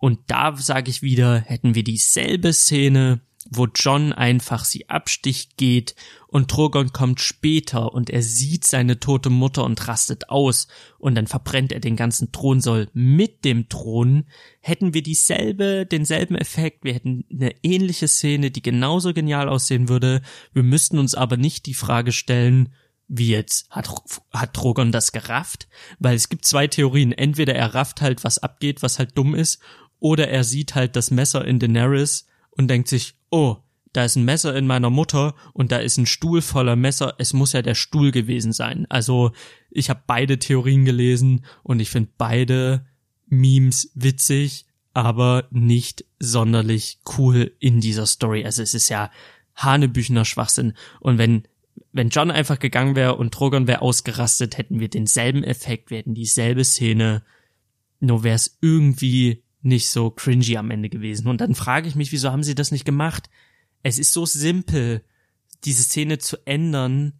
Und 0.00 0.18
da 0.28 0.56
sage 0.56 0.90
ich 0.90 1.02
wieder, 1.02 1.40
hätten 1.40 1.74
wir 1.74 1.84
dieselbe 1.84 2.52
Szene, 2.52 3.20
wo 3.48 3.66
John 3.74 4.12
einfach 4.12 4.64
sie 4.64 4.88
absticht 4.88 5.56
geht 5.56 5.94
und 6.26 6.52
Drogon 6.52 6.92
kommt 6.92 7.20
später 7.20 7.92
und 7.92 8.08
er 8.08 8.22
sieht 8.22 8.64
seine 8.64 9.00
tote 9.00 9.30
Mutter 9.30 9.64
und 9.64 9.88
rastet 9.88 10.30
aus 10.30 10.68
und 10.98 11.14
dann 11.16 11.26
verbrennt 11.26 11.72
er 11.72 11.80
den 11.80 11.96
ganzen 11.96 12.32
Thronsoll 12.32 12.88
mit 12.92 13.44
dem 13.44 13.68
Thron, 13.68 14.24
hätten 14.60 14.94
wir 14.94 15.02
dieselbe, 15.02 15.86
denselben 15.86 16.34
Effekt, 16.34 16.84
wir 16.84 16.94
hätten 16.94 17.24
eine 17.30 17.54
ähnliche 17.62 18.08
Szene, 18.08 18.50
die 18.50 18.62
genauso 18.62 19.12
genial 19.12 19.48
aussehen 19.48 19.88
würde, 19.88 20.22
wir 20.52 20.62
müssten 20.62 20.98
uns 20.98 21.14
aber 21.14 21.36
nicht 21.36 21.66
die 21.66 21.74
Frage 21.74 22.12
stellen, 22.12 22.72
wie 23.12 23.30
jetzt, 23.30 23.68
hat, 23.70 23.92
hat 24.32 24.56
Drogon 24.56 24.92
das 24.92 25.10
gerafft? 25.10 25.66
Weil 25.98 26.14
es 26.14 26.28
gibt 26.28 26.44
zwei 26.44 26.68
Theorien. 26.68 27.10
Entweder 27.10 27.56
er 27.56 27.74
rafft 27.74 28.00
halt, 28.00 28.22
was 28.22 28.38
abgeht, 28.38 28.84
was 28.84 29.00
halt 29.00 29.18
dumm 29.18 29.34
ist, 29.34 29.60
oder 30.00 30.28
er 30.28 30.44
sieht 30.44 30.74
halt 30.74 30.96
das 30.96 31.10
Messer 31.10 31.44
in 31.44 31.58
Daenerys 31.58 32.26
und 32.50 32.68
denkt 32.68 32.88
sich, 32.88 33.14
oh, 33.30 33.58
da 33.92 34.04
ist 34.04 34.16
ein 34.16 34.24
Messer 34.24 34.54
in 34.56 34.66
meiner 34.66 34.90
Mutter 34.90 35.34
und 35.52 35.72
da 35.72 35.78
ist 35.78 35.98
ein 35.98 36.06
Stuhl 36.06 36.42
voller 36.42 36.76
Messer, 36.76 37.14
es 37.18 37.32
muss 37.32 37.52
ja 37.52 37.62
der 37.62 37.74
Stuhl 37.74 38.12
gewesen 38.12 38.52
sein. 38.52 38.86
Also 38.88 39.32
ich 39.70 39.90
habe 39.90 40.02
beide 40.06 40.38
Theorien 40.38 40.84
gelesen 40.84 41.44
und 41.62 41.80
ich 41.80 41.90
finde 41.90 42.10
beide 42.16 42.86
Memes 43.26 43.90
witzig, 43.94 44.66
aber 44.92 45.48
nicht 45.50 46.04
sonderlich 46.18 47.00
cool 47.16 47.52
in 47.58 47.80
dieser 47.80 48.06
Story. 48.06 48.44
Also 48.44 48.62
es 48.62 48.74
ist 48.74 48.88
ja 48.88 49.10
Hanebüchener 49.56 50.24
Schwachsinn. 50.24 50.74
Und 51.00 51.18
wenn, 51.18 51.44
wenn 51.92 52.10
John 52.10 52.30
einfach 52.30 52.58
gegangen 52.58 52.96
wäre 52.96 53.16
und 53.16 53.30
Drogon 53.30 53.66
wäre 53.66 53.82
ausgerastet, 53.82 54.58
hätten 54.58 54.80
wir 54.80 54.88
denselben 54.88 55.44
Effekt, 55.44 55.90
wir 55.90 55.98
hätten 55.98 56.14
dieselbe 56.14 56.64
Szene, 56.64 57.22
nur 58.00 58.24
wäre 58.24 58.36
es 58.36 58.58
irgendwie 58.60 59.42
nicht 59.62 59.90
so 59.90 60.10
cringy 60.10 60.56
am 60.56 60.70
Ende 60.70 60.88
gewesen. 60.88 61.28
Und 61.28 61.40
dann 61.40 61.54
frage 61.54 61.88
ich 61.88 61.94
mich, 61.94 62.12
wieso 62.12 62.30
haben 62.30 62.42
sie 62.42 62.54
das 62.54 62.70
nicht 62.70 62.84
gemacht? 62.84 63.28
Es 63.82 63.98
ist 63.98 64.12
so 64.12 64.26
simpel, 64.26 65.02
diese 65.64 65.82
Szene 65.82 66.18
zu 66.18 66.38
ändern. 66.46 67.14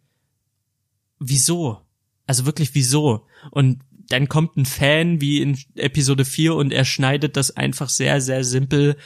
Wieso? 1.19 1.81
Also 2.25 2.45
wirklich 2.45 2.73
wieso? 2.73 3.27
Und 3.51 3.83
dann 4.07 4.27
kommt 4.27 4.57
ein 4.57 4.65
Fan 4.65 5.21
wie 5.21 5.41
in 5.41 5.57
Episode 5.75 6.25
4 6.25 6.55
und 6.55 6.73
er 6.73 6.85
schneidet 6.85 7.37
das 7.37 7.55
einfach 7.55 7.89
sehr, 7.89 8.21
sehr 8.21 8.43
simpel 8.43 8.97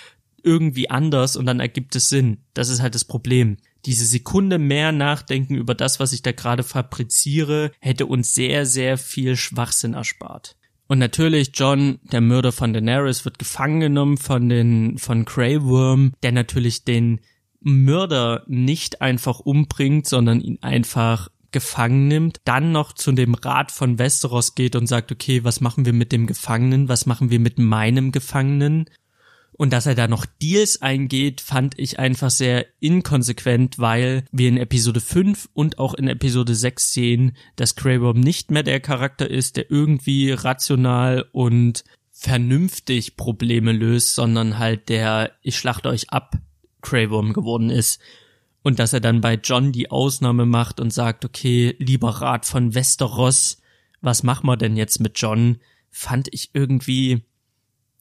irgendwie 0.44 0.90
anders 0.90 1.36
und 1.36 1.46
dann 1.46 1.60
ergibt 1.60 1.96
es 1.96 2.10
Sinn. 2.10 2.38
Das 2.54 2.70
ist 2.70 2.82
halt 2.82 2.96
das 2.96 3.06
Problem. 3.06 3.58
Diese 3.86 4.06
Sekunde 4.06 4.58
mehr 4.58 4.92
nachdenken 4.92 5.56
über 5.56 5.76
das, 5.76 6.00
was 6.00 6.14
ich 6.14 6.22
da 6.22 6.32
gerade 6.32 6.64
fabriziere, 6.64 7.72
hätte 7.80 8.06
uns 8.06 8.34
sehr, 8.34 8.66
sehr 8.66 8.98
viel 8.98 9.36
Schwachsinn 9.36 9.94
erspart. 9.94 10.56
Und 10.88 11.00
natürlich 11.00 11.52
John, 11.54 12.00
der 12.12 12.22
Mörder 12.22 12.52
von 12.52 12.74
Daenerys, 12.74 13.26
wird 13.26 13.40
gefangen 13.40 13.80
genommen 13.80 14.18
von 14.18 14.50
den 14.50 14.98
von 14.98 15.26
Grey 15.26 15.64
Worm, 15.64 16.14
der 16.22 16.32
natürlich 16.32 16.84
den 16.84 17.20
Mörder 17.60 18.44
nicht 18.48 19.02
einfach 19.02 19.40
umbringt, 19.40 20.08
sondern 20.08 20.42
ihn 20.42 20.60
einfach 20.62 21.30
gefangen 21.52 22.08
nimmt, 22.10 22.42
dann 22.44 22.74
noch 22.74 22.92
zu 22.94 23.14
dem 23.14 23.34
Rat 23.34 23.72
von 23.72 23.98
Westeros 23.98 24.56
geht 24.56 24.76
und 24.76 24.88
sagt, 24.88 25.12
okay, 25.12 25.44
was 25.44 25.62
machen 25.62 25.86
wir 25.86 25.94
mit 25.94 26.12
dem 26.12 26.28
Gefangenen, 26.28 26.90
was 26.90 27.06
machen 27.06 27.32
wir 27.32 27.40
mit 27.40 27.58
meinem 27.58 28.12
Gefangenen? 28.12 28.90
Und 29.58 29.72
dass 29.72 29.86
er 29.86 29.96
da 29.96 30.08
noch 30.10 30.26
Deals 30.26 30.82
eingeht, 30.82 31.40
fand 31.40 31.80
ich 31.80 31.98
einfach 31.98 32.30
sehr 32.30 32.66
inkonsequent, 32.82 33.80
weil 33.80 34.26
wir 34.32 34.50
in 34.50 34.58
Episode 34.58 35.00
5 35.00 35.50
und 35.54 35.80
auch 35.80 35.94
in 35.94 36.10
Episode 36.10 36.54
6 36.54 36.92
sehen, 36.92 37.38
dass 37.56 37.76
Greyworm 37.76 38.20
nicht 38.20 38.52
mehr 38.52 38.64
der 38.64 38.82
Charakter 38.82 39.30
ist, 39.30 39.56
der 39.56 39.72
irgendwie 39.72 40.32
rational 40.32 41.26
und 41.32 41.86
vernünftig 42.12 43.16
Probleme 43.16 43.72
löst, 43.72 44.16
sondern 44.16 44.60
halt 44.60 44.90
der 44.90 45.32
ich 45.42 45.58
schlachte 45.58 45.90
euch 45.90 46.10
ab 46.10 46.36
Greyworm 46.82 47.32
geworden 47.32 47.70
ist. 47.70 48.02
Und 48.62 48.80
dass 48.80 48.94
er 48.94 49.00
dann 49.00 49.22
bei 49.22 49.36
John 49.36 49.72
die 49.72 49.90
Ausnahme 49.90 50.46
macht 50.46 50.80
und 50.82 50.92
sagt, 50.92 51.24
okay, 51.24 51.76
lieber 51.78 52.10
Rat 52.10 52.46
von 52.46 52.74
Westeros, 52.74 53.62
was 54.02 54.24
machen 54.24 54.48
wir 54.48 54.58
denn 54.58 54.76
jetzt 54.76 55.00
mit 55.00 55.20
John? 55.20 55.60
Fand 55.92 56.28
ich 56.32 56.50
irgendwie 56.54 57.24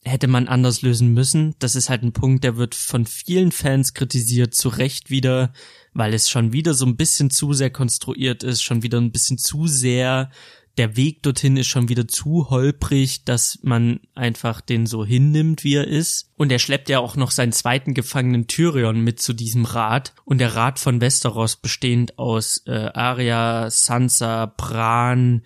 hätte 0.04 0.28
man 0.28 0.48
anders 0.48 0.82
lösen 0.82 1.14
müssen. 1.14 1.54
Das 1.58 1.76
ist 1.76 1.88
halt 1.88 2.02
ein 2.02 2.12
Punkt, 2.12 2.44
der 2.44 2.56
wird 2.56 2.74
von 2.74 3.06
vielen 3.06 3.52
Fans 3.52 3.94
kritisiert, 3.94 4.54
zu 4.54 4.68
Recht 4.68 5.10
wieder, 5.10 5.52
weil 5.92 6.14
es 6.14 6.28
schon 6.28 6.52
wieder 6.52 6.74
so 6.74 6.86
ein 6.86 6.96
bisschen 6.96 7.30
zu 7.30 7.52
sehr 7.52 7.70
konstruiert 7.70 8.42
ist, 8.42 8.62
schon 8.62 8.82
wieder 8.82 9.00
ein 9.00 9.12
bisschen 9.12 9.38
zu 9.38 9.66
sehr, 9.66 10.30
der 10.76 10.96
Weg 10.96 11.22
dorthin 11.22 11.56
ist 11.56 11.68
schon 11.68 11.88
wieder 11.88 12.08
zu 12.08 12.50
holprig, 12.50 13.24
dass 13.24 13.60
man 13.62 14.00
einfach 14.14 14.60
den 14.60 14.86
so 14.86 15.04
hinnimmt, 15.04 15.62
wie 15.62 15.74
er 15.74 15.86
ist. 15.86 16.30
Und 16.36 16.50
er 16.50 16.58
schleppt 16.58 16.88
ja 16.88 16.98
auch 16.98 17.16
noch 17.16 17.30
seinen 17.30 17.52
zweiten 17.52 17.94
Gefangenen 17.94 18.48
Tyrion 18.48 19.00
mit 19.00 19.20
zu 19.20 19.34
diesem 19.34 19.64
Rat. 19.64 20.14
Und 20.24 20.38
der 20.38 20.56
Rat 20.56 20.78
von 20.78 21.00
Westeros 21.00 21.56
bestehend 21.56 22.18
aus 22.18 22.62
äh, 22.66 22.90
Arya, 22.92 23.70
Sansa, 23.70 24.46
Bran, 24.46 25.42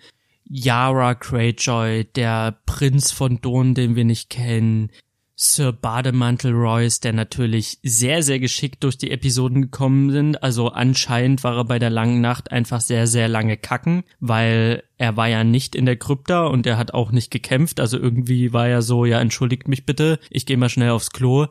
Yara 0.49 1.13
Greyjoy, 1.13 2.05
der 2.15 2.57
Prinz 2.65 3.11
von 3.11 3.39
Dorn, 3.39 3.75
den 3.75 3.95
wir 3.95 4.03
nicht 4.03 4.29
kennen, 4.29 4.91
Sir 5.41 5.71
Bademantel 5.71 6.51
Royce, 6.51 6.99
der 6.99 7.13
natürlich 7.13 7.77
sehr, 7.81 8.23
sehr 8.23 8.39
geschickt 8.39 8.83
durch 8.83 8.97
die 8.97 9.11
Episoden 9.11 9.61
gekommen 9.61 10.11
sind. 10.11 10.43
Also 10.43 10.67
anscheinend 10.67 11.45
war 11.45 11.55
er 11.55 11.63
bei 11.63 11.79
der 11.79 11.89
langen 11.89 12.19
Nacht 12.19 12.51
einfach 12.51 12.81
sehr, 12.81 13.07
sehr 13.07 13.29
lange 13.29 13.55
kacken, 13.55 14.03
weil 14.19 14.83
er 14.97 15.15
war 15.15 15.29
ja 15.29 15.45
nicht 15.45 15.75
in 15.75 15.85
der 15.85 15.95
Krypta 15.95 16.47
und 16.47 16.65
er 16.65 16.77
hat 16.77 16.93
auch 16.93 17.11
nicht 17.11 17.31
gekämpft. 17.31 17.79
Also 17.79 17.97
irgendwie 17.97 18.51
war 18.51 18.67
er 18.67 18.81
so, 18.81 19.05
ja, 19.05 19.21
entschuldigt 19.21 19.69
mich 19.69 19.85
bitte, 19.85 20.19
ich 20.29 20.45
gehe 20.45 20.57
mal 20.57 20.67
schnell 20.67 20.89
aufs 20.89 21.11
Klo. 21.11 21.45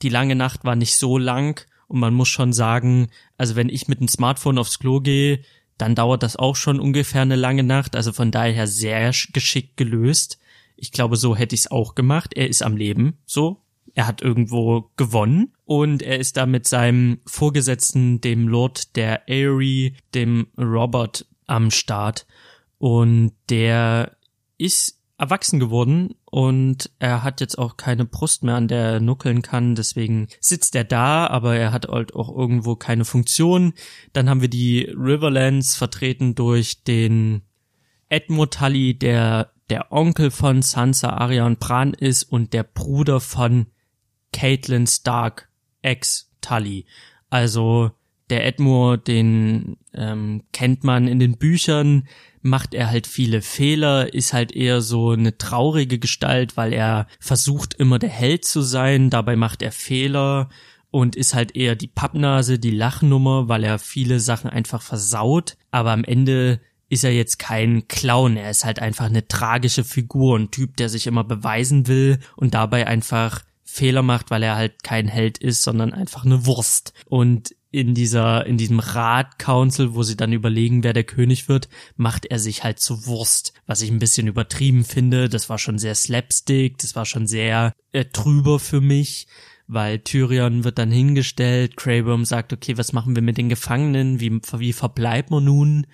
Die 0.00 0.08
lange 0.08 0.34
Nacht 0.34 0.64
war 0.64 0.74
nicht 0.74 0.96
so 0.96 1.18
lang 1.18 1.66
und 1.88 2.00
man 2.00 2.14
muss 2.14 2.28
schon 2.28 2.54
sagen, 2.54 3.08
also 3.36 3.56
wenn 3.56 3.68
ich 3.68 3.88
mit 3.88 4.00
dem 4.00 4.08
Smartphone 4.08 4.56
aufs 4.56 4.78
Klo 4.78 5.00
gehe, 5.00 5.40
dann 5.78 5.94
dauert 5.94 6.22
das 6.22 6.36
auch 6.36 6.56
schon 6.56 6.80
ungefähr 6.80 7.22
eine 7.22 7.36
lange 7.36 7.62
Nacht. 7.62 7.96
Also 7.96 8.12
von 8.12 8.30
daher 8.30 8.66
sehr 8.66 9.12
geschickt 9.32 9.76
gelöst. 9.76 10.38
Ich 10.76 10.92
glaube, 10.92 11.16
so 11.16 11.36
hätte 11.36 11.54
ich 11.54 11.62
es 11.62 11.70
auch 11.70 11.94
gemacht. 11.94 12.34
Er 12.34 12.48
ist 12.48 12.62
am 12.62 12.76
Leben, 12.76 13.18
so. 13.26 13.58
Er 13.94 14.06
hat 14.06 14.22
irgendwo 14.22 14.90
gewonnen 14.96 15.52
und 15.66 16.02
er 16.02 16.18
ist 16.18 16.38
da 16.38 16.46
mit 16.46 16.66
seinem 16.66 17.20
Vorgesetzten, 17.26 18.22
dem 18.22 18.48
Lord 18.48 18.96
der 18.96 19.28
Aerie, 19.28 19.96
dem 20.14 20.46
Robert, 20.56 21.26
am 21.46 21.70
Start. 21.70 22.26
Und 22.78 23.32
der 23.50 24.16
ist 24.56 24.98
erwachsen 25.18 25.60
geworden 25.60 26.14
und 26.34 26.90
er 26.98 27.22
hat 27.22 27.42
jetzt 27.42 27.58
auch 27.58 27.76
keine 27.76 28.06
Brust 28.06 28.42
mehr, 28.42 28.54
an 28.54 28.66
der 28.66 28.92
er 28.92 29.00
nuckeln 29.00 29.42
kann. 29.42 29.74
Deswegen 29.74 30.28
sitzt 30.40 30.74
er 30.74 30.84
da, 30.84 31.26
aber 31.26 31.56
er 31.56 31.72
hat 31.72 31.88
halt 31.88 32.14
auch 32.14 32.34
irgendwo 32.34 32.74
keine 32.74 33.04
Funktion. 33.04 33.74
Dann 34.14 34.30
haben 34.30 34.40
wir 34.40 34.48
die 34.48 34.84
Riverlands 34.96 35.76
vertreten 35.76 36.34
durch 36.34 36.84
den 36.84 37.42
Edmund 38.08 38.54
Tully, 38.54 38.98
der 38.98 39.52
der 39.68 39.92
Onkel 39.92 40.30
von 40.30 40.62
Sansa 40.62 41.10
Arya 41.10 41.44
und 41.44 41.60
Bran 41.60 41.92
ist 41.92 42.22
und 42.22 42.54
der 42.54 42.62
Bruder 42.62 43.20
von 43.20 43.66
Caitlin 44.32 44.86
Stark, 44.86 45.50
ex 45.82 46.32
Tully. 46.40 46.86
Also 47.28 47.90
der 48.30 48.46
Edmure, 48.46 48.98
den 48.98 49.76
ähm, 49.94 50.42
kennt 50.52 50.84
man 50.84 51.08
in 51.08 51.18
den 51.18 51.36
Büchern, 51.36 52.08
macht 52.40 52.74
er 52.74 52.90
halt 52.90 53.06
viele 53.06 53.42
Fehler, 53.42 54.12
ist 54.12 54.32
halt 54.32 54.52
eher 54.52 54.80
so 54.80 55.10
eine 55.10 55.38
traurige 55.38 55.98
Gestalt, 55.98 56.56
weil 56.56 56.72
er 56.72 57.06
versucht 57.20 57.74
immer 57.74 57.98
der 57.98 58.10
Held 58.10 58.44
zu 58.44 58.62
sein, 58.62 59.10
dabei 59.10 59.36
macht 59.36 59.62
er 59.62 59.72
Fehler 59.72 60.48
und 60.90 61.16
ist 61.16 61.34
halt 61.34 61.56
eher 61.56 61.76
die 61.76 61.88
Pappnase, 61.88 62.58
die 62.58 62.70
Lachnummer, 62.70 63.48
weil 63.48 63.64
er 63.64 63.78
viele 63.78 64.18
Sachen 64.20 64.50
einfach 64.50 64.82
versaut, 64.82 65.56
aber 65.70 65.92
am 65.92 66.04
Ende 66.04 66.60
ist 66.88 67.04
er 67.04 67.12
jetzt 67.12 67.38
kein 67.38 67.88
Clown, 67.88 68.36
er 68.36 68.50
ist 68.50 68.64
halt 68.64 68.78
einfach 68.78 69.06
eine 69.06 69.26
tragische 69.26 69.84
Figur, 69.84 70.38
ein 70.38 70.50
Typ, 70.50 70.76
der 70.76 70.90
sich 70.90 71.06
immer 71.06 71.24
beweisen 71.24 71.86
will 71.86 72.18
und 72.36 72.52
dabei 72.52 72.86
einfach 72.86 73.42
Fehler 73.64 74.02
macht, 74.02 74.30
weil 74.30 74.42
er 74.42 74.56
halt 74.56 74.82
kein 74.82 75.08
Held 75.08 75.38
ist, 75.38 75.62
sondern 75.62 75.94
einfach 75.94 76.26
eine 76.26 76.44
Wurst. 76.44 76.92
Und 77.06 77.54
in 77.72 77.94
dieser, 77.94 78.46
in 78.46 78.56
diesem 78.56 78.78
Rat 78.78 79.38
Council, 79.38 79.94
wo 79.94 80.02
sie 80.02 80.16
dann 80.16 80.32
überlegen, 80.32 80.84
wer 80.84 80.92
der 80.92 81.04
König 81.04 81.48
wird, 81.48 81.68
macht 81.96 82.26
er 82.26 82.38
sich 82.38 82.62
halt 82.62 82.78
zu 82.78 83.06
Wurst, 83.06 83.54
was 83.66 83.82
ich 83.82 83.90
ein 83.90 83.98
bisschen 83.98 84.28
übertrieben 84.28 84.84
finde. 84.84 85.28
Das 85.28 85.48
war 85.48 85.58
schon 85.58 85.78
sehr 85.78 85.94
slapstick, 85.94 86.78
das 86.78 86.94
war 86.94 87.06
schon 87.06 87.26
sehr 87.26 87.72
äh, 87.92 88.04
trüber 88.04 88.58
für 88.58 88.80
mich, 88.80 89.26
weil 89.66 89.98
Tyrion 89.98 90.64
wird 90.64 90.78
dann 90.78 90.90
hingestellt, 90.90 91.76
Craven 91.76 92.24
sagt, 92.24 92.52
okay, 92.52 92.78
was 92.78 92.92
machen 92.92 93.16
wir 93.16 93.22
mit 93.22 93.38
den 93.38 93.48
Gefangenen, 93.48 94.20
wie, 94.20 94.40
wie 94.58 94.72
verbleibt 94.72 95.30
man 95.30 95.44
nun? 95.44 95.86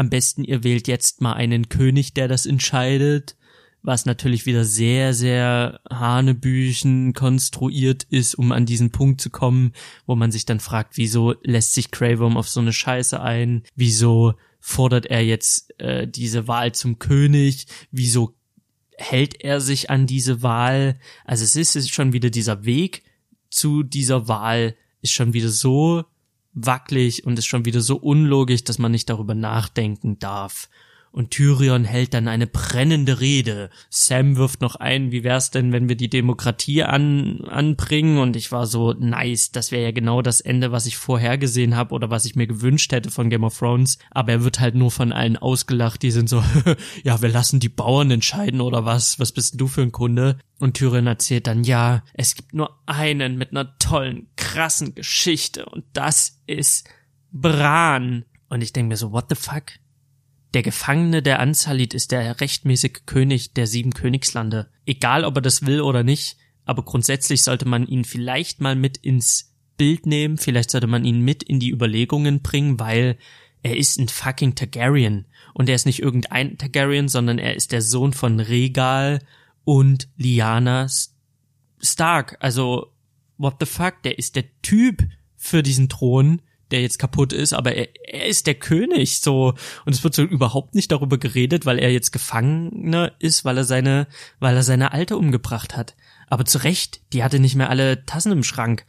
am 0.00 0.08
besten 0.08 0.44
ihr 0.44 0.64
wählt 0.64 0.88
jetzt 0.88 1.20
mal 1.20 1.34
einen 1.34 1.68
König, 1.68 2.14
der 2.14 2.26
das 2.26 2.46
entscheidet, 2.46 3.36
was 3.82 4.06
natürlich 4.06 4.46
wieder 4.46 4.64
sehr, 4.64 5.14
sehr 5.14 5.80
Hanebüchen 5.90 7.14
konstruiert 7.14 8.04
ist, 8.04 8.34
um 8.34 8.52
an 8.52 8.66
diesen 8.66 8.90
Punkt 8.90 9.20
zu 9.20 9.30
kommen, 9.30 9.72
wo 10.06 10.14
man 10.14 10.30
sich 10.30 10.44
dann 10.44 10.60
fragt, 10.60 10.96
wieso 10.96 11.34
lässt 11.42 11.74
sich 11.74 11.90
Craven 11.90 12.36
auf 12.36 12.48
so 12.48 12.60
eine 12.60 12.72
Scheiße 12.72 13.20
ein, 13.20 13.62
wieso 13.74 14.34
fordert 14.60 15.06
er 15.06 15.24
jetzt 15.24 15.78
äh, 15.80 16.06
diese 16.06 16.46
Wahl 16.46 16.72
zum 16.72 16.98
König, 16.98 17.66
wieso 17.90 18.34
hält 18.96 19.42
er 19.42 19.62
sich 19.62 19.88
an 19.88 20.06
diese 20.06 20.42
Wahl, 20.42 20.98
also 21.24 21.44
es 21.44 21.56
ist 21.56 21.90
schon 21.90 22.12
wieder 22.12 22.28
dieser 22.28 22.64
Weg 22.64 23.02
zu 23.48 23.82
dieser 23.82 24.28
Wahl 24.28 24.76
ist 25.02 25.12
schon 25.12 25.32
wieder 25.32 25.48
so 25.48 26.04
wackelig 26.52 27.24
und 27.24 27.38
ist 27.38 27.46
schon 27.46 27.64
wieder 27.64 27.80
so 27.80 27.96
unlogisch, 27.96 28.64
dass 28.64 28.78
man 28.78 28.92
nicht 28.92 29.08
darüber 29.08 29.34
nachdenken 29.34 30.18
darf 30.18 30.68
und 31.12 31.32
Tyrion 31.32 31.84
hält 31.84 32.14
dann 32.14 32.28
eine 32.28 32.46
brennende 32.46 33.20
Rede. 33.20 33.70
Sam 33.88 34.36
wirft 34.36 34.60
noch 34.60 34.76
ein, 34.76 35.10
wie 35.10 35.24
wär's 35.24 35.50
denn, 35.50 35.72
wenn 35.72 35.88
wir 35.88 35.96
die 35.96 36.08
Demokratie 36.08 36.84
an, 36.84 37.44
anbringen? 37.48 38.18
Und 38.18 38.36
ich 38.36 38.52
war 38.52 38.66
so, 38.66 38.92
nice, 38.92 39.50
das 39.50 39.72
wäre 39.72 39.82
ja 39.82 39.90
genau 39.90 40.22
das 40.22 40.40
Ende, 40.40 40.70
was 40.70 40.86
ich 40.86 40.96
vorhergesehen 40.96 41.74
habe 41.74 41.94
oder 41.94 42.10
was 42.10 42.26
ich 42.26 42.36
mir 42.36 42.46
gewünscht 42.46 42.92
hätte 42.92 43.10
von 43.10 43.28
Game 43.28 43.42
of 43.42 43.58
Thrones. 43.58 43.98
Aber 44.12 44.30
er 44.30 44.44
wird 44.44 44.60
halt 44.60 44.76
nur 44.76 44.92
von 44.92 45.12
allen 45.12 45.36
ausgelacht, 45.36 46.02
die 46.02 46.12
sind 46.12 46.28
so, 46.28 46.44
ja, 47.02 47.20
wir 47.20 47.28
lassen 47.28 47.58
die 47.58 47.68
Bauern 47.68 48.10
entscheiden 48.12 48.60
oder 48.60 48.84
was? 48.84 49.18
Was 49.18 49.32
bist 49.32 49.54
denn 49.54 49.58
du 49.58 49.66
für 49.66 49.82
ein 49.82 49.92
Kunde? 49.92 50.38
Und 50.60 50.76
Tyrion 50.76 51.08
erzählt 51.08 51.48
dann, 51.48 51.64
ja, 51.64 52.04
es 52.14 52.36
gibt 52.36 52.54
nur 52.54 52.78
einen 52.86 53.36
mit 53.36 53.50
einer 53.50 53.76
tollen, 53.78 54.28
krassen 54.36 54.94
Geschichte 54.94 55.66
und 55.66 55.84
das 55.92 56.40
ist 56.46 56.88
Bran. 57.32 58.24
Und 58.48 58.62
ich 58.62 58.72
denke 58.72 58.90
mir 58.90 58.96
so, 58.96 59.12
what 59.12 59.26
the 59.28 59.34
fuck? 59.34 59.79
Der 60.54 60.62
Gefangene 60.62 61.22
der 61.22 61.38
Anzalit 61.38 61.94
ist 61.94 62.10
der 62.10 62.40
rechtmäßige 62.40 63.02
König 63.06 63.54
der 63.54 63.66
sieben 63.66 63.92
Königslande. 63.92 64.68
Egal, 64.84 65.24
ob 65.24 65.36
er 65.36 65.42
das 65.42 65.64
will 65.64 65.80
oder 65.80 66.02
nicht, 66.02 66.36
aber 66.64 66.84
grundsätzlich 66.84 67.42
sollte 67.42 67.68
man 67.68 67.86
ihn 67.86 68.04
vielleicht 68.04 68.60
mal 68.60 68.74
mit 68.74 68.96
ins 68.96 69.54
Bild 69.76 70.06
nehmen, 70.06 70.38
vielleicht 70.38 70.70
sollte 70.70 70.88
man 70.88 71.04
ihn 71.04 71.20
mit 71.20 71.42
in 71.42 71.60
die 71.60 71.70
Überlegungen 71.70 72.42
bringen, 72.42 72.80
weil 72.80 73.16
er 73.62 73.76
ist 73.76 73.98
ein 73.98 74.08
fucking 74.08 74.54
Targaryen. 74.54 75.26
Und 75.54 75.68
er 75.68 75.74
ist 75.74 75.86
nicht 75.86 76.00
irgendein 76.00 76.58
Targaryen, 76.58 77.08
sondern 77.08 77.38
er 77.38 77.54
ist 77.54 77.72
der 77.72 77.82
Sohn 77.82 78.12
von 78.12 78.40
Regal 78.40 79.20
und 79.64 80.08
Lyanna 80.16 80.88
Stark. 81.80 82.36
Also, 82.40 82.92
what 83.38 83.56
the 83.60 83.66
fuck, 83.66 84.02
der 84.02 84.18
ist 84.18 84.36
der 84.36 84.44
Typ 84.62 85.04
für 85.36 85.62
diesen 85.62 85.88
Thron 85.88 86.42
der 86.70 86.82
jetzt 86.82 86.98
kaputt 86.98 87.32
ist, 87.32 87.52
aber 87.52 87.74
er, 87.74 87.88
er 88.04 88.26
ist 88.26 88.46
der 88.46 88.54
König 88.54 89.20
so 89.20 89.54
und 89.84 89.94
es 89.94 90.04
wird 90.04 90.14
so 90.14 90.22
überhaupt 90.22 90.74
nicht 90.74 90.92
darüber 90.92 91.18
geredet, 91.18 91.66
weil 91.66 91.78
er 91.78 91.92
jetzt 91.92 92.12
Gefangener 92.12 93.12
ist, 93.18 93.44
weil 93.44 93.56
er 93.56 93.64
seine, 93.64 94.06
weil 94.38 94.56
er 94.56 94.62
seine 94.62 94.92
Alte 94.92 95.16
umgebracht 95.16 95.76
hat. 95.76 95.94
Aber 96.28 96.44
zu 96.44 96.58
Recht, 96.58 97.00
die 97.12 97.24
hatte 97.24 97.40
nicht 97.40 97.56
mehr 97.56 97.70
alle 97.70 98.04
Tassen 98.06 98.32
im 98.32 98.44
Schrank. 98.44 98.86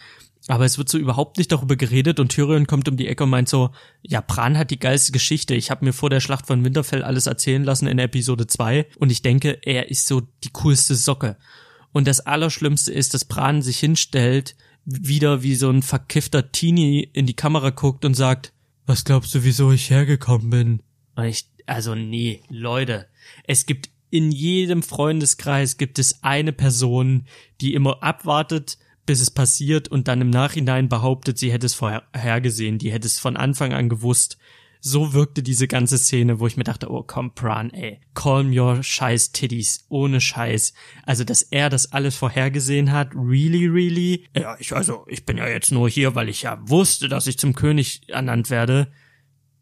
Aber 0.48 0.66
es 0.66 0.78
wird 0.78 0.90
so 0.90 0.98
überhaupt 0.98 1.38
nicht 1.38 1.52
darüber 1.52 1.76
geredet 1.76 2.20
und 2.20 2.30
Tyrion 2.30 2.66
kommt 2.66 2.88
um 2.88 2.98
die 2.98 3.08
Ecke 3.08 3.26
und 3.26 3.30
meint 3.30 3.48
so, 3.48 3.70
ja, 4.02 4.22
Bran 4.22 4.58
hat 4.58 4.72
die 4.72 4.80
geilste 4.80 5.12
Geschichte. 5.12 5.54
Ich 5.54 5.70
habe 5.70 5.86
mir 5.86 5.94
vor 5.94 6.10
der 6.10 6.20
Schlacht 6.20 6.48
von 6.48 6.64
Winterfell 6.64 7.04
alles 7.04 7.28
erzählen 7.28 7.64
lassen 7.64 7.88
in 7.88 8.00
Episode 8.00 8.48
2 8.48 8.88
und 8.98 9.12
ich 9.12 9.22
denke, 9.22 9.60
er 9.62 9.92
ist 9.92 10.08
so 10.08 10.22
die 10.44 10.50
coolste 10.52 10.96
Socke. 10.96 11.38
Und 11.92 12.08
das 12.08 12.22
Allerschlimmste 12.22 12.92
ist, 12.92 13.14
dass 13.14 13.26
Bran 13.26 13.62
sich 13.62 13.80
hinstellt 13.80 14.56
wieder 14.86 15.44
wie 15.44 15.56
so 15.56 15.70
ein 15.70 15.82
verkiffter 15.82 16.52
Teenie 16.52 17.10
in 17.14 17.26
die 17.26 17.36
Kamera 17.36 17.70
guckt 17.70 18.06
und 18.06 18.16
sagt, 18.16 18.54
was 18.86 19.04
glaubst 19.04 19.34
du, 19.36 19.44
wieso 19.44 19.72
ich 19.72 19.90
hergekommen 19.90 20.50
bin? 20.50 20.84
Und 21.16 21.26
ich, 21.26 21.46
also 21.66 21.96
nee, 21.96 22.42
Leute, 22.50 23.08
es 23.46 23.66
gibt 23.66 23.90
in 24.10 24.32
jedem 24.32 24.84
Freundeskreis 24.84 25.78
gibt 25.78 25.98
es 25.98 26.24
eine 26.24 26.52
Person, 26.52 27.26
die 27.62 27.74
immer 27.74 28.04
abwartet, 28.04 28.78
bis 29.06 29.22
es 29.22 29.32
passiert 29.32 29.88
und 29.88 30.08
dann 30.08 30.22
im 30.22 30.30
Nachhinein 30.30 30.90
behauptet, 30.90 31.38
sie 31.38 31.52
hätte 31.52 31.66
es 31.66 31.74
vorhergesehen, 31.74 32.78
die 32.78 32.92
hätte 32.92 33.08
es 33.08 33.20
von 33.20 33.38
Anfang 33.38 33.74
an 33.74 33.90
gewusst 33.90 34.38
so 34.84 35.14
wirkte 35.14 35.44
diese 35.44 35.68
ganze 35.68 36.00
Szene, 36.00 36.40
wo 36.40 36.48
ich 36.48 36.58
mir 36.58 36.64
dachte, 36.64 36.92
oh 36.92 37.04
komm, 37.04 37.34
Bran, 37.34 37.70
ey, 37.70 38.02
calm 38.16 38.52
your 38.52 38.82
scheiß 38.82 39.32
Titties, 39.32 39.86
ohne 39.90 40.20
Scheiß. 40.20 40.74
Also, 41.06 41.24
dass 41.24 41.44
er 41.44 41.70
das 41.70 41.92
alles 41.92 42.16
vorhergesehen 42.16 42.92
hat, 42.92 43.14
really, 43.14 43.68
really? 43.68 44.28
Ja, 44.36 44.58
ich, 44.60 44.74
also, 44.74 45.06
ich 45.08 45.24
bin 45.26 45.38
ja 45.38 45.48
jetzt 45.48 45.72
nur 45.72 45.88
hier, 45.88 46.16
weil 46.16 46.30
ich 46.30 46.42
ja 46.42 46.60
wusste, 46.68 47.08
dass 47.08 47.28
ich 47.28 47.38
zum 47.38 47.54
König 47.54 48.10
ernannt 48.10 48.50
werde. 48.50 48.92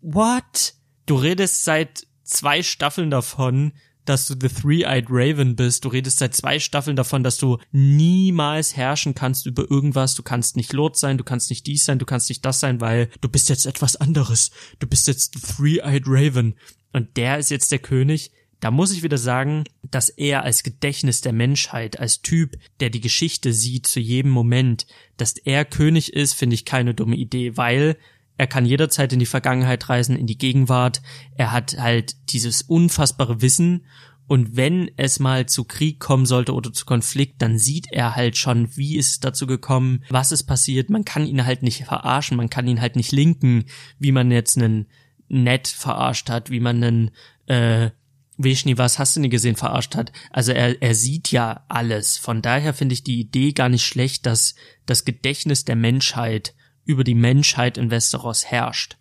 What? 0.02 0.76
Du 1.06 1.16
redest 1.16 1.66
seit 1.66 2.08
zwei 2.24 2.64
Staffeln 2.64 3.10
davon, 3.10 3.74
dass 4.10 4.26
du 4.26 4.34
The 4.40 4.50
Three-Eyed 4.50 5.06
Raven 5.10 5.56
bist. 5.56 5.86
Du 5.86 5.90
redest 5.90 6.20
seit 6.20 6.34
zwei 6.34 6.60
Staffeln 6.60 6.96
davon, 6.96 7.24
dass 7.24 7.38
du 7.38 7.60
niemals 7.72 8.76
herrschen 8.76 9.14
kannst 9.14 9.46
über 9.46 9.70
irgendwas. 9.70 10.16
Du 10.16 10.24
kannst 10.24 10.58
nicht 10.58 10.74
Lord 10.74 10.98
sein, 10.98 11.18
du 11.18 11.24
kannst 11.24 11.50
nicht 11.50 11.68
dies 11.68 11.86
sein, 11.86 12.00
du 12.00 12.06
kannst 12.06 12.30
nicht 12.30 12.44
das 12.44 12.60
sein, 12.60 12.82
weil 12.82 13.10
du 13.22 13.30
bist 13.30 13.50
jetzt 13.50 13.66
etwas 13.66 13.96
anderes. 13.96 14.52
Du 14.80 14.88
bist 14.88 15.08
jetzt 15.08 15.36
The 15.36 15.54
Three-Eyed 15.56 16.04
Raven. 16.08 16.56
Und 16.92 17.18
der 17.18 17.38
ist 17.38 17.52
jetzt 17.52 17.72
der 17.72 17.80
König. 17.80 18.32
Da 18.60 18.72
muss 18.72 18.92
ich 18.92 19.04
wieder 19.04 19.18
sagen, 19.18 19.64
dass 19.84 20.10
er 20.10 20.44
als 20.44 20.64
Gedächtnis 20.64 21.22
der 21.22 21.32
Menschheit, 21.32 22.00
als 22.00 22.22
Typ, 22.22 22.58
der 22.80 22.90
die 22.90 23.02
Geschichte 23.02 23.54
sieht 23.54 23.88
zu 23.88 24.00
jedem 24.00 24.32
Moment, 24.32 24.86
dass 25.18 25.38
er 25.38 25.64
König 25.64 26.14
ist, 26.14 26.34
finde 26.34 26.56
ich 26.56 26.66
keine 26.66 26.94
dumme 26.94 27.16
Idee, 27.16 27.56
weil 27.56 27.96
er 28.40 28.48
kann 28.48 28.66
jederzeit 28.66 29.12
in 29.12 29.20
die 29.20 29.26
Vergangenheit 29.26 29.90
reisen, 29.90 30.16
in 30.16 30.26
die 30.26 30.38
Gegenwart. 30.38 31.02
Er 31.36 31.52
hat 31.52 31.78
halt 31.78 32.16
dieses 32.32 32.62
unfassbare 32.62 33.42
Wissen 33.42 33.84
Und 34.30 34.56
wenn 34.56 34.92
es 34.96 35.20
mal 35.20 35.48
zu 35.48 35.64
Krieg 35.64 36.00
kommen 36.00 36.28
sollte 36.28 36.54
oder 36.54 36.72
zu 36.72 36.86
Konflikt, 36.86 37.42
dann 37.42 37.58
sieht 37.58 37.88
er 37.92 38.16
halt 38.16 38.38
schon, 38.38 38.78
wie 38.78 38.96
ist 38.96 39.10
es 39.10 39.20
dazu 39.20 39.48
gekommen, 39.48 40.04
was 40.10 40.32
ist 40.32 40.44
passiert. 40.44 40.92
Man 40.92 41.04
kann 41.04 41.26
ihn 41.26 41.46
halt 41.46 41.64
nicht 41.64 41.84
verarschen, 41.84 42.38
man 42.38 42.52
kann 42.52 42.68
ihn 42.68 42.80
halt 42.80 42.96
nicht 42.96 43.12
linken, 43.12 43.66
wie 43.98 44.12
man 44.12 44.30
jetzt 44.30 44.56
einen 44.56 44.86
Ned 45.30 45.68
verarscht 45.68 46.30
hat, 46.30 46.52
wie 46.52 46.60
man 46.60 46.84
einen 46.84 47.12
äh, 47.48 47.90
Vishni, 48.38 48.78
was 48.78 49.00
hast 49.00 49.16
du 49.16 49.20
nie 49.20 49.30
gesehen, 49.30 49.56
verarscht 49.56 49.96
hat. 49.96 50.12
Also 50.30 50.52
er, 50.52 50.80
er 50.80 50.94
sieht 50.94 51.32
ja 51.32 51.66
alles. 51.68 52.20
Von 52.20 52.44
daher 52.44 52.76
finde 52.76 52.94
ich 52.94 53.04
die 53.04 53.20
Idee 53.20 53.52
gar 53.54 53.68
nicht 53.68 53.84
schlecht, 53.84 54.28
dass 54.28 54.54
das 54.86 55.06
Gedächtnis 55.06 55.66
der 55.66 55.76
Menschheit 55.76 56.54
über 56.90 57.04
die 57.04 57.14
Menschheit 57.14 57.78
in 57.78 57.92
Westeros 57.92 58.48
herrscht. 58.48 58.98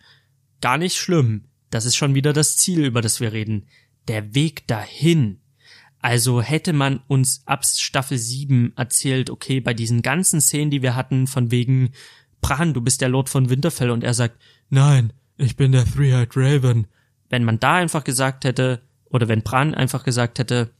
Gar 0.61 0.77
nicht 0.77 0.99
schlimm. 0.99 1.45
Das 1.71 1.87
ist 1.87 1.97
schon 1.97 2.15
wieder 2.15 2.35
das 2.35 2.59
Ziel, 2.59 2.85
über 2.85 3.01
das 3.01 3.19
wir 3.19 3.33
reden. 3.33 3.67
Der 4.09 4.35
Weg 4.35 4.67
dahin. 4.67 5.41
Also 6.01 6.43
hätte 6.43 6.75
man 6.75 7.01
uns 7.09 7.43
ab 7.47 7.65
Staffel 7.65 8.19
7 8.19 8.75
erzählt, 8.77 9.31
okay, 9.31 9.61
bei 9.61 9.73
diesen 9.73 10.03
ganzen 10.03 10.43
Szenen, 10.43 10.71
die 10.71 10.83
wir 10.83 10.97
hatten, 10.97 11.27
von 11.27 11.51
wegen, 11.51 11.93
Bran, 12.43 12.75
du 12.75 12.83
bist 12.83 13.01
der 13.01 13.09
Lord 13.09 13.31
von 13.31 13.49
Winterfell 13.49 13.91
und 13.91 14.05
er 14.05 14.13
sagt, 14.13 14.39
nein, 14.69 15.15
ich 15.39 15.57
bin 15.57 15.73
der 15.73 15.87
Three-Eyed 15.87 16.37
Raven. 16.37 16.89
Wenn 17.31 17.45
man 17.45 17.59
da 17.59 17.77
einfach 17.77 18.05
gesagt 18.05 18.45
hätte, 18.45 18.83
oder 19.07 19.29
wenn 19.29 19.43
Bran 19.43 19.75
einfach 19.75 20.05
gesagt 20.05 20.39
hätte, 20.39 20.73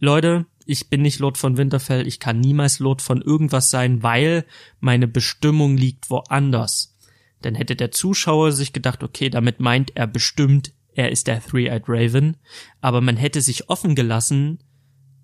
Leute, 0.00 0.44
ich 0.66 0.88
bin 0.88 1.02
nicht 1.02 1.18
Lord 1.18 1.38
von 1.38 1.56
Winterfell, 1.56 2.06
ich 2.06 2.20
kann 2.20 2.40
niemals 2.40 2.78
Lord 2.78 3.02
von 3.02 3.22
irgendwas 3.22 3.70
sein, 3.70 4.02
weil 4.02 4.44
meine 4.80 5.08
Bestimmung 5.08 5.76
liegt 5.76 6.10
woanders. 6.10 6.96
Dann 7.40 7.54
hätte 7.54 7.76
der 7.76 7.90
Zuschauer 7.90 8.52
sich 8.52 8.72
gedacht, 8.72 9.02
okay, 9.02 9.30
damit 9.30 9.60
meint 9.60 9.96
er 9.96 10.06
bestimmt, 10.06 10.72
er 10.94 11.10
ist 11.10 11.26
der 11.26 11.42
Three-Eyed 11.42 11.84
Raven, 11.88 12.36
aber 12.80 13.00
man 13.00 13.16
hätte 13.16 13.40
sich 13.40 13.68
offen 13.68 13.94
gelassen, 13.94 14.58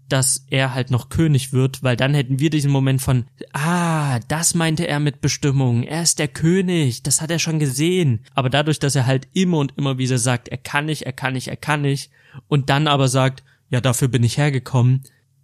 dass 0.09 0.47
er 0.49 0.75
halt 0.75 0.91
noch 0.91 1.11
König 1.11 1.53
wird, 1.53 1.83
weil 1.83 1.97
dann 1.97 2.15
hätten 2.15 2.41
wir 2.41 2.49
diesen 2.49 2.71
Moment 2.71 3.03
von, 3.03 3.27
ah, 3.53 4.19
das 4.29 4.55
meinte 4.55 4.89
er 4.89 5.01
mit 5.01 5.21
Bestimmung, 5.21 5.83
er 5.83 6.03
ist 6.03 6.19
der 6.19 6.29
König, 6.29 7.03
das 7.03 7.21
hat 7.21 7.31
er 7.31 7.39
schon 7.39 7.59
gesehen. 7.59 8.21
Aber 8.35 8.49
dadurch, 8.49 8.79
dass 8.79 8.97
er 8.97 9.07
halt 9.07 9.29
immer 9.35 9.59
und 9.59 9.75
immer 9.77 9.99
wieder 9.99 10.19
sagt, 10.19 10.49
er 10.49 10.57
kann 10.57 10.87
nicht, 10.87 11.03
er 11.03 11.13
kann 11.13 11.35
nicht, 11.35 11.49
er 11.49 11.57
kann 11.57 11.83
nicht, 11.83 12.11
und 12.49 12.71
dann 12.71 12.87
aber 12.87 13.09
sagt, 13.09 13.45
ja, 13.69 13.81
dafür 13.81 14.09
bin 14.09 14.25
ich 14.25 14.39
hergekommen. 14.39 15.03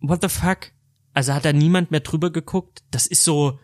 What 0.09 0.22
the 0.22 0.28
fuck? 0.28 0.72
Also 1.12 1.32
hat 1.32 1.44
da 1.44 1.52
niemand 1.52 1.90
mehr 1.90 2.00
drüber 2.00 2.30
geguckt? 2.30 2.82
Das 2.90 3.07
ist 3.07 3.24
so, 3.24 3.59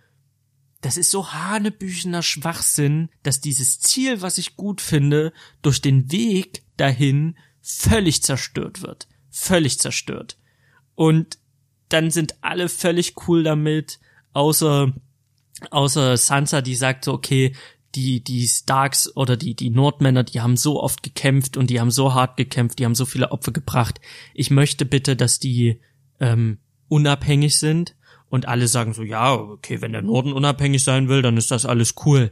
das 0.80 0.96
ist 0.96 1.10
so 1.10 1.32
hanebüchener 1.32 2.22
Schwachsinn, 2.22 3.10
dass 3.22 3.40
dieses 3.40 3.80
Ziel, 3.80 4.22
was 4.22 4.38
ich 4.38 4.56
gut 4.56 4.80
finde, 4.80 5.32
durch 5.62 5.82
den 5.82 6.10
Weg 6.10 6.62
dahin 6.76 7.36
völlig 7.60 8.22
zerstört 8.22 8.82
wird. 8.82 9.08
Völlig 9.30 9.78
zerstört. 9.78 10.38
Und 10.94 11.38
dann 11.88 12.10
sind 12.10 12.36
alle 12.40 12.68
völlig 12.68 13.14
cool 13.26 13.42
damit, 13.42 13.98
außer, 14.32 14.92
außer 15.70 16.16
Sansa, 16.16 16.62
die 16.62 16.74
sagt 16.76 17.04
so, 17.04 17.12
okay, 17.12 17.54
die, 17.94 18.22
die 18.22 18.46
Starks 18.46 19.14
oder 19.16 19.36
die, 19.36 19.54
die 19.54 19.70
Nordmänner, 19.70 20.22
die 20.22 20.40
haben 20.40 20.56
so 20.56 20.80
oft 20.80 21.02
gekämpft 21.02 21.56
und 21.56 21.70
die 21.70 21.80
haben 21.80 21.90
so 21.90 22.14
hart 22.14 22.36
gekämpft, 22.36 22.78
die 22.78 22.84
haben 22.84 22.94
so 22.94 23.04
viele 23.04 23.32
Opfer 23.32 23.52
gebracht. 23.52 24.00
Ich 24.32 24.50
möchte 24.50 24.84
bitte, 24.84 25.16
dass 25.16 25.40
die 25.40 25.80
ähm, 26.20 26.58
unabhängig 26.88 27.58
sind. 27.58 27.96
Und 28.28 28.46
alle 28.46 28.68
sagen 28.68 28.92
so, 28.92 29.02
ja, 29.02 29.34
okay, 29.34 29.80
wenn 29.80 29.92
der 29.92 30.02
Norden 30.02 30.32
unabhängig 30.32 30.84
sein 30.84 31.08
will, 31.08 31.20
dann 31.20 31.36
ist 31.36 31.50
das 31.50 31.66
alles 31.66 31.94
cool. 32.04 32.30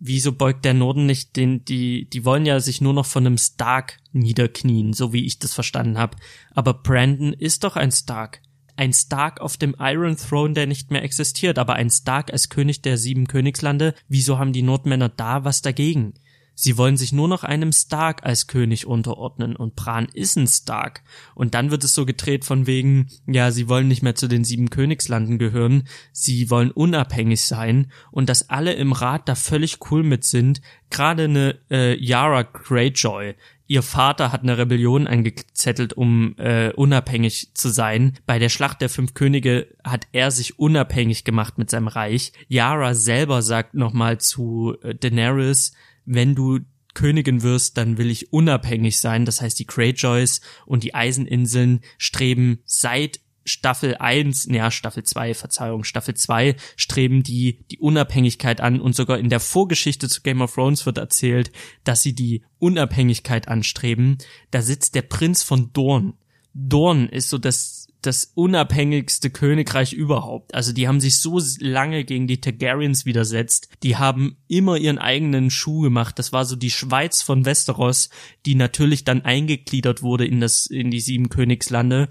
Wieso 0.00 0.32
beugt 0.32 0.64
der 0.64 0.74
Norden 0.74 1.06
nicht 1.06 1.36
den, 1.36 1.64
die, 1.64 2.08
die 2.08 2.24
wollen 2.24 2.46
ja 2.46 2.58
sich 2.58 2.80
nur 2.80 2.94
noch 2.94 3.06
von 3.06 3.26
einem 3.26 3.38
Stark 3.38 3.98
niederknien, 4.12 4.92
so 4.92 5.12
wie 5.12 5.26
ich 5.26 5.38
das 5.38 5.54
verstanden 5.54 5.98
habe. 5.98 6.16
Aber 6.52 6.74
Brandon 6.74 7.32
ist 7.32 7.62
doch 7.62 7.76
ein 7.76 7.92
Stark 7.92 8.40
ein 8.80 8.94
Stark 8.94 9.42
auf 9.42 9.58
dem 9.58 9.76
Iron 9.78 10.16
Throne, 10.16 10.54
der 10.54 10.66
nicht 10.66 10.90
mehr 10.90 11.02
existiert, 11.02 11.58
aber 11.58 11.74
ein 11.74 11.90
Stark 11.90 12.32
als 12.32 12.48
König 12.48 12.80
der 12.80 12.96
sieben 12.96 13.26
Königslande, 13.26 13.94
wieso 14.08 14.38
haben 14.38 14.54
die 14.54 14.62
Nordmänner 14.62 15.10
da 15.10 15.44
was 15.44 15.60
dagegen? 15.60 16.14
Sie 16.60 16.76
wollen 16.76 16.98
sich 16.98 17.14
nur 17.14 17.26
noch 17.26 17.42
einem 17.42 17.72
Stark 17.72 18.22
als 18.22 18.46
König 18.46 18.84
unterordnen 18.84 19.56
und 19.56 19.76
Bran 19.76 20.08
ist 20.12 20.36
ein 20.36 20.46
Stark. 20.46 21.02
Und 21.34 21.54
dann 21.54 21.70
wird 21.70 21.84
es 21.84 21.94
so 21.94 22.04
gedreht 22.04 22.44
von 22.44 22.66
wegen, 22.66 23.08
ja, 23.26 23.50
sie 23.50 23.66
wollen 23.66 23.88
nicht 23.88 24.02
mehr 24.02 24.14
zu 24.14 24.28
den 24.28 24.44
sieben 24.44 24.68
Königslanden 24.68 25.38
gehören, 25.38 25.88
sie 26.12 26.50
wollen 26.50 26.70
unabhängig 26.70 27.46
sein 27.46 27.90
und 28.10 28.28
dass 28.28 28.50
alle 28.50 28.74
im 28.74 28.92
Rat 28.92 29.26
da 29.26 29.36
völlig 29.36 29.78
cool 29.90 30.02
mit 30.02 30.24
sind. 30.24 30.60
Gerade 30.90 31.24
eine 31.24 31.58
äh, 31.70 31.96
Yara 31.98 32.42
Greyjoy, 32.42 33.36
ihr 33.66 33.82
Vater 33.82 34.30
hat 34.30 34.42
eine 34.42 34.58
Rebellion 34.58 35.06
angezettelt, 35.06 35.94
um 35.94 36.34
äh, 36.36 36.74
unabhängig 36.74 37.54
zu 37.54 37.70
sein. 37.70 38.18
Bei 38.26 38.38
der 38.38 38.50
Schlacht 38.50 38.82
der 38.82 38.90
fünf 38.90 39.14
Könige 39.14 39.68
hat 39.82 40.08
er 40.12 40.30
sich 40.30 40.58
unabhängig 40.58 41.24
gemacht 41.24 41.56
mit 41.56 41.70
seinem 41.70 41.88
Reich. 41.88 42.32
Yara 42.48 42.94
selber 42.94 43.40
sagt 43.40 43.72
nochmal 43.72 44.18
zu 44.18 44.76
äh, 44.82 44.94
Daenerys, 44.94 45.72
wenn 46.04 46.34
du 46.34 46.60
Königin 46.94 47.42
wirst, 47.42 47.76
dann 47.76 47.98
will 47.98 48.10
ich 48.10 48.32
unabhängig 48.32 48.98
sein. 48.98 49.24
Das 49.24 49.40
heißt, 49.40 49.58
die 49.58 49.66
Greyjoys 49.66 50.40
und 50.66 50.82
die 50.82 50.94
Eiseninseln 50.94 51.80
streben 51.98 52.60
seit 52.64 53.20
Staffel 53.44 53.96
1, 53.96 54.48
naja, 54.48 54.70
Staffel 54.70 55.02
2, 55.02 55.34
Verzeihung, 55.34 55.84
Staffel 55.84 56.14
2 56.14 56.56
streben 56.76 57.22
die 57.22 57.64
die 57.70 57.78
Unabhängigkeit 57.78 58.60
an 58.60 58.80
und 58.80 58.94
sogar 58.94 59.18
in 59.18 59.30
der 59.30 59.40
Vorgeschichte 59.40 60.08
zu 60.08 60.20
Game 60.20 60.42
of 60.42 60.54
Thrones 60.54 60.84
wird 60.84 60.98
erzählt, 60.98 61.50
dass 61.84 62.02
sie 62.02 62.14
die 62.14 62.42
Unabhängigkeit 62.58 63.48
anstreben. 63.48 64.18
Da 64.50 64.62
sitzt 64.62 64.94
der 64.94 65.02
Prinz 65.02 65.42
von 65.42 65.72
Dorn. 65.72 66.14
Dorn 66.52 67.08
ist 67.08 67.30
so 67.30 67.38
das 67.38 67.79
das 68.02 68.32
unabhängigste 68.34 69.30
Königreich 69.30 69.92
überhaupt. 69.92 70.54
Also 70.54 70.72
die 70.72 70.88
haben 70.88 71.00
sich 71.00 71.20
so 71.20 71.40
lange 71.58 72.04
gegen 72.04 72.26
die 72.26 72.40
Targaryens 72.40 73.04
widersetzt. 73.04 73.68
Die 73.82 73.96
haben 73.96 74.36
immer 74.48 74.76
ihren 74.76 74.98
eigenen 74.98 75.50
Schuh 75.50 75.80
gemacht. 75.80 76.18
Das 76.18 76.32
war 76.32 76.44
so 76.44 76.56
die 76.56 76.70
Schweiz 76.70 77.22
von 77.22 77.44
Westeros, 77.44 78.10
die 78.46 78.54
natürlich 78.54 79.04
dann 79.04 79.22
eingegliedert 79.22 80.02
wurde 80.02 80.26
in 80.26 80.40
das 80.40 80.66
in 80.66 80.90
die 80.90 81.00
sieben 81.00 81.28
Königslande 81.28 82.08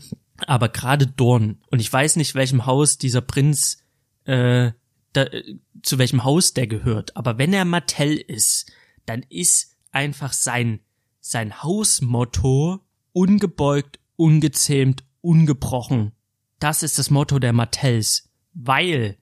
aber 0.47 0.69
gerade 0.69 1.07
Dorn, 1.07 1.57
und 1.69 1.79
ich 1.79 1.91
weiß 1.91 2.15
nicht, 2.15 2.35
welchem 2.35 2.65
Haus 2.65 2.97
dieser 2.97 3.21
Prinz, 3.21 3.83
äh, 4.25 4.71
da, 5.13 5.25
zu 5.81 5.97
welchem 5.97 6.23
Haus 6.23 6.53
der 6.53 6.67
gehört, 6.67 7.15
aber 7.17 7.37
wenn 7.37 7.53
er 7.53 7.65
Mattel 7.65 8.17
ist, 8.17 8.71
dann 9.05 9.25
ist 9.29 9.75
einfach 9.91 10.33
sein, 10.33 10.81
sein 11.19 11.63
Hausmotto 11.63 12.79
ungebeugt, 13.11 13.99
ungezähmt, 14.15 15.03
ungebrochen. 15.21 16.11
Das 16.59 16.83
ist 16.83 16.99
das 16.99 17.09
Motto 17.09 17.39
der 17.39 17.53
Mattels, 17.53 18.29
weil 18.53 19.17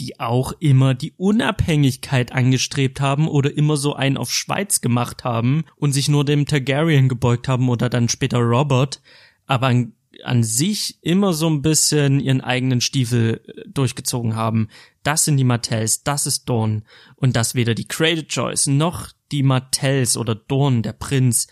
die 0.00 0.18
auch 0.20 0.52
immer 0.58 0.94
die 0.94 1.12
Unabhängigkeit 1.16 2.32
angestrebt 2.32 3.00
haben 3.00 3.28
oder 3.28 3.56
immer 3.56 3.76
so 3.76 3.94
einen 3.94 4.16
auf 4.16 4.32
Schweiz 4.32 4.80
gemacht 4.80 5.24
haben 5.24 5.64
und 5.76 5.92
sich 5.92 6.08
nur 6.08 6.24
dem 6.24 6.46
Targaryen 6.46 7.08
gebeugt 7.08 7.46
haben 7.48 7.68
oder 7.68 7.88
dann 7.88 8.08
später 8.08 8.38
Robert, 8.38 9.02
aber 9.46 9.86
an 10.24 10.44
sich 10.44 10.98
immer 11.02 11.32
so 11.32 11.48
ein 11.48 11.62
bisschen 11.62 12.20
ihren 12.20 12.40
eigenen 12.40 12.80
Stiefel 12.80 13.40
äh, 13.46 13.68
durchgezogen 13.68 14.36
haben. 14.36 14.68
Das 15.02 15.24
sind 15.24 15.36
die 15.36 15.44
Martells, 15.44 16.02
das 16.02 16.26
ist 16.26 16.48
Dorn. 16.48 16.84
Und 17.16 17.34
dass 17.36 17.54
weder 17.54 17.74
die 17.74 17.88
Choice 17.88 18.66
noch 18.66 19.08
die 19.30 19.42
Martells 19.42 20.16
oder 20.16 20.34
Dorn, 20.34 20.82
der 20.82 20.92
Prinz, 20.92 21.48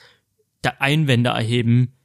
der 0.62 0.82
Einwände 0.82 1.30
erheben, 1.30 1.96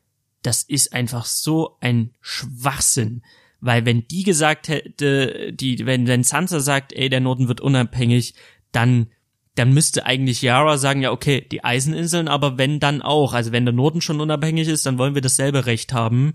das 0.46 0.64
ist 0.64 0.94
einfach 0.94 1.26
so 1.26 1.78
ein 1.82 2.12
Schwachsinn. 2.22 3.24
Weil 3.62 3.86
wenn 3.86 4.08
die 4.08 4.24
gesagt 4.24 4.68
hätte, 4.68 5.52
die, 5.54 5.86
wenn, 5.86 6.08
wenn 6.08 6.24
Sansa 6.24 6.60
sagt, 6.60 6.94
ey, 6.94 7.10
der 7.10 7.20
Norden 7.20 7.48
wird 7.48 7.62
unabhängig, 7.62 8.36
dann 8.72 9.08
dann 9.56 9.74
müsste 9.74 10.06
eigentlich 10.06 10.42
Yara 10.42 10.78
sagen, 10.78 11.02
ja, 11.02 11.12
okay, 11.12 11.40
die 11.50 11.64
Eiseninseln, 11.64 12.28
aber 12.28 12.58
wenn 12.58 12.82
dann 12.82 13.02
auch. 13.02 13.34
Also 13.34 13.54
wenn 13.54 13.64
der 13.64 13.74
Norden 13.74 14.02
schon 14.02 14.20
unabhängig 14.20 14.68
ist, 14.68 14.86
dann 14.86 14.98
wollen 14.98 15.16
wir 15.16 15.22
dasselbe 15.22 15.66
Recht 15.66 15.94
haben. 15.94 16.34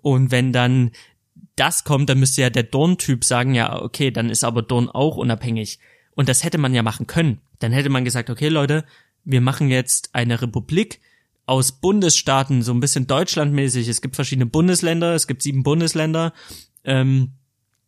Und 0.00 0.30
wenn 0.30 0.52
dann 0.52 0.92
das 1.56 1.82
kommt, 1.82 2.08
dann 2.08 2.20
müsste 2.20 2.42
ja 2.42 2.50
der 2.50 2.62
Dorn-Typ 2.62 3.24
sagen, 3.24 3.54
ja, 3.54 3.82
okay, 3.82 4.12
dann 4.12 4.30
ist 4.30 4.44
aber 4.44 4.62
Dorn 4.62 4.88
auch 4.88 5.16
unabhängig. 5.16 5.80
Und 6.14 6.28
das 6.28 6.44
hätte 6.44 6.58
man 6.58 6.72
ja 6.72 6.82
machen 6.82 7.08
können. 7.08 7.40
Dann 7.58 7.72
hätte 7.72 7.90
man 7.90 8.04
gesagt, 8.04 8.30
okay, 8.30 8.48
Leute, 8.48 8.84
wir 9.24 9.40
machen 9.40 9.68
jetzt 9.68 10.14
eine 10.14 10.40
Republik 10.40 11.00
aus 11.46 11.72
Bundesstaaten, 11.72 12.62
so 12.62 12.72
ein 12.72 12.80
bisschen 12.80 13.06
Deutschlandmäßig. 13.06 13.88
Es 13.88 14.00
gibt 14.00 14.16
verschiedene 14.16 14.46
Bundesländer, 14.46 15.14
es 15.14 15.26
gibt 15.26 15.42
sieben 15.42 15.62
Bundesländer, 15.62 16.32
ähm, 16.84 17.32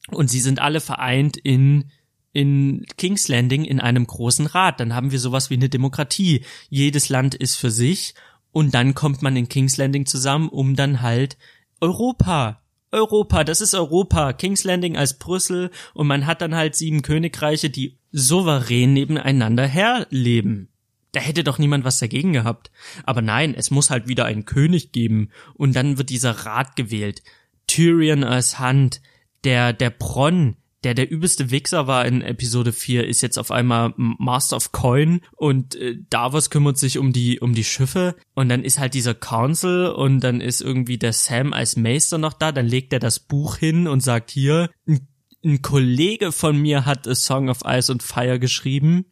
und 0.08 0.28
sie 0.30 0.40
sind 0.40 0.60
alle 0.60 0.80
vereint 0.80 1.36
in 1.36 1.90
in 2.32 2.86
King's 2.96 3.28
Landing 3.28 3.64
in 3.64 3.78
einem 3.78 4.06
großen 4.06 4.46
Rat. 4.46 4.80
Dann 4.80 4.94
haben 4.94 5.12
wir 5.12 5.18
sowas 5.18 5.50
wie 5.50 5.54
eine 5.54 5.68
Demokratie. 5.68 6.44
Jedes 6.70 7.10
Land 7.10 7.34
ist 7.34 7.56
für 7.56 7.70
sich 7.70 8.14
und 8.52 8.74
dann 8.74 8.94
kommt 8.94 9.22
man 9.22 9.36
in 9.36 9.48
King's 9.48 9.76
Landing 9.76 10.06
zusammen, 10.06 10.48
um 10.48 10.74
dann 10.74 11.02
halt 11.02 11.36
Europa. 11.80 12.62
Europa, 12.90 13.44
das 13.44 13.60
ist 13.60 13.74
Europa. 13.74 14.32
King's 14.32 14.64
Landing 14.64 14.96
als 14.96 15.18
Brüssel 15.18 15.70
und 15.94 16.06
man 16.06 16.26
hat 16.26 16.40
dann 16.40 16.54
halt 16.54 16.74
sieben 16.74 17.02
Königreiche, 17.02 17.70
die 17.70 17.98
souverän 18.12 18.92
nebeneinander 18.92 19.66
herleben. 19.66 20.71
Da 21.12 21.20
hätte 21.20 21.44
doch 21.44 21.58
niemand 21.58 21.84
was 21.84 21.98
dagegen 21.98 22.32
gehabt. 22.32 22.70
Aber 23.04 23.22
nein, 23.22 23.54
es 23.54 23.70
muss 23.70 23.90
halt 23.90 24.08
wieder 24.08 24.24
einen 24.24 24.46
König 24.46 24.92
geben 24.92 25.28
und 25.54 25.76
dann 25.76 25.98
wird 25.98 26.10
dieser 26.10 26.32
Rat 26.46 26.74
gewählt. 26.74 27.22
Tyrion 27.66 28.24
als 28.24 28.58
Hand, 28.58 29.00
der, 29.44 29.72
der 29.72 29.90
Bronn, 29.90 30.56
der 30.84 30.94
der 30.94 31.10
übelste 31.10 31.50
Wichser 31.50 31.86
war 31.86 32.06
in 32.06 32.22
Episode 32.22 32.72
4, 32.72 33.06
ist 33.06 33.20
jetzt 33.20 33.38
auf 33.38 33.50
einmal 33.50 33.92
Master 33.96 34.56
of 34.56 34.72
Coin 34.72 35.20
und 35.36 35.76
äh, 35.76 35.96
Davos 36.10 36.50
kümmert 36.50 36.76
sich 36.76 36.98
um 36.98 37.12
die 37.12 37.40
um 37.40 37.54
die 37.54 37.64
Schiffe 37.64 38.16
und 38.34 38.48
dann 38.48 38.64
ist 38.64 38.78
halt 38.78 38.94
dieser 38.94 39.14
Council 39.14 39.86
und 39.86 40.20
dann 40.20 40.40
ist 40.40 40.60
irgendwie 40.60 40.98
der 40.98 41.12
Sam 41.12 41.52
als 41.52 41.76
Meister 41.76 42.18
noch 42.18 42.32
da, 42.32 42.50
dann 42.50 42.66
legt 42.66 42.92
er 42.92 42.98
das 42.98 43.20
Buch 43.20 43.56
hin 43.56 43.86
und 43.86 44.00
sagt 44.00 44.30
hier, 44.30 44.70
ein, 44.88 45.06
ein 45.44 45.62
Kollege 45.62 46.32
von 46.32 46.60
mir 46.60 46.84
hat 46.84 47.06
A 47.06 47.14
Song 47.14 47.48
of 47.48 47.60
Ice 47.64 47.92
and 47.92 48.02
Fire 48.02 48.40
geschrieben. 48.40 49.04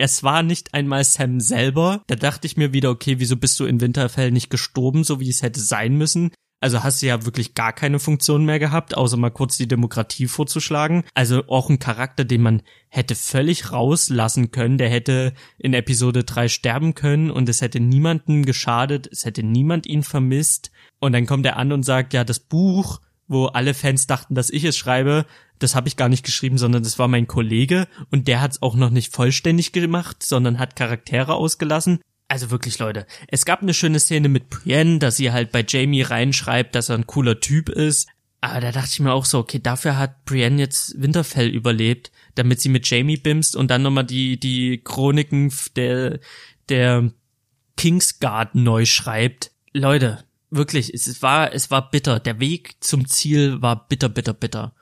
Es 0.00 0.22
war 0.22 0.42
nicht 0.42 0.72
einmal 0.72 1.04
Sam 1.04 1.40
selber. 1.40 2.02
Da 2.06 2.16
dachte 2.16 2.46
ich 2.46 2.56
mir 2.56 2.72
wieder, 2.72 2.88
okay, 2.88 3.18
wieso 3.18 3.36
bist 3.36 3.60
du 3.60 3.66
in 3.66 3.82
Winterfell 3.82 4.30
nicht 4.30 4.48
gestorben, 4.48 5.04
so 5.04 5.20
wie 5.20 5.28
es 5.28 5.42
hätte 5.42 5.60
sein 5.60 5.94
müssen? 5.94 6.30
Also 6.58 6.82
hast 6.82 7.02
du 7.02 7.06
ja 7.06 7.26
wirklich 7.26 7.52
gar 7.52 7.74
keine 7.74 7.98
Funktion 7.98 8.46
mehr 8.46 8.58
gehabt, 8.58 8.96
außer 8.96 9.18
mal 9.18 9.30
kurz 9.30 9.58
die 9.58 9.68
Demokratie 9.68 10.26
vorzuschlagen. 10.26 11.04
Also 11.12 11.44
auch 11.48 11.68
ein 11.68 11.78
Charakter, 11.78 12.24
den 12.24 12.40
man 12.40 12.62
hätte 12.88 13.14
völlig 13.14 13.72
rauslassen 13.72 14.50
können. 14.50 14.78
Der 14.78 14.88
hätte 14.88 15.34
in 15.58 15.74
Episode 15.74 16.24
3 16.24 16.48
sterben 16.48 16.94
können 16.94 17.30
und 17.30 17.50
es 17.50 17.60
hätte 17.60 17.78
niemandem 17.78 18.46
geschadet, 18.46 19.06
es 19.12 19.26
hätte 19.26 19.42
niemand 19.42 19.86
ihn 19.86 20.02
vermisst. 20.02 20.70
Und 20.98 21.12
dann 21.12 21.26
kommt 21.26 21.44
er 21.44 21.58
an 21.58 21.72
und 21.72 21.82
sagt, 21.82 22.14
ja, 22.14 22.24
das 22.24 22.40
Buch, 22.40 23.02
wo 23.28 23.46
alle 23.46 23.74
Fans 23.74 24.06
dachten, 24.06 24.34
dass 24.34 24.48
ich 24.48 24.64
es 24.64 24.78
schreibe, 24.78 25.26
das 25.60 25.74
habe 25.74 25.88
ich 25.88 25.96
gar 25.96 26.08
nicht 26.08 26.24
geschrieben, 26.24 26.58
sondern 26.58 26.82
das 26.82 26.98
war 26.98 27.06
mein 27.06 27.26
Kollege 27.26 27.86
und 28.10 28.26
der 28.26 28.40
hat 28.40 28.52
es 28.52 28.62
auch 28.62 28.74
noch 28.74 28.90
nicht 28.90 29.14
vollständig 29.14 29.72
gemacht, 29.72 30.22
sondern 30.22 30.58
hat 30.58 30.74
Charaktere 30.74 31.34
ausgelassen. 31.34 32.00
Also 32.28 32.50
wirklich, 32.50 32.78
Leute. 32.78 33.06
Es 33.28 33.44
gab 33.44 33.60
eine 33.60 33.74
schöne 33.74 33.98
Szene 33.98 34.28
mit 34.28 34.50
Brienne, 34.50 34.98
dass 34.98 35.16
sie 35.16 35.32
halt 35.32 35.52
bei 35.52 35.64
Jamie 35.66 36.02
reinschreibt, 36.02 36.74
dass 36.74 36.88
er 36.88 36.96
ein 36.96 37.06
cooler 37.06 37.40
Typ 37.40 37.68
ist. 37.68 38.08
Aber 38.40 38.60
da 38.60 38.72
dachte 38.72 38.90
ich 38.92 39.00
mir 39.00 39.12
auch 39.12 39.24
so, 39.24 39.38
okay, 39.38 39.58
dafür 39.58 39.98
hat 39.98 40.24
Brienne 40.24 40.58
jetzt 40.58 41.00
Winterfell 41.00 41.48
überlebt, 41.48 42.10
damit 42.36 42.60
sie 42.60 42.68
mit 42.68 42.88
Jamie 42.88 43.16
bimst 43.18 43.56
und 43.56 43.70
dann 43.70 43.82
nochmal 43.82 44.06
die, 44.06 44.38
die 44.40 44.80
Chroniken 44.82 45.52
der, 45.76 46.20
der 46.68 47.12
Kingsguard 47.76 48.54
neu 48.54 48.86
schreibt. 48.86 49.50
Leute, 49.72 50.24
wirklich, 50.50 50.94
es 50.94 51.22
war, 51.22 51.52
es 51.52 51.70
war 51.70 51.90
bitter. 51.90 52.20
Der 52.20 52.40
Weg 52.40 52.76
zum 52.80 53.06
Ziel 53.08 53.60
war 53.60 53.88
bitter, 53.88 54.08
bitter, 54.08 54.34
bitter. 54.34 54.74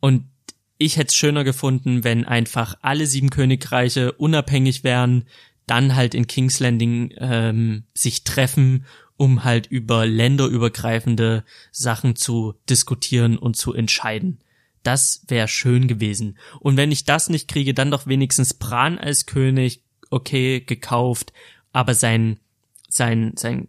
Und 0.00 0.24
ich 0.78 0.96
hätte 0.96 1.08
es 1.08 1.14
schöner 1.14 1.44
gefunden, 1.44 2.04
wenn 2.04 2.24
einfach 2.24 2.74
alle 2.80 3.06
sieben 3.06 3.30
Königreiche 3.30 4.12
unabhängig 4.12 4.82
wären, 4.82 5.24
dann 5.66 5.94
halt 5.94 6.14
in 6.14 6.26
King's 6.26 6.58
Landing 6.58 7.14
ähm, 7.18 7.84
sich 7.94 8.24
treffen, 8.24 8.86
um 9.16 9.44
halt 9.44 9.66
über 9.66 10.06
länderübergreifende 10.06 11.44
Sachen 11.70 12.16
zu 12.16 12.54
diskutieren 12.68 13.36
und 13.36 13.56
zu 13.56 13.74
entscheiden. 13.74 14.38
Das 14.82 15.22
wäre 15.28 15.46
schön 15.46 15.86
gewesen. 15.88 16.38
Und 16.58 16.78
wenn 16.78 16.90
ich 16.90 17.04
das 17.04 17.28
nicht 17.28 17.46
kriege, 17.46 17.74
dann 17.74 17.90
doch 17.90 18.06
wenigstens 18.06 18.54
Bran 18.54 18.98
als 18.98 19.26
König, 19.26 19.84
okay, 20.08 20.62
gekauft, 20.62 21.34
aber 21.72 21.94
sein, 21.94 22.40
sein, 22.88 23.34
sein 23.36 23.68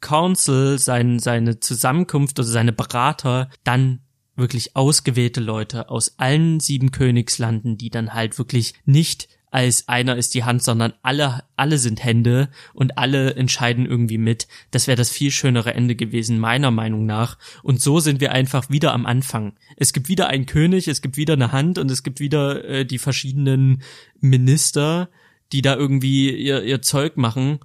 Council, 0.00 0.78
sein, 0.78 1.18
seine 1.18 1.60
Zusammenkunft, 1.60 2.38
also 2.38 2.52
seine 2.52 2.72
Berater, 2.72 3.48
dann 3.64 4.00
wirklich 4.36 4.76
ausgewählte 4.76 5.40
Leute 5.40 5.90
aus 5.90 6.14
allen 6.18 6.60
sieben 6.60 6.90
Königslanden, 6.90 7.76
die 7.76 7.90
dann 7.90 8.14
halt 8.14 8.38
wirklich 8.38 8.74
nicht 8.84 9.28
als 9.52 9.86
einer 9.86 10.16
ist 10.16 10.32
die 10.32 10.44
Hand, 10.44 10.62
sondern 10.62 10.94
alle, 11.02 11.44
alle 11.56 11.76
sind 11.76 12.02
Hände 12.02 12.48
und 12.72 12.96
alle 12.96 13.34
entscheiden 13.34 13.84
irgendwie 13.84 14.16
mit. 14.16 14.48
Das 14.70 14.86
wäre 14.86 14.96
das 14.96 15.10
viel 15.10 15.30
schönere 15.30 15.74
Ende 15.74 15.94
gewesen, 15.94 16.38
meiner 16.38 16.70
Meinung 16.70 17.04
nach. 17.04 17.36
Und 17.62 17.78
so 17.80 18.00
sind 18.00 18.22
wir 18.22 18.32
einfach 18.32 18.70
wieder 18.70 18.94
am 18.94 19.04
Anfang. 19.04 19.52
Es 19.76 19.92
gibt 19.92 20.08
wieder 20.08 20.28
einen 20.28 20.46
König, 20.46 20.88
es 20.88 21.02
gibt 21.02 21.18
wieder 21.18 21.34
eine 21.34 21.52
Hand 21.52 21.76
und 21.76 21.90
es 21.90 22.02
gibt 22.02 22.18
wieder 22.18 22.64
äh, 22.64 22.86
die 22.86 22.98
verschiedenen 22.98 23.82
Minister, 24.20 25.10
die 25.52 25.60
da 25.60 25.76
irgendwie 25.76 26.34
ihr, 26.34 26.62
ihr 26.62 26.80
Zeug 26.80 27.18
machen 27.18 27.60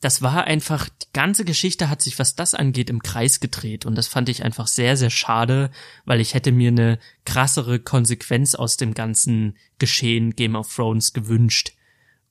das 0.00 0.22
war 0.22 0.44
einfach, 0.44 0.88
die 0.88 1.06
ganze 1.12 1.44
Geschichte 1.44 1.90
hat 1.90 2.00
sich, 2.00 2.18
was 2.18 2.34
das 2.34 2.54
angeht, 2.54 2.88
im 2.88 3.02
Kreis 3.02 3.38
gedreht. 3.38 3.84
Und 3.84 3.96
das 3.96 4.08
fand 4.08 4.30
ich 4.30 4.42
einfach 4.42 4.66
sehr, 4.66 4.96
sehr 4.96 5.10
schade, 5.10 5.70
weil 6.06 6.20
ich 6.20 6.32
hätte 6.32 6.52
mir 6.52 6.68
eine 6.68 6.98
krassere 7.26 7.78
Konsequenz 7.78 8.54
aus 8.54 8.78
dem 8.78 8.94
ganzen 8.94 9.56
Geschehen 9.78 10.34
Game 10.34 10.56
of 10.56 10.74
Thrones 10.74 11.12
gewünscht. 11.12 11.72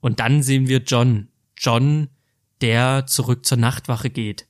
Und 0.01 0.19
dann 0.19 0.41
sehen 0.41 0.67
wir 0.67 0.79
John. 0.79 1.27
John, 1.55 2.09
der 2.61 3.05
zurück 3.05 3.45
zur 3.45 3.57
Nachtwache 3.59 4.09
geht. 4.09 4.47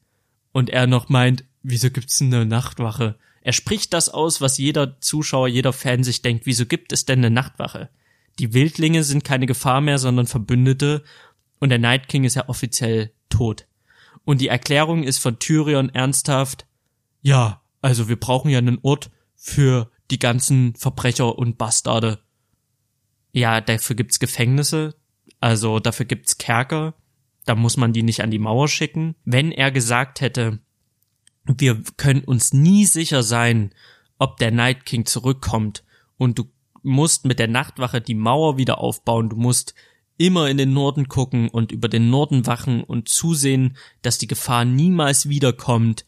Und 0.54 0.70
er 0.70 0.88
noch 0.88 1.10
meint, 1.10 1.44
wieso 1.62 1.90
gibt's 1.90 2.20
denn 2.20 2.34
eine 2.34 2.46
Nachtwache? 2.46 3.18
Er 3.42 3.54
spricht 3.54 3.94
das 3.94 4.08
aus, 4.08 4.40
was 4.40 4.58
jeder 4.58 5.00
Zuschauer, 5.02 5.48
jeder 5.50 5.74
Fan 5.74 6.04
sich 6.04 6.22
denkt, 6.22 6.46
wieso 6.46 6.66
gibt 6.66 6.94
es 6.94 7.06
denn 7.06 7.20
eine 7.20 7.32
Nachtwache? 7.32 7.90
Die 8.38 8.54
Wildlinge 8.54 9.04
sind 9.04 9.26
keine 9.26 9.46
Gefahr 9.46 9.82
mehr, 9.82 10.00
sondern 10.00 10.26
Verbündete 10.26 11.04
und 11.60 11.70
der 11.70 11.80
Night 11.80 12.08
King 12.08 12.24
ist 12.24 12.36
ja 12.36 12.48
offiziell 12.48 13.14
tot. 13.30 13.68
Und 14.26 14.42
die 14.42 14.48
Erklärung 14.48 15.04
ist 15.04 15.20
von 15.20 15.40
Tyrion 15.40 15.90
ernsthaft, 15.90 16.66
ja, 17.22 17.62
also 17.82 18.10
wir 18.10 18.20
brauchen 18.20 18.50
ja 18.50 18.58
einen 18.58 18.80
Ort 18.82 19.12
für 19.36 19.92
die 20.12 20.20
ganzen 20.20 20.76
Verbrecher 20.76 21.38
und 21.38 21.58
Bastarde. 21.58 22.20
Ja, 23.32 23.62
dafür 23.62 23.96
gibt's 23.96 24.20
Gefängnisse, 24.20 24.96
also 25.40 25.80
dafür 25.80 26.06
gibt's 26.06 26.38
Kerker, 26.38 26.96
da 27.46 27.56
muss 27.56 27.78
man 27.78 27.94
die 27.94 28.04
nicht 28.04 28.22
an 28.22 28.32
die 28.32 28.40
Mauer 28.40 28.68
schicken. 28.68 29.16
Wenn 29.26 29.52
er 29.52 29.72
gesagt 29.72 30.22
hätte, 30.22 30.60
wir 31.46 31.82
können 31.98 32.24
uns 32.24 32.54
nie 32.54 32.86
sicher 32.86 33.24
sein, 33.24 33.74
ob 34.18 34.38
der 34.38 34.52
Night 34.52 34.86
King 34.86 35.06
zurückkommt 35.06 35.84
und 36.18 36.38
du 36.38 36.52
musst 36.84 37.26
mit 37.26 37.40
der 37.40 37.48
Nachtwache 37.48 38.02
die 38.02 38.16
Mauer 38.16 38.58
wieder 38.58 38.80
aufbauen, 38.80 39.30
du 39.30 39.36
musst 39.36 39.74
immer 40.20 40.50
in 40.50 40.58
den 40.58 40.74
Norden 40.74 41.08
gucken 41.08 41.50
und 41.50 41.72
über 41.72 41.88
den 41.88 42.10
Norden 42.10 42.46
wachen 42.46 42.84
und 42.84 43.10
zusehen, 43.10 43.78
dass 44.02 44.20
die 44.20 44.28
Gefahr 44.28 44.66
niemals 44.66 45.30
wiederkommt, 45.30 46.06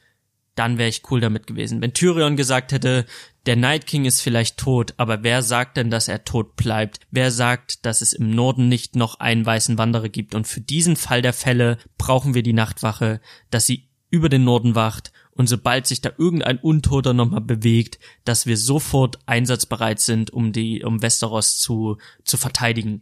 dann 0.54 0.78
wäre 0.78 0.90
ich 0.90 1.10
cool 1.10 1.22
damit 1.22 1.48
gewesen. 1.48 1.82
Wenn 1.82 1.94
Tyrion 1.94 2.36
gesagt 2.36 2.74
hätte, 2.74 3.06
der 3.46 3.56
Night 3.56 3.88
King 3.88 4.06
ist 4.06 4.22
vielleicht 4.22 4.58
tot, 4.58 4.94
aber 4.98 5.24
wer 5.24 5.42
sagt 5.42 5.78
denn, 5.78 5.90
dass 5.90 6.10
er 6.10 6.26
tot 6.26 6.58
bleibt? 6.58 7.00
Wer 7.10 7.32
sagt, 7.32 7.86
dass 7.86 8.02
es 8.02 8.12
im 8.14 8.30
Norden 8.30 8.68
nicht 8.68 8.96
noch 8.96 9.20
einen 9.20 9.46
weißen 9.46 9.78
Wanderer 9.78 10.10
gibt? 10.10 10.36
Und 10.36 10.46
für 10.46 10.62
diesen 10.62 10.98
Fall 10.98 11.22
der 11.22 11.34
Fälle 11.34 11.78
brauchen 11.98 12.34
wir 12.34 12.44
die 12.44 12.54
Nachtwache, 12.54 13.22
dass 13.50 13.66
sie 13.66 13.88
über 14.10 14.28
den 14.28 14.44
Norden 14.44 14.76
wacht 14.76 15.14
und 15.32 15.48
sobald 15.48 15.88
sich 15.88 16.02
da 16.02 16.12
irgendein 16.18 16.60
Untoter 16.60 17.14
nochmal 17.14 17.42
bewegt, 17.42 17.98
dass 18.26 18.46
wir 18.46 18.58
sofort 18.58 19.20
einsatzbereit 19.26 20.02
sind, 20.02 20.32
um 20.32 20.52
die, 20.52 20.84
um 20.84 21.02
Westeros 21.02 21.58
zu, 21.58 21.98
zu 22.26 22.36
verteidigen. 22.36 23.00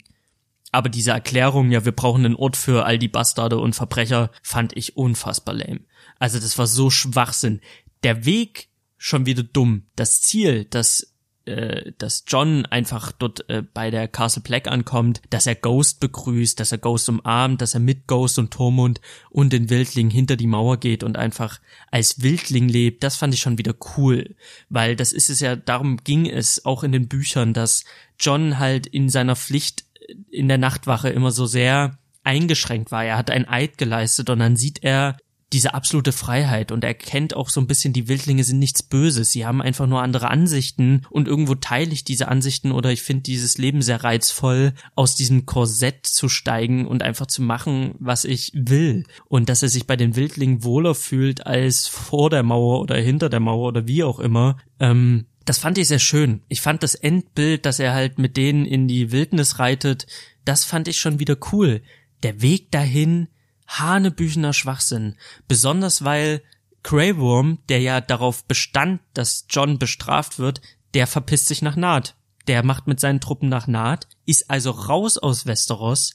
Aber 0.72 0.90
diese 0.90 1.12
Erklärung, 1.12 1.72
ja, 1.72 1.86
wir 1.86 1.92
brauchen 1.92 2.26
einen 2.26 2.36
Ort 2.36 2.56
für 2.56 2.86
all 2.86 3.00
die 3.00 3.08
Bastarde 3.08 3.58
und 3.58 3.74
Verbrecher, 3.74 4.32
fand 4.44 4.76
ich 4.78 4.98
unfassbar 4.98 5.56
lame. 5.56 5.82
Also 6.20 6.40
das 6.40 6.58
war 6.58 6.68
so 6.68 6.90
Schwachsinn. 6.90 7.62
Der 8.04 8.26
Weg 8.26 8.70
schon 8.98 9.26
wieder 9.26 9.44
dumm. 9.44 9.84
Das 9.96 10.22
Ziel, 10.22 10.66
dass 10.66 11.14
äh, 11.50 11.94
dass 11.98 12.26
John 12.28 12.66
einfach 12.68 13.12
dort 13.12 13.50
äh, 13.50 13.64
bei 13.64 13.90
der 13.90 14.08
Castle 14.08 14.44
Black 14.44 14.68
ankommt, 14.68 15.22
dass 15.32 15.48
er 15.48 15.56
Ghost 15.56 16.00
begrüßt, 16.00 16.60
dass 16.60 16.72
er 16.72 16.78
Ghost 16.78 17.10
umarmt, 17.10 17.62
dass 17.62 17.74
er 17.74 17.80
mit 17.80 18.08
Ghost 18.08 18.38
und 18.38 18.52
Tormund 18.52 19.02
und 19.30 19.52
den 19.52 19.70
Wildling 19.70 20.10
hinter 20.10 20.36
die 20.36 20.48
Mauer 20.48 20.78
geht 20.78 21.04
und 21.04 21.18
einfach 21.18 21.60
als 21.90 22.22
Wildling 22.22 22.70
lebt, 22.70 23.04
das 23.04 23.16
fand 23.16 23.34
ich 23.34 23.40
schon 23.40 23.58
wieder 23.58 23.74
cool, 23.98 24.36
weil 24.70 24.96
das 24.96 25.12
ist 25.12 25.30
es 25.30 25.40
ja, 25.40 25.56
darum 25.56 25.98
ging 26.04 26.28
es 26.28 26.66
auch 26.66 26.84
in 26.84 26.92
den 26.92 27.08
Büchern, 27.08 27.54
dass 27.54 27.84
John 28.20 28.60
halt 28.60 28.86
in 28.86 29.10
seiner 29.10 29.36
Pflicht 29.36 29.86
in 30.30 30.48
der 30.48 30.58
Nachtwache 30.58 31.10
immer 31.10 31.32
so 31.32 31.46
sehr 31.46 31.98
eingeschränkt 32.24 32.92
war. 32.92 33.04
Er 33.04 33.18
hat 33.18 33.32
ein 33.32 33.48
Eid 33.48 33.78
geleistet 33.78 34.30
und 34.30 34.40
dann 34.40 34.56
sieht 34.56 34.84
er 34.84 35.18
diese 35.52 35.74
absolute 35.74 36.12
Freiheit 36.12 36.72
und 36.72 36.84
er 36.84 36.94
kennt 36.94 37.36
auch 37.36 37.50
so 37.50 37.60
ein 37.60 37.68
bisschen, 37.68 37.92
die 37.92 38.08
Wildlinge 38.08 38.44
sind 38.44 38.60
nichts 38.60 38.84
Böses, 38.84 39.32
sie 39.32 39.46
haben 39.46 39.62
einfach 39.62 39.88
nur 39.88 40.02
andere 40.02 40.30
Ansichten 40.30 41.08
und 41.10 41.28
irgendwo 41.28 41.56
teile 41.56 41.92
ich 41.92 42.04
diese 42.04 42.28
Ansichten 42.28 42.72
oder 42.72 42.92
ich 42.92 43.02
finde 43.02 43.24
dieses 43.24 43.58
Leben 43.58 43.82
sehr 43.82 44.04
reizvoll, 44.04 44.74
aus 44.96 45.16
diesem 45.16 45.46
Korsett 45.46 46.06
zu 46.06 46.30
steigen 46.30 46.86
und 46.86 47.02
einfach 47.02 47.26
zu 47.26 47.42
machen, 47.42 47.96
was 48.00 48.26
ich 48.26 48.52
will 48.54 49.06
und 49.26 49.50
dass 49.50 49.64
er 49.64 49.70
sich 49.70 49.88
bei 49.88 49.96
den 49.96 50.16
Wildlingen 50.16 50.64
wohler 50.64 50.94
fühlt 50.94 51.48
als 51.48 51.88
vor 51.88 52.30
der 52.30 52.44
Mauer 52.44 52.82
oder 52.82 52.98
hinter 52.98 53.30
der 53.30 53.40
Mauer 53.40 53.70
oder 53.70 53.88
wie 53.88 54.04
auch 54.04 54.20
immer, 54.20 54.58
ähm, 54.80 55.26
das 55.50 55.58
fand 55.58 55.80
ich 55.80 55.88
sehr 55.88 55.98
schön. 55.98 56.44
Ich 56.48 56.62
fand 56.62 56.84
das 56.84 56.94
Endbild, 56.94 57.66
dass 57.66 57.80
er 57.80 57.92
halt 57.92 58.20
mit 58.20 58.38
denen 58.38 58.68
in 58.68 58.88
die 58.88 59.12
Wildnis 59.12 59.58
reitet, 59.58 60.06
das 60.46 60.64
fand 60.64 60.88
ich 60.88 61.00
schon 61.00 61.18
wieder 61.18 61.38
cool. 61.52 61.82
Der 62.22 62.44
Weg 62.44 62.70
dahin, 62.70 63.30
hanebüchener 63.68 64.54
Schwachsinn. 64.54 65.16
Besonders 65.48 66.04
weil 66.04 66.44
Grey 66.84 67.18
Worm, 67.18 67.58
der 67.68 67.80
ja 67.80 68.00
darauf 68.00 68.44
bestand, 68.46 69.02
dass 69.16 69.48
John 69.50 69.80
bestraft 69.80 70.38
wird, 70.38 70.62
der 70.94 71.08
verpisst 71.08 71.48
sich 71.48 71.64
nach 71.64 71.76
Naht. 71.76 72.14
Der 72.46 72.64
macht 72.64 72.86
mit 72.86 73.00
seinen 73.00 73.20
Truppen 73.20 73.50
nach 73.50 73.66
Naht, 73.66 74.08
ist 74.28 74.52
also 74.52 74.70
raus 74.70 75.18
aus 75.18 75.48
Westeros 75.48 76.14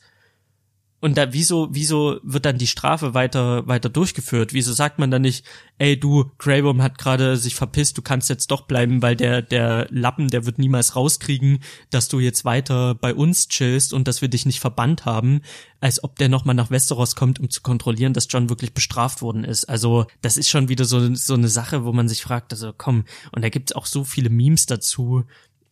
Und 1.04 1.18
da, 1.18 1.34
wieso, 1.34 1.68
wieso 1.70 2.18
wird 2.22 2.46
dann 2.46 2.56
die 2.56 2.66
Strafe 2.66 3.12
weiter, 3.12 3.66
weiter 3.66 3.90
durchgeführt? 3.90 4.54
Wieso 4.54 4.72
sagt 4.72 4.98
man 4.98 5.10
dann 5.10 5.20
nicht, 5.20 5.44
ey, 5.76 6.00
du, 6.00 6.30
Greyworm 6.38 6.80
hat 6.80 6.96
gerade 6.96 7.36
sich 7.36 7.54
verpisst, 7.54 7.98
du 7.98 8.00
kannst 8.00 8.30
jetzt 8.30 8.50
doch 8.50 8.62
bleiben, 8.62 9.02
weil 9.02 9.14
der, 9.14 9.42
der 9.42 9.86
Lappen, 9.90 10.28
der 10.28 10.46
wird 10.46 10.58
niemals 10.58 10.96
rauskriegen, 10.96 11.58
dass 11.90 12.08
du 12.08 12.20
jetzt 12.20 12.46
weiter 12.46 12.94
bei 12.94 13.14
uns 13.14 13.48
chillst 13.48 13.92
und 13.92 14.08
dass 14.08 14.22
wir 14.22 14.28
dich 14.28 14.46
nicht 14.46 14.60
verbannt 14.60 15.04
haben, 15.04 15.42
als 15.78 16.02
ob 16.02 16.16
der 16.16 16.30
nochmal 16.30 16.54
nach 16.54 16.70
Westeros 16.70 17.16
kommt, 17.16 17.38
um 17.38 17.50
zu 17.50 17.60
kontrollieren, 17.60 18.14
dass 18.14 18.28
John 18.30 18.48
wirklich 18.48 18.72
bestraft 18.72 19.20
worden 19.20 19.44
ist. 19.44 19.66
Also, 19.66 20.06
das 20.22 20.38
ist 20.38 20.48
schon 20.48 20.70
wieder 20.70 20.86
so, 20.86 21.14
so 21.14 21.34
eine 21.34 21.48
Sache, 21.48 21.84
wo 21.84 21.92
man 21.92 22.08
sich 22.08 22.22
fragt, 22.22 22.50
also 22.54 22.72
komm, 22.74 23.04
und 23.30 23.44
da 23.44 23.50
gibt's 23.50 23.74
auch 23.74 23.84
so 23.84 24.04
viele 24.04 24.30
Memes 24.30 24.64
dazu, 24.64 25.24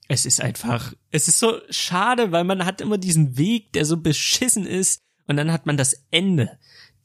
es 0.09 0.27
ist 0.27 0.43
einfach, 0.43 0.93
es 1.11 1.27
ist 1.27 1.39
so 1.39 1.55
schade, 1.71 2.33
weil 2.33 2.45
man 2.45 2.67
hat 2.67 2.83
immer 2.83 2.99
diesen 2.99 3.39
Weg, 3.39 3.73
der 3.73 3.87
so 3.87 3.97
beschissen 3.97 4.67
ist, 4.67 5.01
und 5.27 5.37
dann 5.37 5.53
hat 5.53 5.67
man 5.67 5.77
das 5.77 6.05
Ende. 6.11 6.59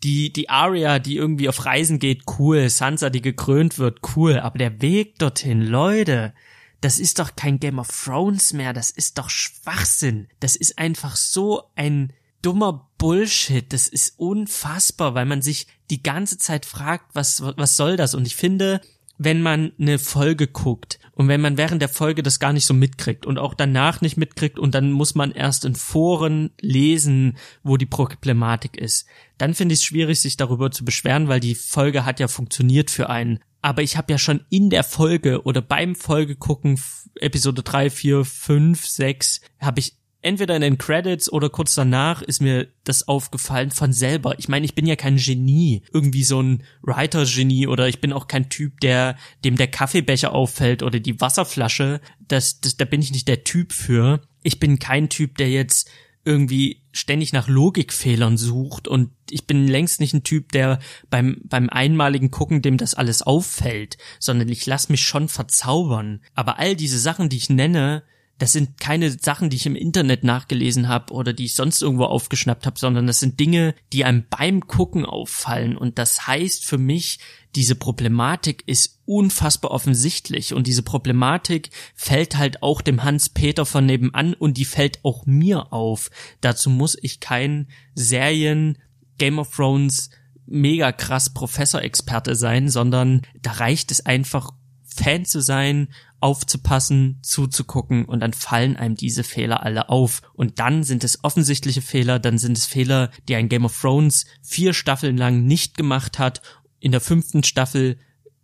Die, 0.03 0.31
die 0.31 0.49
Aria, 0.49 0.99
die 0.99 1.15
irgendwie 1.15 1.49
auf 1.49 1.65
Reisen 1.65 1.97
geht, 1.99 2.23
cool. 2.37 2.69
Sansa, 2.69 3.09
die 3.09 3.21
gekrönt 3.21 3.79
wird, 3.79 3.99
cool. 4.15 4.39
Aber 4.39 4.59
der 4.59 4.81
Weg 4.81 5.17
dorthin, 5.17 5.61
Leute, 5.61 6.33
das 6.81 6.99
ist 6.99 7.19
doch 7.19 7.35
kein 7.35 7.59
Game 7.59 7.79
of 7.79 7.89
Thrones 7.89 8.53
mehr. 8.53 8.73
Das 8.73 8.91
ist 8.91 9.17
doch 9.17 9.29
Schwachsinn. 9.29 10.27
Das 10.39 10.55
ist 10.55 10.77
einfach 10.77 11.15
so 11.15 11.63
ein 11.75 12.13
dummer 12.43 12.89
Bullshit. 12.99 13.71
Das 13.73 13.87
ist 13.87 14.19
unfassbar, 14.19 15.15
weil 15.15 15.25
man 15.25 15.41
sich 15.41 15.67
die 15.89 16.03
ganze 16.03 16.37
Zeit 16.37 16.65
fragt, 16.65 17.05
was, 17.13 17.41
was 17.41 17.75
soll 17.75 17.97
das? 17.97 18.13
Und 18.13 18.27
ich 18.27 18.35
finde, 18.35 18.81
wenn 19.17 19.41
man 19.41 19.71
eine 19.79 19.99
Folge 19.99 20.47
guckt 20.47 20.99
und 21.13 21.27
wenn 21.27 21.41
man 21.41 21.57
während 21.57 21.81
der 21.81 21.89
Folge 21.89 22.23
das 22.23 22.39
gar 22.39 22.53
nicht 22.53 22.65
so 22.65 22.73
mitkriegt 22.73 23.25
und 23.25 23.37
auch 23.37 23.53
danach 23.53 24.01
nicht 24.01 24.17
mitkriegt 24.17 24.59
und 24.59 24.75
dann 24.75 24.91
muss 24.91 25.15
man 25.15 25.31
erst 25.31 25.65
in 25.65 25.75
Foren 25.75 26.51
lesen, 26.61 27.37
wo 27.63 27.77
die 27.77 27.85
Problematik 27.85 28.77
ist, 28.77 29.07
dann 29.37 29.53
finde 29.53 29.73
ich 29.73 29.79
es 29.79 29.85
schwierig, 29.85 30.21
sich 30.21 30.37
darüber 30.37 30.71
zu 30.71 30.85
beschweren, 30.85 31.27
weil 31.27 31.39
die 31.39 31.55
Folge 31.55 32.05
hat 32.05 32.19
ja 32.19 32.27
funktioniert 32.27 32.91
für 32.91 33.09
einen. 33.09 33.39
Aber 33.61 33.81
ich 33.81 33.97
habe 33.97 34.11
ja 34.11 34.19
schon 34.19 34.45
in 34.49 34.69
der 34.69 34.83
Folge 34.83 35.43
oder 35.43 35.61
beim 35.61 35.95
Folgegucken 35.95 36.79
Episode 37.15 37.63
3, 37.63 37.89
4, 37.89 38.25
5, 38.25 38.85
6 38.85 39.41
habe 39.59 39.79
ich 39.79 39.95
entweder 40.27 40.55
in 40.55 40.61
den 40.61 40.77
Credits 40.77 41.31
oder 41.31 41.49
kurz 41.49 41.73
danach 41.73 42.21
ist 42.21 42.41
mir 42.41 42.67
das 42.83 43.07
aufgefallen 43.07 43.71
von 43.71 43.93
selber. 43.93 44.37
Ich 44.37 44.49
meine, 44.49 44.65
ich 44.65 44.75
bin 44.75 44.85
ja 44.85 44.97
kein 44.97 45.15
Genie, 45.15 45.83
irgendwie 45.93 46.25
so 46.25 46.41
ein 46.41 46.63
Writer-Genie 46.81 47.67
oder 47.67 47.87
ich 47.87 48.01
bin 48.01 48.11
auch 48.11 48.27
kein 48.27 48.49
Typ, 48.49 48.81
der 48.81 49.15
dem 49.45 49.55
der 49.55 49.67
Kaffeebecher 49.67 50.33
auffällt 50.33 50.83
oder 50.83 50.99
die 50.99 51.21
Wasserflasche. 51.21 52.01
Das, 52.19 52.59
das, 52.59 52.75
da 52.75 52.83
bin 52.83 53.01
ich 53.01 53.11
nicht 53.11 53.29
der 53.29 53.45
Typ 53.45 53.71
für. 53.71 54.21
Ich 54.43 54.59
bin 54.59 54.79
kein 54.79 55.07
Typ, 55.07 55.37
der 55.37 55.49
jetzt 55.49 55.89
irgendwie 56.25 56.83
ständig 56.91 57.31
nach 57.31 57.47
Logikfehlern 57.47 58.35
sucht 58.35 58.89
und 58.89 59.11
ich 59.29 59.47
bin 59.47 59.65
längst 59.65 60.01
nicht 60.01 60.13
ein 60.13 60.25
Typ, 60.25 60.51
der 60.51 60.79
beim 61.09 61.37
beim 61.45 61.69
einmaligen 61.69 62.31
Gucken 62.31 62.61
dem 62.61 62.75
das 62.75 62.95
alles 62.95 63.21
auffällt, 63.21 63.97
sondern 64.19 64.49
ich 64.49 64.65
lass 64.65 64.89
mich 64.89 65.03
schon 65.03 65.29
verzaubern. 65.29 66.21
Aber 66.33 66.59
all 66.59 66.75
diese 66.75 66.99
Sachen, 66.99 67.29
die 67.29 67.37
ich 67.37 67.49
nenne, 67.49 68.03
das 68.39 68.53
sind 68.53 68.79
keine 68.79 69.09
Sachen, 69.11 69.49
die 69.49 69.57
ich 69.57 69.65
im 69.65 69.75
Internet 69.75 70.23
nachgelesen 70.23 70.87
habe 70.87 71.13
oder 71.13 71.33
die 71.33 71.45
ich 71.45 71.55
sonst 71.55 71.81
irgendwo 71.81 72.05
aufgeschnappt 72.05 72.65
habe, 72.65 72.77
sondern 72.77 73.07
das 73.07 73.19
sind 73.19 73.39
Dinge, 73.39 73.73
die 73.93 74.05
einem 74.05 74.25
beim 74.29 74.67
Gucken 74.67 75.05
auffallen. 75.05 75.75
Und 75.75 75.97
das 75.97 76.27
heißt 76.27 76.65
für 76.65 76.77
mich, 76.77 77.19
diese 77.55 77.75
Problematik 77.75 78.63
ist 78.67 78.99
unfassbar 79.05 79.71
offensichtlich 79.71 80.53
und 80.53 80.67
diese 80.67 80.83
Problematik 80.83 81.71
fällt 81.95 82.37
halt 82.37 82.61
auch 82.61 82.81
dem 82.81 83.03
Hans-Peter 83.03 83.65
von 83.65 83.85
nebenan 83.85 84.35
und 84.35 84.57
die 84.57 84.65
fällt 84.65 85.03
auch 85.03 85.25
mir 85.25 85.73
auf. 85.73 86.11
Dazu 86.41 86.69
muss 86.69 86.95
ich 87.01 87.19
kein 87.19 87.67
Serien 87.95 88.77
Game 89.17 89.39
of 89.39 89.55
Thrones 89.55 90.11
mega 90.45 90.91
krass 90.91 91.33
Professor-Experte 91.33 92.35
sein, 92.35 92.69
sondern 92.69 93.23
da 93.41 93.53
reicht 93.53 93.91
es 93.91 94.05
einfach 94.05 94.51
Fan 94.83 95.25
zu 95.25 95.41
sein 95.41 95.89
aufzupassen, 96.19 97.19
zuzugucken 97.21 98.05
und 98.05 98.19
dann 98.19 98.33
fallen 98.33 98.75
einem 98.75 98.95
diese 98.95 99.23
Fehler 99.23 99.63
alle 99.63 99.89
auf. 99.89 100.21
Und 100.33 100.59
dann 100.59 100.83
sind 100.83 101.03
es 101.03 101.23
offensichtliche 101.23 101.81
Fehler, 101.81 102.19
dann 102.19 102.37
sind 102.37 102.57
es 102.57 102.65
Fehler, 102.65 103.11
die 103.27 103.35
ein 103.35 103.49
Game 103.49 103.65
of 103.65 103.79
Thrones 103.79 104.25
vier 104.41 104.73
Staffeln 104.73 105.17
lang 105.17 105.43
nicht 105.43 105.77
gemacht 105.77 106.19
hat, 106.19 106.41
in 106.79 106.91
der 106.91 107.01
fünften 107.01 107.43
Staffel 107.43 107.97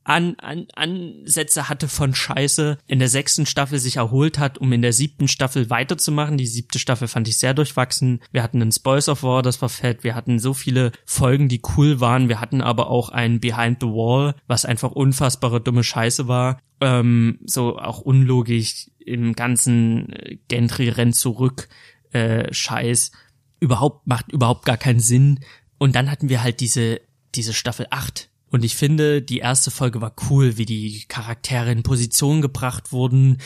an, 0.03 0.35
an, 0.39 0.67
Ansätze 0.75 1.69
hatte 1.69 1.87
von 1.87 2.13
Scheiße, 2.13 2.77
in 2.87 2.99
der 2.99 3.09
sechsten 3.09 3.45
Staffel 3.45 3.79
sich 3.79 3.97
erholt 3.97 4.39
hat, 4.39 4.57
um 4.57 4.71
in 4.73 4.81
der 4.81 4.93
siebten 4.93 5.27
Staffel 5.27 5.69
weiterzumachen. 5.69 6.37
Die 6.37 6.47
siebte 6.47 6.79
Staffel 6.79 7.07
fand 7.07 7.27
ich 7.27 7.37
sehr 7.37 7.53
durchwachsen. 7.53 8.21
Wir 8.31 8.43
hatten 8.43 8.61
einen 8.61 8.71
Spoils 8.71 9.09
of 9.09 9.23
War, 9.23 9.41
das 9.41 9.61
war 9.61 9.69
fett. 9.69 10.03
Wir 10.03 10.15
hatten 10.15 10.39
so 10.39 10.53
viele 10.53 10.91
Folgen, 11.05 11.47
die 11.47 11.61
cool 11.77 11.99
waren. 11.99 12.29
Wir 12.29 12.41
hatten 12.41 12.61
aber 12.61 12.89
auch 12.89 13.09
ein 13.09 13.39
Behind 13.39 13.79
the 13.81 13.87
Wall, 13.87 14.35
was 14.47 14.65
einfach 14.65 14.91
unfassbare 14.91 15.61
dumme 15.61 15.83
Scheiße 15.83 16.27
war. 16.27 16.59
Ähm, 16.81 17.39
so 17.45 17.77
auch 17.77 17.99
unlogisch 17.99 18.91
im 18.99 19.33
ganzen 19.33 20.11
äh, 20.13 20.37
Gentry 20.47 20.89
rennt 20.89 21.15
zurück 21.15 21.69
äh, 22.11 22.53
Scheiß. 22.53 23.11
Überhaupt 23.59 24.07
macht 24.07 24.31
überhaupt 24.31 24.65
gar 24.65 24.77
keinen 24.77 24.99
Sinn. 24.99 25.39
Und 25.77 25.95
dann 25.95 26.11
hatten 26.11 26.29
wir 26.29 26.43
halt 26.43 26.59
diese 26.59 27.01
diese 27.35 27.53
Staffel 27.53 27.87
8 27.89 28.29
und 28.53 28.63
ich 28.63 28.75
finde, 28.75 29.23
die 29.23 29.39
erste 29.39 29.71
Folge 29.71 29.99
war 29.99 30.13
cool, 30.29 30.57
wie 30.57 30.65
die 30.67 31.05
Charaktere 31.07 31.71
in 31.71 31.81
Position 31.81 32.43
gebracht 32.43 32.91
wurden. 32.91 33.39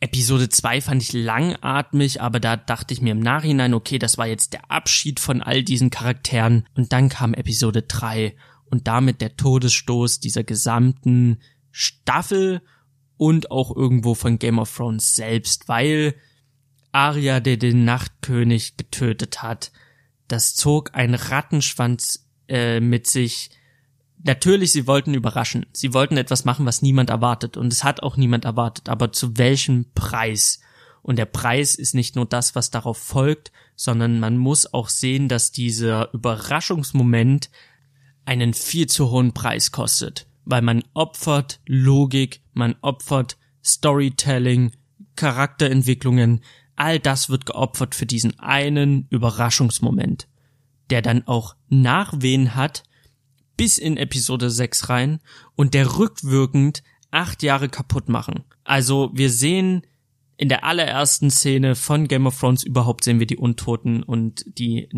Episode 0.00 0.48
2 0.48 0.80
fand 0.80 1.00
ich 1.00 1.12
langatmig, 1.12 2.20
aber 2.20 2.40
da 2.40 2.56
dachte 2.56 2.92
ich 2.92 3.00
mir 3.00 3.12
im 3.12 3.20
Nachhinein, 3.20 3.72
okay, 3.72 4.00
das 4.00 4.18
war 4.18 4.26
jetzt 4.26 4.52
der 4.52 4.68
Abschied 4.68 5.20
von 5.20 5.42
all 5.42 5.62
diesen 5.62 5.90
Charakteren. 5.90 6.66
Und 6.74 6.92
dann 6.92 7.08
kam 7.08 7.34
Episode 7.34 7.82
3 7.82 8.34
und 8.64 8.88
damit 8.88 9.20
der 9.20 9.36
Todesstoß 9.36 10.18
dieser 10.18 10.42
gesamten 10.42 11.38
Staffel 11.70 12.62
und 13.16 13.52
auch 13.52 13.76
irgendwo 13.76 14.16
von 14.16 14.40
Game 14.40 14.58
of 14.58 14.76
Thrones 14.76 15.14
selbst, 15.14 15.68
weil 15.68 16.16
Arya, 16.90 17.38
der 17.38 17.58
den 17.58 17.84
Nachtkönig 17.84 18.76
getötet 18.76 19.40
hat, 19.40 19.70
das 20.26 20.56
zog 20.56 20.96
ein 20.96 21.14
Rattenschwanz 21.14 22.28
äh, 22.48 22.80
mit 22.80 23.06
sich, 23.06 23.50
natürlich, 24.24 24.72
sie 24.72 24.86
wollten 24.86 25.14
überraschen. 25.14 25.66
Sie 25.72 25.94
wollten 25.94 26.16
etwas 26.16 26.44
machen, 26.44 26.66
was 26.66 26.82
niemand 26.82 27.10
erwartet. 27.10 27.56
Und 27.56 27.72
es 27.72 27.84
hat 27.84 28.02
auch 28.02 28.16
niemand 28.16 28.44
erwartet. 28.44 28.88
Aber 28.88 29.12
zu 29.12 29.36
welchem 29.38 29.86
Preis? 29.94 30.60
Und 31.02 31.16
der 31.16 31.26
Preis 31.26 31.74
ist 31.74 31.94
nicht 31.94 32.16
nur 32.16 32.26
das, 32.26 32.54
was 32.54 32.70
darauf 32.70 32.98
folgt, 32.98 33.52
sondern 33.74 34.20
man 34.20 34.38
muss 34.38 34.72
auch 34.72 34.88
sehen, 34.88 35.28
dass 35.28 35.50
dieser 35.50 36.12
Überraschungsmoment 36.14 37.50
einen 38.24 38.54
viel 38.54 38.86
zu 38.86 39.10
hohen 39.10 39.32
Preis 39.32 39.72
kostet. 39.72 40.26
Weil 40.44 40.62
man 40.62 40.84
opfert 40.94 41.60
Logik, 41.66 42.42
man 42.52 42.76
opfert 42.82 43.36
Storytelling, 43.64 44.72
Charakterentwicklungen, 45.16 46.40
all 46.76 46.98
das 46.98 47.28
wird 47.28 47.46
geopfert 47.46 47.94
für 47.94 48.06
diesen 48.06 48.38
einen 48.38 49.06
Überraschungsmoment, 49.10 50.28
der 50.90 51.02
dann 51.02 51.26
auch 51.26 51.56
Nachwehen 51.68 52.54
hat, 52.54 52.84
bis 53.62 53.78
in 53.78 53.96
Episode 53.96 54.50
6 54.50 54.88
rein 54.88 55.20
und 55.54 55.72
der 55.72 55.96
rückwirkend 55.96 56.82
acht 57.12 57.44
Jahre 57.44 57.68
kaputt 57.68 58.08
machen. 58.08 58.42
Also 58.64 59.12
wir 59.14 59.30
sehen 59.30 59.82
in 60.36 60.48
der 60.48 60.64
allerersten 60.64 61.30
Szene 61.30 61.76
von 61.76 62.08
Game 62.08 62.26
of 62.26 62.40
Thrones 62.40 62.64
überhaupt 62.64 63.04
sehen 63.04 63.20
wir 63.20 63.28
die 63.28 63.36
Untoten 63.36 64.02
und 64.02 64.44
die, 64.58 64.88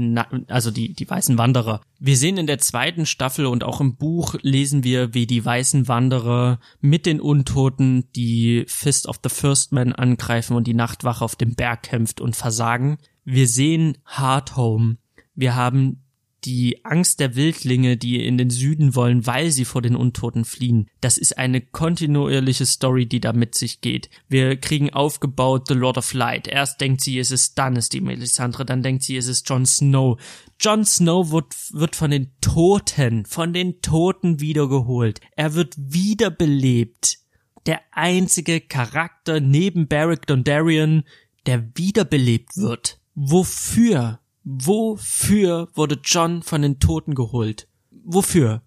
also 0.48 0.70
die, 0.70 0.94
die 0.94 1.10
weißen 1.10 1.36
Wanderer. 1.36 1.82
Wir 1.98 2.16
sehen 2.16 2.38
in 2.38 2.46
der 2.46 2.58
zweiten 2.58 3.04
Staffel 3.04 3.44
und 3.44 3.64
auch 3.64 3.82
im 3.82 3.96
Buch 3.96 4.34
lesen 4.40 4.82
wir, 4.82 5.12
wie 5.12 5.26
die 5.26 5.44
weißen 5.44 5.86
Wanderer 5.86 6.58
mit 6.80 7.04
den 7.04 7.20
Untoten 7.20 8.10
die 8.16 8.64
Fist 8.66 9.06
of 9.08 9.20
the 9.22 9.28
First 9.28 9.72
Man 9.72 9.92
angreifen 9.92 10.56
und 10.56 10.66
die 10.66 10.72
Nachtwache 10.72 11.22
auf 11.22 11.36
dem 11.36 11.54
Berg 11.54 11.82
kämpft 11.82 12.22
und 12.22 12.34
versagen. 12.34 12.96
Wir 13.26 13.46
sehen 13.46 13.98
Hardhome. 14.06 14.96
Wir 15.34 15.54
haben 15.54 16.03
die 16.44 16.84
Angst 16.84 17.20
der 17.20 17.36
Wildlinge, 17.36 17.96
die 17.96 18.24
in 18.24 18.36
den 18.36 18.50
Süden 18.50 18.94
wollen, 18.94 19.26
weil 19.26 19.50
sie 19.50 19.64
vor 19.64 19.82
den 19.82 19.96
Untoten 19.96 20.44
fliehen. 20.44 20.88
Das 21.00 21.18
ist 21.18 21.38
eine 21.38 21.60
kontinuierliche 21.60 22.66
Story, 22.66 23.06
die 23.06 23.20
da 23.20 23.32
mit 23.32 23.54
sich 23.54 23.80
geht. 23.80 24.10
Wir 24.28 24.56
kriegen 24.56 24.92
aufgebaut 24.92 25.68
The 25.68 25.74
Lord 25.74 25.98
of 25.98 26.12
Light. 26.12 26.46
Erst 26.46 26.80
denkt 26.80 27.00
sie, 27.00 27.18
es 27.18 27.30
ist 27.30 27.52
Stannis, 27.52 27.88
die 27.88 28.00
Melisandre, 28.00 28.64
dann 28.64 28.82
denkt 28.82 29.02
sie, 29.02 29.16
es 29.16 29.26
ist 29.26 29.48
Jon 29.48 29.66
Snow. 29.66 30.20
Jon 30.60 30.84
Snow 30.84 31.30
wird, 31.30 31.54
wird 31.72 31.96
von 31.96 32.10
den 32.10 32.32
Toten, 32.40 33.24
von 33.24 33.52
den 33.52 33.80
Toten 33.80 34.40
wiedergeholt. 34.40 35.20
Er 35.36 35.54
wird 35.54 35.74
wiederbelebt. 35.78 37.18
Der 37.66 37.80
einzige 37.92 38.60
Charakter 38.60 39.40
neben 39.40 39.88
Beric 39.88 40.26
Dondarrion, 40.26 41.04
der 41.46 41.64
wiederbelebt 41.74 42.56
wird. 42.56 43.00
Wofür? 43.14 44.20
Wofür 44.44 45.68
wurde 45.74 46.00
John 46.04 46.42
von 46.42 46.62
den 46.62 46.78
Toten 46.78 47.14
geholt? 47.14 47.66
Wofür? 47.90 48.62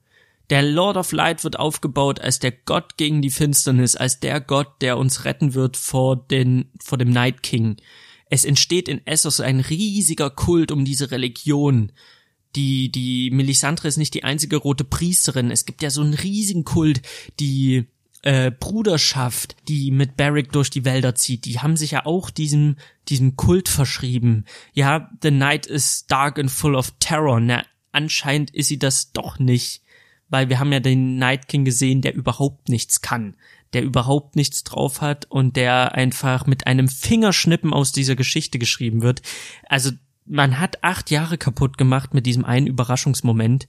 Der 0.49 0.63
Lord 0.63 0.97
of 0.97 1.11
Light 1.11 1.43
wird 1.43 1.59
aufgebaut 1.59 2.19
als 2.19 2.39
der 2.39 2.51
Gott 2.51 2.97
gegen 2.97 3.21
die 3.21 3.29
Finsternis, 3.29 3.95
als 3.95 4.19
der 4.19 4.39
Gott, 4.41 4.81
der 4.81 4.97
uns 4.97 5.25
retten 5.25 5.53
wird 5.53 5.77
vor 5.77 6.15
den, 6.15 6.71
vor 6.79 6.97
dem 6.97 7.09
Night 7.09 7.43
King. 7.43 7.77
Es 8.29 8.45
entsteht 8.45 8.87
in 8.87 9.05
Essos 9.05 9.39
ein 9.39 9.59
riesiger 9.59 10.29
Kult 10.29 10.71
um 10.71 10.85
diese 10.85 11.11
Religion. 11.11 11.91
Die, 12.55 12.91
die 12.91 13.29
Melisandre 13.29 13.87
ist 13.87 13.97
nicht 13.97 14.13
die 14.13 14.23
einzige 14.23 14.57
rote 14.57 14.83
Priesterin. 14.83 15.51
Es 15.51 15.65
gibt 15.65 15.81
ja 15.81 15.89
so 15.89 16.01
einen 16.01 16.13
riesigen 16.13 16.63
Kult, 16.63 17.01
die 17.39 17.85
äh, 18.23 18.51
Bruderschaft, 18.51 19.55
die 19.67 19.91
mit 19.91 20.17
Barrick 20.17 20.51
durch 20.51 20.69
die 20.69 20.85
Wälder 20.85 21.15
zieht, 21.15 21.45
die 21.45 21.59
haben 21.59 21.77
sich 21.77 21.91
ja 21.91 22.05
auch 22.05 22.29
diesem, 22.29 22.77
diesem 23.09 23.35
Kult 23.35 23.69
verschrieben. 23.69 24.45
Ja, 24.73 25.09
the 25.21 25.31
night 25.31 25.65
is 25.65 26.05
dark 26.07 26.39
and 26.39 26.51
full 26.51 26.75
of 26.75 26.93
terror. 26.99 27.39
Na, 27.39 27.63
anscheinend 27.91 28.51
ist 28.51 28.67
sie 28.67 28.79
das 28.79 29.11
doch 29.11 29.39
nicht, 29.39 29.81
weil 30.29 30.49
wir 30.49 30.59
haben 30.59 30.73
ja 30.73 30.79
den 30.79 31.17
Night 31.17 31.47
King 31.47 31.65
gesehen, 31.65 32.01
der 32.01 32.15
überhaupt 32.15 32.69
nichts 32.69 33.01
kann, 33.01 33.35
der 33.73 33.83
überhaupt 33.83 34.35
nichts 34.35 34.63
drauf 34.63 35.01
hat 35.01 35.25
und 35.29 35.55
der 35.55 35.93
einfach 35.93 36.45
mit 36.47 36.67
einem 36.67 36.87
Fingerschnippen 36.87 37.73
aus 37.73 37.91
dieser 37.91 38.15
Geschichte 38.15 38.59
geschrieben 38.59 39.01
wird. 39.01 39.21
Also 39.67 39.91
man 40.25 40.59
hat 40.59 40.83
acht 40.83 41.11
Jahre 41.11 41.37
kaputt 41.37 41.77
gemacht 41.77 42.13
mit 42.13 42.25
diesem 42.25 42.43
einen 42.43 42.67
Überraschungsmoment 42.67 43.67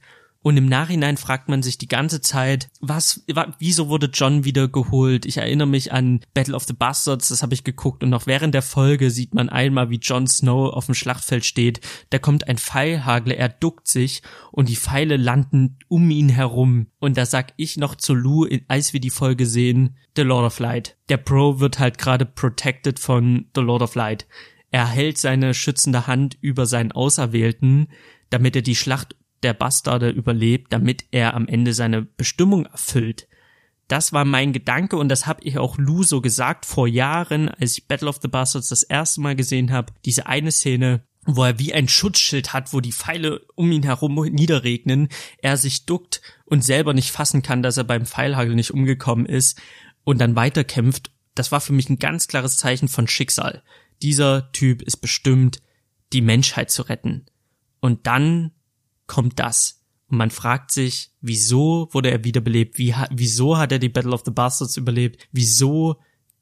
und 0.49 0.57
im 0.57 0.67
Nachhinein 0.67 1.19
fragt 1.19 1.51
man 1.51 1.63
sich 1.63 1.77
die 1.77 1.89
ganze 1.89 2.23
Zeit, 2.23 2.71
was, 2.81 3.23
wieso 3.59 3.91
wurde 3.91 4.09
John 4.11 4.45
wieder 4.45 4.67
geholt? 4.67 5.27
Ich 5.27 5.37
erinnere 5.37 5.69
mich 5.69 5.93
an 5.93 6.21
Battle 6.33 6.57
of 6.57 6.65
the 6.65 6.73
Bastards, 6.73 7.29
das 7.29 7.43
habe 7.43 7.53
ich 7.53 7.65
geguckt 7.65 8.03
und 8.03 8.09
noch 8.09 8.27
während 8.27 8.55
der 8.55 8.63
Folge 8.63 9.11
sieht 9.11 9.35
man 9.35 9.51
einmal, 9.51 9.91
wie 9.91 9.99
Jon 9.99 10.27
Snow 10.27 10.73
auf 10.73 10.87
dem 10.87 10.95
Schlachtfeld 10.95 11.45
steht. 11.45 11.81
Da 12.09 12.19
kommt 12.19 12.49
ein 12.49 12.57
Pfeilhagel, 12.57 13.35
er 13.35 13.51
duckt 13.51 13.89
sich 13.89 14.23
und 14.51 14.71
die 14.71 14.77
Pfeile 14.77 15.19
landen 15.19 15.77
um 15.87 16.11
ihn 16.11 16.31
herum. 16.31 16.87
Und 16.99 17.19
da 17.19 17.27
sag 17.27 17.53
ich 17.59 17.77
noch 17.77 17.95
zu 17.95 18.15
Lou, 18.15 18.47
als 18.69 18.95
wir 18.95 19.01
die 19.01 19.11
Folge 19.11 19.45
sehen, 19.45 19.99
The 20.17 20.23
Lord 20.23 20.47
of 20.47 20.61
Light. 20.61 20.97
Der 21.11 21.19
Pro 21.19 21.61
wird 21.61 21.79
halt 21.79 21.99
gerade 21.99 22.25
protected 22.25 22.99
von 22.99 23.51
The 23.55 23.61
Lord 23.61 23.83
of 23.83 23.95
Light. 23.95 24.27
Er 24.71 24.87
hält 24.87 25.19
seine 25.19 25.53
schützende 25.53 26.07
Hand 26.07 26.39
über 26.41 26.65
seinen 26.65 26.93
Auserwählten, 26.93 27.89
damit 28.31 28.57
er 28.57 28.63
die 28.63 28.77
Schlacht 28.77 29.15
der 29.43 29.55
Bastarde 29.55 30.11
überlebt, 30.11 30.73
damit 30.73 31.05
er 31.11 31.35
am 31.35 31.47
Ende 31.47 31.73
seine 31.73 32.03
Bestimmung 32.03 32.67
erfüllt. 32.67 33.29
Das 33.89 34.13
war 34.13 34.27
mein 34.27 34.53
Gedanke 34.53 34.97
und 34.97 35.09
das 35.09 35.27
habe 35.27 35.43
ich 35.45 35.59
auch 35.59 35.79
Lou 35.79 36.03
so 36.03 36.21
gesagt 36.21 36.67
vor 36.67 36.87
Jahren, 36.87 37.49
als 37.49 37.79
ich 37.79 37.89
Battle 37.89 38.09
of 38.09 38.19
the 38.21 38.29
Bastards 38.29 38.69
das 38.69 38.83
erste 38.83 39.23
Mal 39.23 39.35
gesehen 39.35 39.73
habe. 39.73 39.95
Diese 40.05 40.27
eine 40.27 40.53
Szene, 40.53 41.03
wo 41.25 41.45
er 41.45 41.59
wie 41.59 41.73
ein 41.73 41.89
Schutzschild 41.89 42.53
hat, 42.53 42.75
wo 42.75 42.81
die 42.81 42.93
Pfeile 42.93 43.47
um 43.55 43.73
ihn 43.73 43.83
herum 43.83 44.15
niederregnen, 44.31 45.09
er 45.39 45.57
sich 45.57 45.87
duckt 45.87 46.21
und 46.45 46.63
selber 46.63 46.93
nicht 46.93 47.11
fassen 47.11 47.43
kann, 47.43 47.63
dass 47.63 47.79
er 47.79 47.85
beim 47.85 48.05
Pfeilhagel 48.05 48.55
nicht 48.55 48.73
umgekommen 48.73 49.25
ist 49.25 49.59
und 50.05 50.21
dann 50.21 50.37
weiterkämpft. 50.37 51.11
Das 51.35 51.51
war 51.51 51.61
für 51.61 51.73
mich 51.73 51.89
ein 51.89 51.99
ganz 51.99 52.29
klares 52.29 52.59
Zeichen 52.59 52.89
von 52.89 53.09
Schicksal. 53.09 53.63
Dieser 54.03 54.53
Typ 54.53 54.83
ist 54.83 54.99
bestimmt, 54.99 55.63
die 56.13 56.23
Menschheit 56.23 56.71
zu 56.71 56.83
retten. 56.83 57.27
Und 57.81 58.07
dann 58.07 58.53
kommt 59.09 59.41
das. 59.41 59.83
Und 60.09 60.19
man 60.19 60.31
fragt 60.31 60.71
sich, 60.71 61.11
wieso 61.21 61.89
wurde 61.93 62.11
er 62.11 62.25
wiederbelebt? 62.25 62.79
Wie, 62.79 62.95
wieso 63.11 63.59
hat 63.59 63.73
er 63.73 63.81
die 63.81 63.89
Battle 63.89 64.13
of 64.13 64.23
the 64.25 64.31
Bastards 64.31 64.77
überlebt? 64.77 65.29
Wieso 65.33 65.97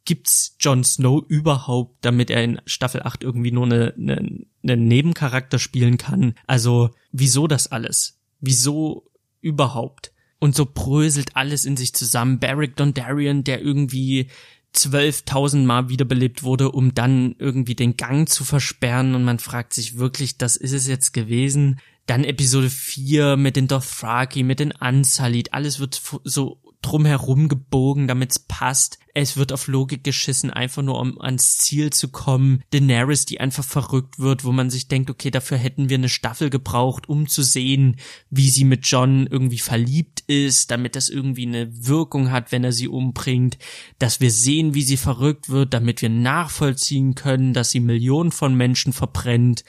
gibt's 0.05 0.55
Jon 0.61 0.85
Snow 0.85 1.25
überhaupt, 1.27 2.05
damit 2.05 2.31
er 2.31 2.45
in 2.45 2.61
Staffel 2.67 3.03
8 3.03 3.25
irgendwie 3.25 3.51
nur 3.51 3.65
eine, 3.65 3.95
eine, 3.97 4.47
eine 4.63 4.77
Nebencharakter 4.77 5.59
spielen 5.59 5.97
kann? 5.97 6.35
Also, 6.47 6.91
wieso 7.11 7.49
das 7.49 7.73
alles? 7.73 8.21
Wieso 8.41 9.11
überhaupt? 9.41 10.13
Und 10.39 10.55
so 10.55 10.67
bröselt 10.67 11.35
alles 11.35 11.65
in 11.65 11.77
sich 11.77 11.95
zusammen. 11.95 12.39
Barrick 12.39 12.77
Dondarrion, 12.77 13.43
der 13.43 13.63
irgendwie 13.63 14.29
12.000 14.77 15.65
Mal 15.65 15.89
wiederbelebt 15.89 16.43
wurde, 16.43 16.71
um 16.71 16.95
dann 16.95 17.35
irgendwie 17.39 17.75
den 17.75 17.97
Gang 17.97 18.29
zu 18.29 18.45
versperren 18.45 19.15
und 19.15 19.25
man 19.25 19.39
fragt 19.39 19.73
sich 19.73 19.97
wirklich, 19.97 20.37
das 20.37 20.57
ist 20.57 20.73
es 20.73 20.87
jetzt 20.87 21.13
gewesen? 21.13 21.81
Dann 22.07 22.25
Episode 22.25 22.71
4 22.71 23.37
mit 23.37 23.57
den 23.57 23.69
Dothraki, 23.69 24.43
mit 24.43 24.61
den 24.61 24.73
Unsullied, 24.73 25.53
alles 25.53 25.81
wird 25.81 26.01
so 26.25 26.61
drumherum 26.87 27.49
gebogen, 27.49 28.07
damit's 28.07 28.39
passt. 28.39 28.99
Es 29.13 29.37
wird 29.37 29.53
auf 29.53 29.67
Logik 29.67 30.05
geschissen, 30.05 30.51
einfach 30.51 30.83
nur 30.83 31.01
um 31.01 31.21
ans 31.21 31.59
Ziel 31.59 31.91
zu 31.91 32.09
kommen. 32.09 32.63
Daenerys, 32.71 33.25
die 33.25 33.41
einfach 33.41 33.65
verrückt 33.65 34.21
wird, 34.21 34.45
wo 34.45 34.53
man 34.53 34.71
sich 34.71 34.87
denkt, 34.87 35.11
okay, 35.11 35.31
dafür 35.31 35.59
hätten 35.59 35.89
wir 35.89 35.97
eine 35.97 36.09
Staffel 36.09 36.49
gebraucht, 36.49 37.09
um 37.09 37.27
zu 37.27 37.43
sehen, 37.43 37.97
wie 38.31 38.51
sie 38.51 38.65
mit 38.65 38.87
John 38.87 39.27
irgendwie 39.27 39.59
verliebt 39.59 40.23
ist, 40.29 40.71
damit 40.71 40.95
das 40.95 41.09
irgendwie 41.09 41.47
eine 41.47 41.87
Wirkung 41.87 42.31
hat, 42.31 42.53
wenn 42.53 42.63
er 42.63 42.73
sie 42.73 42.89
umbringt. 42.89 43.59
Dass 43.99 44.21
wir 44.21 44.31
sehen, 44.31 44.75
wie 44.75 44.83
sie 44.83 44.99
verrückt 44.99 45.49
wird, 45.49 45.75
damit 45.75 46.03
wir 46.03 46.11
nachvollziehen 46.11 47.17
können, 47.17 47.53
dass 47.53 47.71
sie 47.71 47.81
Millionen 47.81 48.31
von 48.31 48.55
Menschen 48.55 48.93
verbrennt. 48.93 49.65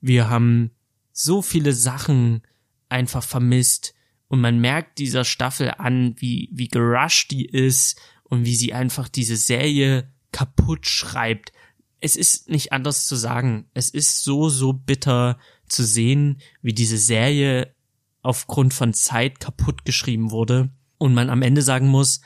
Wir 0.00 0.30
haben 0.30 0.70
so 1.12 1.42
viele 1.42 1.72
Sachen 1.72 2.42
einfach 2.88 3.22
vermisst 3.22 3.94
und 4.28 4.40
man 4.40 4.60
merkt 4.60 4.98
dieser 4.98 5.24
Staffel 5.24 5.72
an, 5.76 6.14
wie, 6.18 6.48
wie 6.52 6.68
gerusht 6.68 7.30
die 7.30 7.44
ist 7.44 8.00
und 8.24 8.46
wie 8.46 8.56
sie 8.56 8.72
einfach 8.72 9.08
diese 9.08 9.36
Serie 9.36 10.10
kaputt 10.32 10.86
schreibt. 10.86 11.52
Es 12.00 12.16
ist 12.16 12.48
nicht 12.48 12.72
anders 12.72 13.06
zu 13.06 13.14
sagen. 13.14 13.66
Es 13.74 13.90
ist 13.90 14.24
so, 14.24 14.48
so 14.48 14.72
bitter 14.72 15.38
zu 15.68 15.84
sehen, 15.84 16.40
wie 16.62 16.72
diese 16.72 16.96
Serie 16.96 17.74
aufgrund 18.22 18.72
von 18.72 18.94
Zeit 18.94 19.38
kaputt 19.40 19.84
geschrieben 19.84 20.30
wurde 20.30 20.70
und 20.98 21.12
man 21.12 21.28
am 21.28 21.42
Ende 21.42 21.62
sagen 21.62 21.88
muss, 21.88 22.20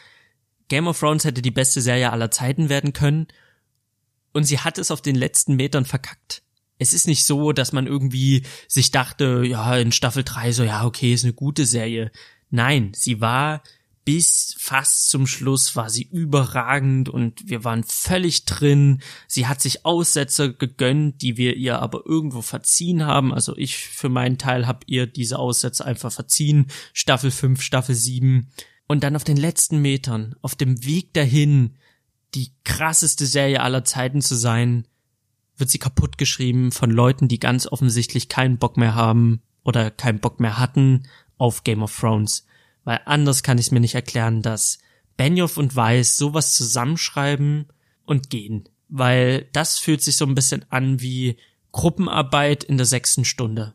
Game 0.69 0.87
of 0.87 0.99
Thrones 0.99 1.25
hätte 1.25 1.43
die 1.43 1.51
beste 1.51 1.81
Serie 1.81 2.13
aller 2.13 2.31
Zeiten 2.31 2.69
werden 2.69 2.93
können 2.93 3.27
und 4.33 4.45
sie 4.45 4.59
hat 4.59 4.79
es 4.79 4.91
auf 4.91 5.01
den 5.01 5.17
letzten 5.17 5.57
Metern 5.57 5.87
verkackt 5.87 6.43
es 6.79 6.93
ist 6.93 7.07
nicht 7.07 7.25
so, 7.25 7.53
dass 7.53 7.73
man 7.73 7.87
irgendwie 7.87 8.43
sich 8.69 8.91
dachte, 8.91 9.43
ja, 9.47 9.77
in 9.77 9.93
Staffel 9.93 10.25
3 10.25 10.53
so, 10.53 10.65
ja, 10.65 10.85
okay, 10.85 11.15
ist 11.15 11.25
eine 11.25 11.33
gute 11.33 11.67
Serie. 11.67 12.11
Nein, 12.51 12.93
sie 12.95 13.21
war 13.21 13.63
bis 14.07 14.55
fast 14.57 15.11
zum 15.11 15.27
Schluss 15.27 15.75
war 15.75 15.91
sie 15.91 16.05
überragend 16.05 17.09
und 17.09 17.49
wir 17.49 17.65
waren 17.65 17.83
völlig 17.83 18.45
drin. 18.45 19.03
Sie 19.27 19.49
hat 19.49 19.61
sich 19.61 19.85
Aussätze 19.85 20.55
gegönnt, 20.55 21.23
die 21.23 21.37
wir 21.37 21.57
ihr 21.57 21.81
aber 21.81 22.07
irgendwo 22.07 22.41
verziehen 22.41 23.05
haben. 23.05 23.35
Also 23.35 23.57
ich 23.57 23.77
für 23.77 24.09
meinen 24.09 24.39
Teil 24.39 24.69
habe 24.69 24.87
ihr 24.87 25.09
diese 25.09 25.41
Aussätze 25.41 25.85
einfach 25.85 26.13
verziehen. 26.13 26.69
Staffel 26.93 27.33
5, 27.33 27.61
Staffel 27.61 27.97
7. 27.97 28.49
Und 28.87 29.03
dann 29.03 29.17
auf 29.17 29.25
den 29.25 29.37
letzten 29.37 29.83
Metern, 29.83 30.37
auf 30.41 30.55
dem 30.55 30.85
Weg 30.85 31.13
dahin, 31.13 31.75
die 32.37 32.53
krasseste 32.63 33.27
Serie 33.27 33.61
aller 33.61 33.85
Zeiten 33.85 34.21
zu 34.21 34.37
sein, 34.37 34.87
wird 35.59 35.71
sie 35.71 35.79
kaputt 35.79 36.19
geschrieben 36.19 36.71
von 36.71 36.91
Leuten, 36.91 37.29
die 37.29 37.41
ganz 37.41 37.67
offensichtlich 37.67 38.29
keinen 38.29 38.59
Bock 38.59 38.77
mehr 38.77 38.95
haben 38.95 39.41
oder 39.65 39.91
keinen 39.91 40.21
Bock 40.21 40.41
mehr 40.41 40.59
hatten 40.59 41.05
auf 41.39 41.65
Game 41.65 41.83
of 41.83 41.99
Thrones. 41.99 42.47
Weil 42.85 43.01
anders 43.05 43.43
kann 43.43 43.59
ich 43.59 43.67
es 43.67 43.73
mir 43.73 43.81
nicht 43.81 43.95
erklären, 43.95 44.43
dass 44.43 44.79
Benioff 45.17 45.57
und 45.57 45.75
Weiss 45.75 46.17
sowas 46.17 46.55
zusammenschreiben 46.55 47.67
und 48.05 48.31
gehen. 48.31 48.69
Weil 48.89 49.49
das 49.53 49.79
fühlt 49.79 50.03
sich 50.03 50.17
so 50.17 50.27
ein 50.27 50.35
bisschen 50.35 50.65
an 50.71 51.01
wie 51.01 51.37
Gruppenarbeit 51.73 52.63
in 52.63 52.77
der 52.77 52.87
sechsten 52.87 53.25
Stunde. 53.25 53.75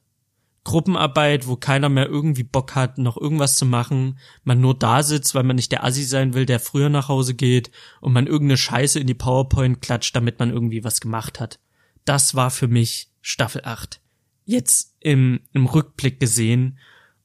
Gruppenarbeit, 0.63 1.47
wo 1.47 1.55
keiner 1.55 1.89
mehr 1.89 2.05
irgendwie 2.05 2.43
Bock 2.43 2.75
hat, 2.75 2.99
noch 2.99 3.17
irgendwas 3.17 3.55
zu 3.55 3.65
machen, 3.65 4.19
man 4.43 4.61
nur 4.61 4.77
da 4.77 5.01
sitzt, 5.01 5.33
weil 5.33 5.43
man 5.43 5.55
nicht 5.55 5.71
der 5.71 5.83
Assi 5.83 6.03
sein 6.03 6.35
will, 6.35 6.45
der 6.45 6.59
früher 6.59 6.89
nach 6.89 7.09
Hause 7.09 7.33
geht 7.33 7.71
und 7.99 8.13
man 8.13 8.27
irgendeine 8.27 8.57
Scheiße 8.57 8.99
in 8.99 9.07
die 9.07 9.15
PowerPoint 9.15 9.81
klatscht, 9.81 10.15
damit 10.15 10.37
man 10.37 10.51
irgendwie 10.51 10.83
was 10.83 11.01
gemacht 11.01 11.39
hat 11.39 11.59
das 12.05 12.35
war 12.35 12.51
für 12.51 12.67
mich 12.67 13.09
Staffel 13.21 13.61
8. 13.63 13.99
Jetzt 14.45 14.95
im, 14.99 15.41
im 15.53 15.65
Rückblick 15.65 16.19
gesehen 16.19 16.77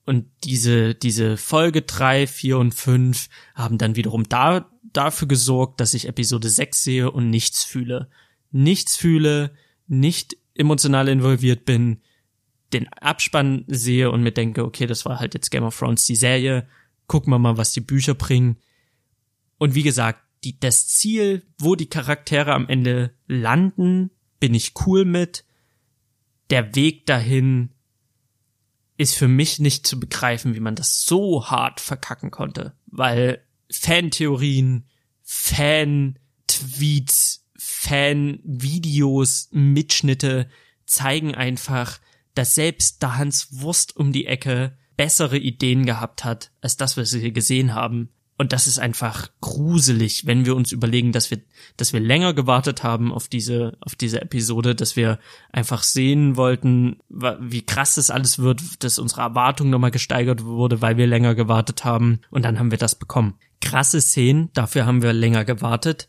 und 0.05 0.27
diese, 0.45 0.95
diese 0.95 1.37
Folge 1.37 1.83
3, 1.83 2.27
4 2.27 2.59
und 2.59 2.74
5 2.74 3.29
haben 3.55 3.79
dann 3.79 3.97
wiederum 3.97 4.29
da, 4.29 4.70
dafür 4.93 5.27
gesorgt, 5.27 5.81
dass 5.81 5.95
ich 5.95 6.07
Episode 6.07 6.49
6 6.49 6.83
sehe 6.83 7.11
und 7.11 7.29
nichts 7.31 7.64
fühle. 7.64 8.09
Nichts 8.53 8.97
fühle, 8.97 9.55
nicht 9.89 10.37
emotional 10.55 11.09
involviert 11.09 11.64
bin, 11.64 12.01
den 12.72 12.89
Abspann 12.89 13.64
sehe 13.66 14.11
und 14.11 14.22
mir 14.22 14.33
denke, 14.33 14.64
okay, 14.64 14.87
das 14.87 15.05
war 15.05 15.18
halt 15.18 15.35
jetzt 15.35 15.51
Game 15.51 15.64
of 15.64 15.79
Thrones 15.79 16.07
die 16.07 16.16
Serie, 16.16 16.68
gucken 17.07 17.33
wir 17.33 17.39
mal, 17.39 17.57
was 17.57 17.72
die 17.72 17.81
Bücher 17.81 18.14
bringen. 18.14 18.57
Und 19.59 19.74
wie 19.74 19.83
gesagt, 19.83 20.20
die, 20.45 20.59
das 20.59 20.89
Ziel, 20.89 21.43
wo 21.59 21.74
die 21.74 21.89
Charaktere 21.89 22.53
am 22.53 22.68
Ende 22.68 23.14
landen, 23.27 24.11
bin 24.41 24.55
ich 24.55 24.72
cool 24.87 25.05
mit. 25.05 25.45
Der 26.51 26.74
Weg 26.74 27.07
dahin 27.07 27.70
ist 28.97 29.14
für 29.14 29.28
mich 29.28 29.59
nicht 29.59 29.87
zu 29.87 30.01
begreifen, 30.01 30.55
wie 30.55 30.61
man 30.61 30.74
das 30.74 31.03
so 31.03 31.51
hart 31.51 31.80
verkacken 31.80 32.30
konnte, 32.30 32.74
weil 32.87 33.43
Fantheorien, 33.70 34.87
Fan-Tweets, 35.22 36.14
Fan-Videos, 37.59 39.49
Mitschnitte 39.51 40.49
zeigen 40.87 41.34
einfach, 41.34 41.99
dass 42.34 42.55
selbst 42.55 43.03
da 43.03 43.16
Hans 43.16 43.61
Wurst 43.61 43.97
um 43.97 44.12
die 44.12 44.26
Ecke 44.26 44.78
bessere 44.97 45.37
Ideen 45.39 45.84
gehabt 45.84 46.24
hat, 46.24 46.53
als 46.61 46.76
das, 46.76 46.97
was 46.97 47.12
wir 47.12 47.32
gesehen 47.32 47.74
haben. 47.74 48.11
Und 48.39 48.53
das 48.53 48.66
ist 48.66 48.78
einfach 48.78 49.28
gruselig, 49.41 50.26
wenn 50.26 50.45
wir 50.45 50.57
uns 50.57 50.70
überlegen, 50.70 51.12
dass 51.12 51.30
wir, 51.30 51.41
dass 51.78 51.95
wir 51.95 52.01
länger 52.01 52.34
gewartet 52.34 52.82
haben 52.82 53.12
auf 53.12 53.28
diese, 53.28 53.78
auf 53.80 53.95
diese 53.95 54.20
Episode, 54.20 54.74
dass 54.74 54.95
wir 54.95 55.18
einfach 55.53 55.82
sehen 55.82 56.37
wollten, 56.37 56.99
wie 57.09 57.62
krass 57.62 57.95
das 57.95 58.11
alles 58.11 58.39
wird, 58.39 58.84
dass 58.84 58.99
unsere 58.99 59.22
Erwartung 59.22 59.70
nochmal 59.70 59.91
gesteigert 59.91 60.45
wurde, 60.45 60.82
weil 60.82 60.99
wir 60.99 61.07
länger 61.07 61.34
gewartet 61.34 61.84
haben. 61.84 62.20
Und 62.30 62.45
dann 62.45 62.59
haben 62.59 62.70
wir 62.70 62.78
das 62.78 62.95
bekommen. 62.95 63.39
Krasse 63.62 64.03
Szenen, 64.03 64.51
dafür 64.53 64.84
haben 64.84 65.03
wir 65.03 65.14
länger 65.14 65.47
gewartet, 65.47 66.09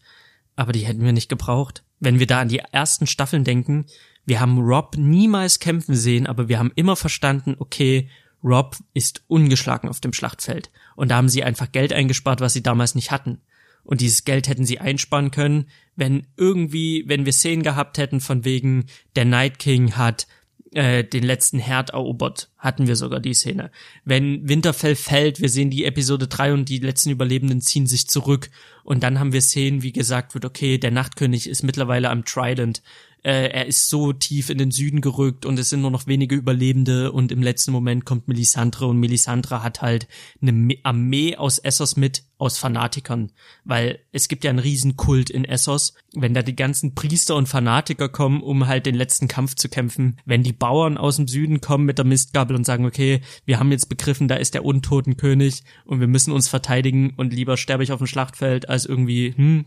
aber 0.57 0.73
die 0.73 0.85
hätten 0.85 1.05
wir 1.05 1.13
nicht 1.13 1.29
gebraucht. 1.29 1.83
Wenn 2.01 2.19
wir 2.19 2.27
da 2.27 2.41
an 2.41 2.49
die 2.49 2.59
ersten 2.59 3.07
Staffeln 3.07 3.45
denken, 3.45 3.85
wir 4.25 4.41
haben 4.41 4.59
Rob 4.59 4.97
niemals 4.97 5.59
kämpfen 5.59 5.95
sehen, 5.95 6.27
aber 6.27 6.49
wir 6.49 6.59
haben 6.59 6.73
immer 6.75 6.97
verstanden, 6.97 7.55
okay, 7.57 8.09
Rob 8.47 8.77
ist 8.93 9.23
ungeschlagen 9.27 9.89
auf 9.89 9.99
dem 9.99 10.13
Schlachtfeld. 10.13 10.71
Und 10.95 11.09
da 11.09 11.17
haben 11.17 11.29
sie 11.29 11.43
einfach 11.43 11.71
Geld 11.71 11.91
eingespart, 11.91 12.39
was 12.39 12.53
sie 12.53 12.63
damals 12.63 12.95
nicht 12.95 13.11
hatten. 13.11 13.41
Und 13.83 14.01
dieses 14.01 14.25
Geld 14.25 14.47
hätten 14.47 14.65
sie 14.65 14.79
einsparen 14.79 15.31
können, 15.31 15.69
wenn 15.95 16.27
irgendwie, 16.35 17.05
wenn 17.07 17.25
wir 17.25 17.33
Szenen 17.33 17.63
gehabt 17.63 17.97
hätten 17.97 18.19
von 18.19 18.43
wegen, 18.43 18.87
der 19.15 19.25
Night 19.25 19.59
King 19.59 19.93
hat 19.93 20.27
äh, 20.73 21.03
den 21.03 21.23
letzten 21.23 21.59
Herd 21.59 21.91
erobert, 21.91 22.49
hatten 22.57 22.87
wir 22.87 22.95
sogar 22.95 23.19
die 23.19 23.33
Szene. 23.33 23.71
Wenn 24.03 24.47
Winterfell 24.47 24.95
fällt, 24.95 25.39
wir 25.39 25.49
sehen 25.49 25.69
die 25.69 25.85
Episode 25.85 26.27
3 26.27 26.53
und 26.53 26.69
die 26.69 26.79
letzten 26.79 27.11
Überlebenden 27.11 27.61
ziehen 27.61 27.87
sich 27.87 28.09
zurück. 28.09 28.49
Und 28.83 29.03
dann 29.03 29.19
haben 29.19 29.33
wir 29.33 29.41
Szenen, 29.41 29.83
wie 29.83 29.93
gesagt 29.93 30.33
wird, 30.33 30.45
okay, 30.45 30.77
der 30.77 30.91
Nachtkönig 30.91 31.47
ist 31.47 31.63
mittlerweile 31.63 32.09
am 32.09 32.25
Trident 32.25 32.81
äh, 33.27 33.49
er 33.49 33.65
ist 33.65 33.89
so 33.89 34.13
tief 34.13 34.49
in 34.49 34.57
den 34.57 34.71
Süden 34.71 35.01
gerückt 35.01 35.45
und 35.45 35.59
es 35.59 35.69
sind 35.69 35.81
nur 35.81 35.91
noch 35.91 36.07
wenige 36.07 36.33
Überlebende 36.33 37.11
und 37.11 37.33
im 37.33 37.43
letzten 37.43 37.73
Moment 37.73 38.05
kommt 38.05 38.29
Melisandre 38.29 38.87
und 38.87 39.01
Melisandre 39.01 39.61
hat 39.63 39.81
halt 39.81 40.07
eine 40.41 40.75
Armee 40.83 41.35
aus 41.35 41.59
Essos 41.59 41.97
mit, 41.97 42.23
aus 42.37 42.57
Fanatikern, 42.57 43.33
weil 43.65 43.99
es 44.13 44.29
gibt 44.29 44.45
ja 44.45 44.49
einen 44.49 44.59
Riesenkult 44.59 45.29
in 45.29 45.43
Essos, 45.43 45.93
wenn 46.13 46.33
da 46.33 46.41
die 46.41 46.55
ganzen 46.55 46.95
Priester 46.95 47.35
und 47.35 47.49
Fanatiker 47.49 48.07
kommen, 48.07 48.41
um 48.41 48.65
halt 48.67 48.85
den 48.85 48.95
letzten 48.95 49.27
Kampf 49.27 49.55
zu 49.55 49.67
kämpfen, 49.67 50.21
wenn 50.23 50.43
die 50.43 50.53
Bauern 50.53 50.97
aus 50.97 51.17
dem 51.17 51.27
Süden 51.27 51.59
kommen 51.59 51.83
mit 51.83 51.97
der 51.97 52.05
Mistgabel 52.05 52.55
und 52.55 52.65
sagen, 52.65 52.85
okay, 52.85 53.19
wir 53.43 53.59
haben 53.59 53.71
jetzt 53.71 53.89
begriffen, 53.89 54.29
da 54.29 54.35
ist 54.35 54.53
der 54.53 54.63
Untotenkönig 54.63 55.63
und 55.83 55.99
wir 55.99 56.07
müssen 56.07 56.31
uns 56.31 56.47
verteidigen 56.47 57.13
und 57.17 57.33
lieber 57.33 57.57
sterbe 57.57 57.83
ich 57.83 57.91
auf 57.91 57.97
dem 57.97 58.07
Schlachtfeld 58.07 58.69
als 58.69 58.85
irgendwie, 58.85 59.33
hm, 59.35 59.65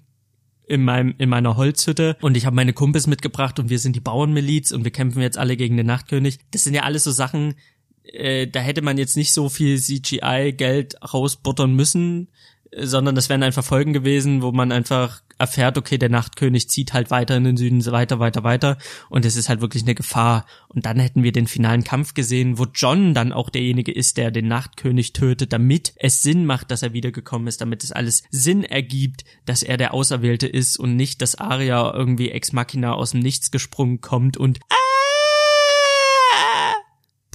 in 0.71 0.85
meinem 0.85 1.15
in 1.19 1.29
meiner 1.29 1.57
Holzhütte 1.57 2.17
und 2.21 2.37
ich 2.37 2.47
habe 2.47 2.55
meine 2.55 2.73
Kumpels 2.73 3.09
mitgebracht 3.09 3.59
und 3.59 3.71
wir 3.71 3.81
sind 3.81 3.97
die 3.97 4.01
Bauernmiliz 4.01 4.71
und 4.71 4.85
wir 4.85 4.93
kämpfen 4.93 5.21
jetzt 5.21 5.37
alle 5.37 5.57
gegen 5.57 5.77
den 5.77 5.87
Nachtkönig. 5.87 6.39
Das 6.53 6.63
sind 6.63 6.75
ja 6.75 6.85
alles 6.85 7.03
so 7.03 7.11
Sachen, 7.11 7.57
äh, 8.05 8.47
da 8.47 8.61
hätte 8.61 8.81
man 8.81 8.97
jetzt 8.97 9.17
nicht 9.17 9.33
so 9.33 9.49
viel 9.49 9.81
CGI 9.81 10.55
Geld 10.57 10.95
rausbuttern 11.03 11.75
müssen, 11.75 12.29
sondern 12.77 13.17
das 13.17 13.29
wären 13.29 13.43
einfach 13.43 13.65
Folgen 13.65 13.93
gewesen, 13.93 14.43
wo 14.43 14.53
man 14.53 14.71
einfach 14.71 15.23
erfährt, 15.41 15.79
okay, 15.79 15.99
der 15.99 16.11
Nachtkönig 16.11 16.69
zieht 16.69 16.93
halt 16.93 17.11
weiter 17.11 17.37
in 17.37 17.45
den 17.45 17.57
Süden, 17.57 17.85
weiter, 17.87 18.19
weiter, 18.19 18.45
weiter 18.45 18.79
und 19.09 19.25
es 19.25 19.37
ist 19.37 19.49
halt 19.49 19.61
wirklich 19.61 19.83
eine 19.83 19.95
Gefahr. 19.95 20.47
Und 20.69 20.87
dann 20.87 21.01
hätten 21.01 21.23
wir 21.23 21.33
den 21.33 21.47
finalen 21.47 21.83
Kampf 21.83 22.15
gesehen, 22.15 22.59
wo 22.59 22.67
John 22.73 23.15
dann 23.15 23.33
auch 23.33 23.51
derjenige 23.51 23.93
ist, 23.93 24.19
der 24.19 24.31
den 24.31 24.49
Nachtkönig 24.49 25.13
tötet, 25.13 25.53
damit 25.53 25.95
es 25.97 26.23
Sinn 26.23 26.47
macht, 26.47 26.71
dass 26.71 26.83
er 26.83 26.93
wiedergekommen 26.93 27.49
ist, 27.49 27.61
damit 27.61 27.83
es 27.83 27.93
alles 27.93 28.23
Sinn 28.31 28.63
ergibt, 28.63 29.25
dass 29.47 29.63
er 29.63 29.77
der 29.77 29.95
Auserwählte 29.95 30.47
ist 30.47 30.79
und 30.79 30.95
nicht, 30.97 31.23
dass 31.23 31.35
Arya 31.35 31.93
irgendwie 31.95 32.31
ex 32.31 32.53
machina 32.53 32.93
aus 32.93 33.13
dem 33.13 33.21
Nichts 33.21 33.51
gesprungen 33.51 34.01
kommt 34.01 34.37
und 34.37 34.61
ah! 34.69 34.90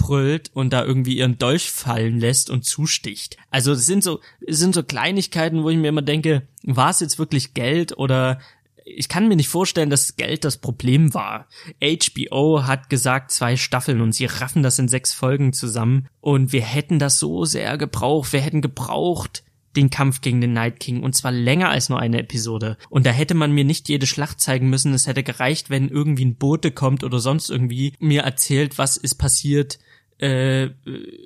Brüllt 0.06 0.50
und 0.54 0.72
da 0.72 0.84
irgendwie 0.84 1.18
ihren 1.18 1.36
Dolch 1.36 1.70
fallen 1.70 2.20
lässt 2.20 2.48
und 2.48 2.64
zusticht. 2.64 3.36
Also 3.50 3.72
es 3.72 3.86
sind 3.86 4.04
so, 4.04 4.20
es 4.46 4.58
sind 4.58 4.74
so 4.74 4.84
Kleinigkeiten, 4.84 5.64
wo 5.64 5.70
ich 5.70 5.76
mir 5.76 5.88
immer 5.88 6.02
denke, 6.02 6.42
war 6.62 6.90
es 6.90 7.00
jetzt 7.00 7.18
wirklich 7.18 7.54
Geld 7.54 7.98
oder 7.98 8.38
ich 8.84 9.08
kann 9.08 9.26
mir 9.26 9.34
nicht 9.34 9.48
vorstellen, 9.48 9.90
dass 9.90 10.14
Geld 10.14 10.44
das 10.44 10.58
Problem 10.58 11.12
war. 11.12 11.48
HBO 11.82 12.62
hat 12.64 12.88
gesagt 12.88 13.32
zwei 13.32 13.56
Staffeln 13.56 14.00
und 14.00 14.12
sie 14.12 14.26
raffen 14.26 14.62
das 14.62 14.78
in 14.78 14.86
sechs 14.86 15.12
Folgen 15.12 15.52
zusammen 15.52 16.06
und 16.20 16.52
wir 16.52 16.62
hätten 16.62 17.00
das 17.00 17.18
so 17.18 17.44
sehr 17.44 17.76
gebraucht. 17.78 18.32
Wir 18.32 18.40
hätten 18.40 18.62
gebraucht 18.62 19.42
den 19.74 19.90
Kampf 19.90 20.20
gegen 20.20 20.40
den 20.40 20.52
Night 20.52 20.78
King 20.78 21.02
und 21.02 21.16
zwar 21.16 21.32
länger 21.32 21.68
als 21.70 21.88
nur 21.88 21.98
eine 21.98 22.20
Episode. 22.20 22.78
Und 22.88 23.06
da 23.06 23.10
hätte 23.10 23.34
man 23.34 23.50
mir 23.50 23.64
nicht 23.64 23.88
jede 23.88 24.06
Schlacht 24.06 24.40
zeigen 24.40 24.70
müssen. 24.70 24.94
Es 24.94 25.08
hätte 25.08 25.24
gereicht, 25.24 25.68
wenn 25.68 25.88
irgendwie 25.88 26.24
ein 26.24 26.36
Bote 26.36 26.70
kommt 26.70 27.02
oder 27.02 27.18
sonst 27.18 27.50
irgendwie 27.50 27.92
mir 27.98 28.22
erzählt, 28.22 28.78
was 28.78 28.96
ist 28.96 29.16
passiert 29.16 29.80
äh, 30.18 30.66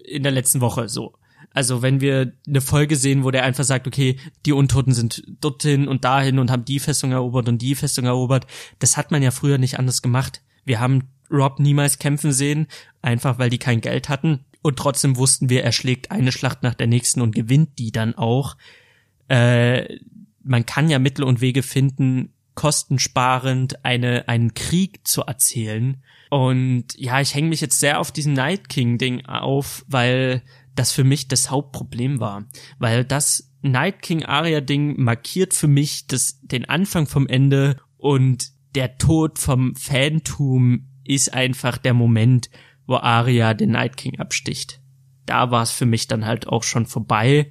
in 0.04 0.22
der 0.22 0.32
letzten 0.32 0.60
Woche 0.60 0.88
so. 0.88 1.14
Also 1.52 1.82
wenn 1.82 2.00
wir 2.00 2.32
eine 2.46 2.60
Folge 2.60 2.94
sehen, 2.94 3.24
wo 3.24 3.30
der 3.30 3.44
einfach 3.44 3.64
sagt, 3.64 3.86
okay, 3.86 4.16
die 4.46 4.52
Untoten 4.52 4.92
sind 4.92 5.24
dorthin 5.40 5.88
und 5.88 6.04
dahin 6.04 6.38
und 6.38 6.50
haben 6.50 6.64
die 6.64 6.78
Festung 6.78 7.10
erobert 7.10 7.48
und 7.48 7.60
die 7.60 7.74
Festung 7.74 8.04
erobert, 8.04 8.46
das 8.78 8.96
hat 8.96 9.10
man 9.10 9.22
ja 9.22 9.32
früher 9.32 9.58
nicht 9.58 9.78
anders 9.78 10.00
gemacht. 10.00 10.42
Wir 10.64 10.78
haben 10.78 11.08
Rob 11.30 11.58
niemals 11.58 11.98
kämpfen 11.98 12.32
sehen, 12.32 12.66
einfach 13.02 13.38
weil 13.38 13.50
die 13.50 13.58
kein 13.58 13.80
Geld 13.80 14.08
hatten 14.08 14.44
und 14.62 14.78
trotzdem 14.78 15.16
wussten 15.16 15.48
wir, 15.48 15.64
er 15.64 15.72
schlägt 15.72 16.10
eine 16.10 16.32
Schlacht 16.32 16.62
nach 16.62 16.74
der 16.74 16.86
nächsten 16.86 17.20
und 17.20 17.34
gewinnt 17.34 17.78
die 17.78 17.92
dann 17.92 18.14
auch. 18.14 18.56
Äh, 19.28 19.98
man 20.42 20.66
kann 20.66 20.90
ja 20.90 20.98
Mittel 20.98 21.24
und 21.24 21.40
Wege 21.40 21.62
finden, 21.62 22.32
kostensparend 22.54 23.84
eine, 23.84 24.28
einen 24.28 24.54
Krieg 24.54 25.06
zu 25.06 25.22
erzählen. 25.22 26.02
Und 26.30 26.86
ja, 26.96 27.20
ich 27.20 27.34
hänge 27.34 27.48
mich 27.48 27.60
jetzt 27.60 27.80
sehr 27.80 28.00
auf 28.00 28.12
diesen 28.12 28.34
Night 28.34 28.68
King 28.68 28.98
Ding 28.98 29.26
auf, 29.26 29.84
weil 29.88 30.42
das 30.76 30.92
für 30.92 31.04
mich 31.04 31.28
das 31.28 31.50
Hauptproblem 31.50 32.20
war. 32.20 32.44
Weil 32.78 33.04
das 33.04 33.52
Night 33.62 34.00
King 34.00 34.24
Aria 34.24 34.60
Ding 34.60 35.00
markiert 35.00 35.52
für 35.52 35.68
mich 35.68 36.06
das, 36.06 36.40
den 36.42 36.68
Anfang 36.68 37.06
vom 37.06 37.26
Ende 37.26 37.76
und 37.96 38.52
der 38.74 38.96
Tod 38.96 39.38
vom 39.38 39.74
Fantum 39.74 40.86
ist 41.04 41.34
einfach 41.34 41.76
der 41.76 41.94
Moment, 41.94 42.48
wo 42.86 42.94
Aria 42.94 43.52
den 43.52 43.72
Night 43.72 43.96
King 43.96 44.20
absticht. 44.20 44.80
Da 45.26 45.50
war 45.50 45.62
es 45.62 45.72
für 45.72 45.86
mich 45.86 46.06
dann 46.06 46.24
halt 46.24 46.46
auch 46.46 46.62
schon 46.62 46.86
vorbei 46.86 47.50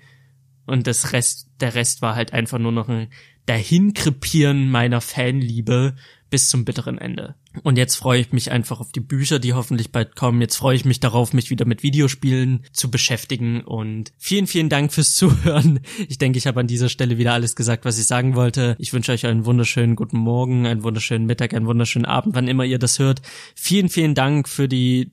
und 0.66 0.88
das 0.88 1.12
Rest, 1.12 1.50
der 1.60 1.76
Rest 1.76 2.02
war 2.02 2.16
halt 2.16 2.32
einfach 2.32 2.60
nur 2.60 2.72
noch 2.72 2.88
ein 2.88 3.10
Dahinkrepieren 3.46 4.70
meiner 4.70 5.02
Fanliebe 5.02 5.96
bis 6.30 6.50
zum 6.50 6.64
bitteren 6.64 6.98
Ende. 6.98 7.36
Und 7.64 7.78
jetzt 7.78 7.95
freue 7.95 8.22
ich 8.22 8.32
mich 8.32 8.52
einfach 8.52 8.80
auf 8.80 8.91
die 8.91 9.00
Bücher, 9.00 9.39
die 9.39 9.54
hoffentlich 9.54 9.91
bald 9.91 10.16
kommen. 10.16 10.39
Jetzt 10.39 10.58
freue 10.58 10.76
ich 10.76 10.86
mich 10.86 11.00
darauf, 11.00 11.34
mich 11.34 11.50
wieder 11.50 11.66
mit 11.66 11.82
Videospielen 11.82 12.64
zu 12.72 12.91
beschäftigen. 12.91 13.62
Und 13.62 14.12
vielen, 14.18 14.45
vielen 14.45 14.70
Dank 14.70 14.93
fürs 14.93 15.14
Zuhören. 15.16 15.80
Ich 16.08 16.20
denke, 16.20 16.38
ich 16.38 16.47
habe 16.47 16.60
an 16.60 16.68
dieser 16.68 16.89
Stelle 16.89 17.18
wieder 17.18 17.34
alles 17.34 17.56
gesagt, 17.56 17.86
was 17.86 17.97
ich 17.97 18.06
sagen 18.06 18.36
wollte. 18.36 18.76
Ich 18.78 18.93
wünsche 18.93 19.12
euch 19.12 19.26
einen 19.26 19.45
wunderschönen 19.45 19.95
guten 19.95 20.18
Morgen, 20.18 20.68
einen 20.68 20.84
wunderschönen 20.84 21.26
Mittag, 21.26 21.54
einen 21.54 21.66
wunderschönen 21.66 22.06
Abend, 22.06 22.36
wann 22.36 22.47
immer 22.47 22.66
ihr 22.66 22.80
das 22.80 23.00
hört. 23.00 23.22
Vielen, 23.56 23.89
vielen 23.89 24.16
Dank 24.16 24.47
für 24.47 24.68
die 24.68 25.12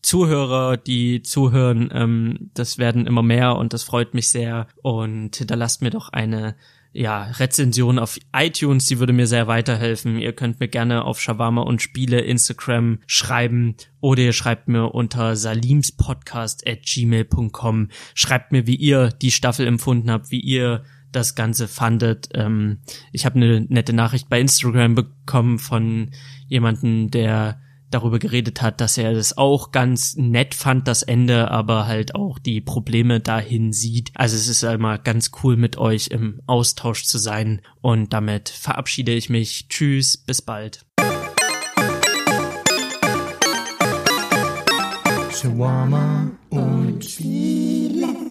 Zuhörer, 0.00 0.76
die 0.76 1.22
zuhören. 1.22 1.90
Ähm, 1.92 2.50
das 2.54 2.78
werden 2.78 3.06
immer 3.06 3.22
mehr 3.22 3.56
und 3.56 3.72
das 3.72 3.82
freut 3.82 4.14
mich 4.14 4.30
sehr. 4.30 4.68
Und 4.82 5.36
hinterlasst 5.36 5.82
mir 5.82 5.90
doch 5.90 6.10
eine 6.10 6.56
ja, 6.94 7.24
Rezension 7.24 7.98
auf 7.98 8.18
iTunes, 8.32 8.86
die 8.86 9.00
würde 9.00 9.12
mir 9.12 9.26
sehr 9.26 9.48
weiterhelfen. 9.48 10.16
Ihr 10.16 10.32
könnt 10.32 10.60
mir 10.60 10.68
gerne 10.68 11.04
auf 11.04 11.20
Shawarma 11.20 11.62
und 11.62 11.82
Spiele 11.82 12.20
Instagram 12.20 13.00
schreiben 13.08 13.74
oder 14.00 14.22
ihr 14.22 14.32
schreibt 14.32 14.68
mir 14.68 14.94
unter 14.94 15.34
salimspodcast 15.34 16.66
at 16.68 16.82
gmail.com. 16.82 17.88
Schreibt 18.14 18.52
mir, 18.52 18.68
wie 18.68 18.76
ihr 18.76 19.08
die 19.08 19.32
Staffel 19.32 19.66
empfunden 19.66 20.08
habt, 20.08 20.30
wie 20.30 20.40
ihr 20.40 20.84
das 21.10 21.34
Ganze 21.34 21.66
fandet. 21.66 22.28
Ähm, 22.32 22.78
ich 23.10 23.26
habe 23.26 23.36
eine 23.36 23.62
nette 23.62 23.92
Nachricht 23.92 24.28
bei 24.28 24.40
Instagram 24.40 24.94
bekommen 24.94 25.58
von 25.58 26.12
jemanden, 26.46 27.10
der 27.10 27.60
darüber 27.94 28.18
geredet 28.18 28.60
hat, 28.60 28.80
dass 28.80 28.98
er 28.98 29.14
das 29.14 29.38
auch 29.38 29.72
ganz 29.72 30.16
nett 30.16 30.54
fand, 30.54 30.88
das 30.88 31.02
Ende, 31.02 31.50
aber 31.50 31.86
halt 31.86 32.14
auch 32.14 32.38
die 32.38 32.60
Probleme 32.60 33.20
dahin 33.20 33.72
sieht. 33.72 34.10
Also 34.14 34.36
es 34.36 34.48
ist 34.48 34.64
einmal 34.64 34.98
ganz 34.98 35.30
cool 35.42 35.56
mit 35.56 35.78
euch 35.78 36.08
im 36.08 36.40
Austausch 36.46 37.04
zu 37.04 37.18
sein 37.18 37.62
und 37.80 38.12
damit 38.12 38.48
verabschiede 38.48 39.12
ich 39.12 39.30
mich. 39.30 39.68
Tschüss, 39.68 40.16
bis 40.16 40.42
bald. 40.42 40.84
Shawarma 45.30 46.30
und 46.50 47.04
Spiele. 47.04 48.23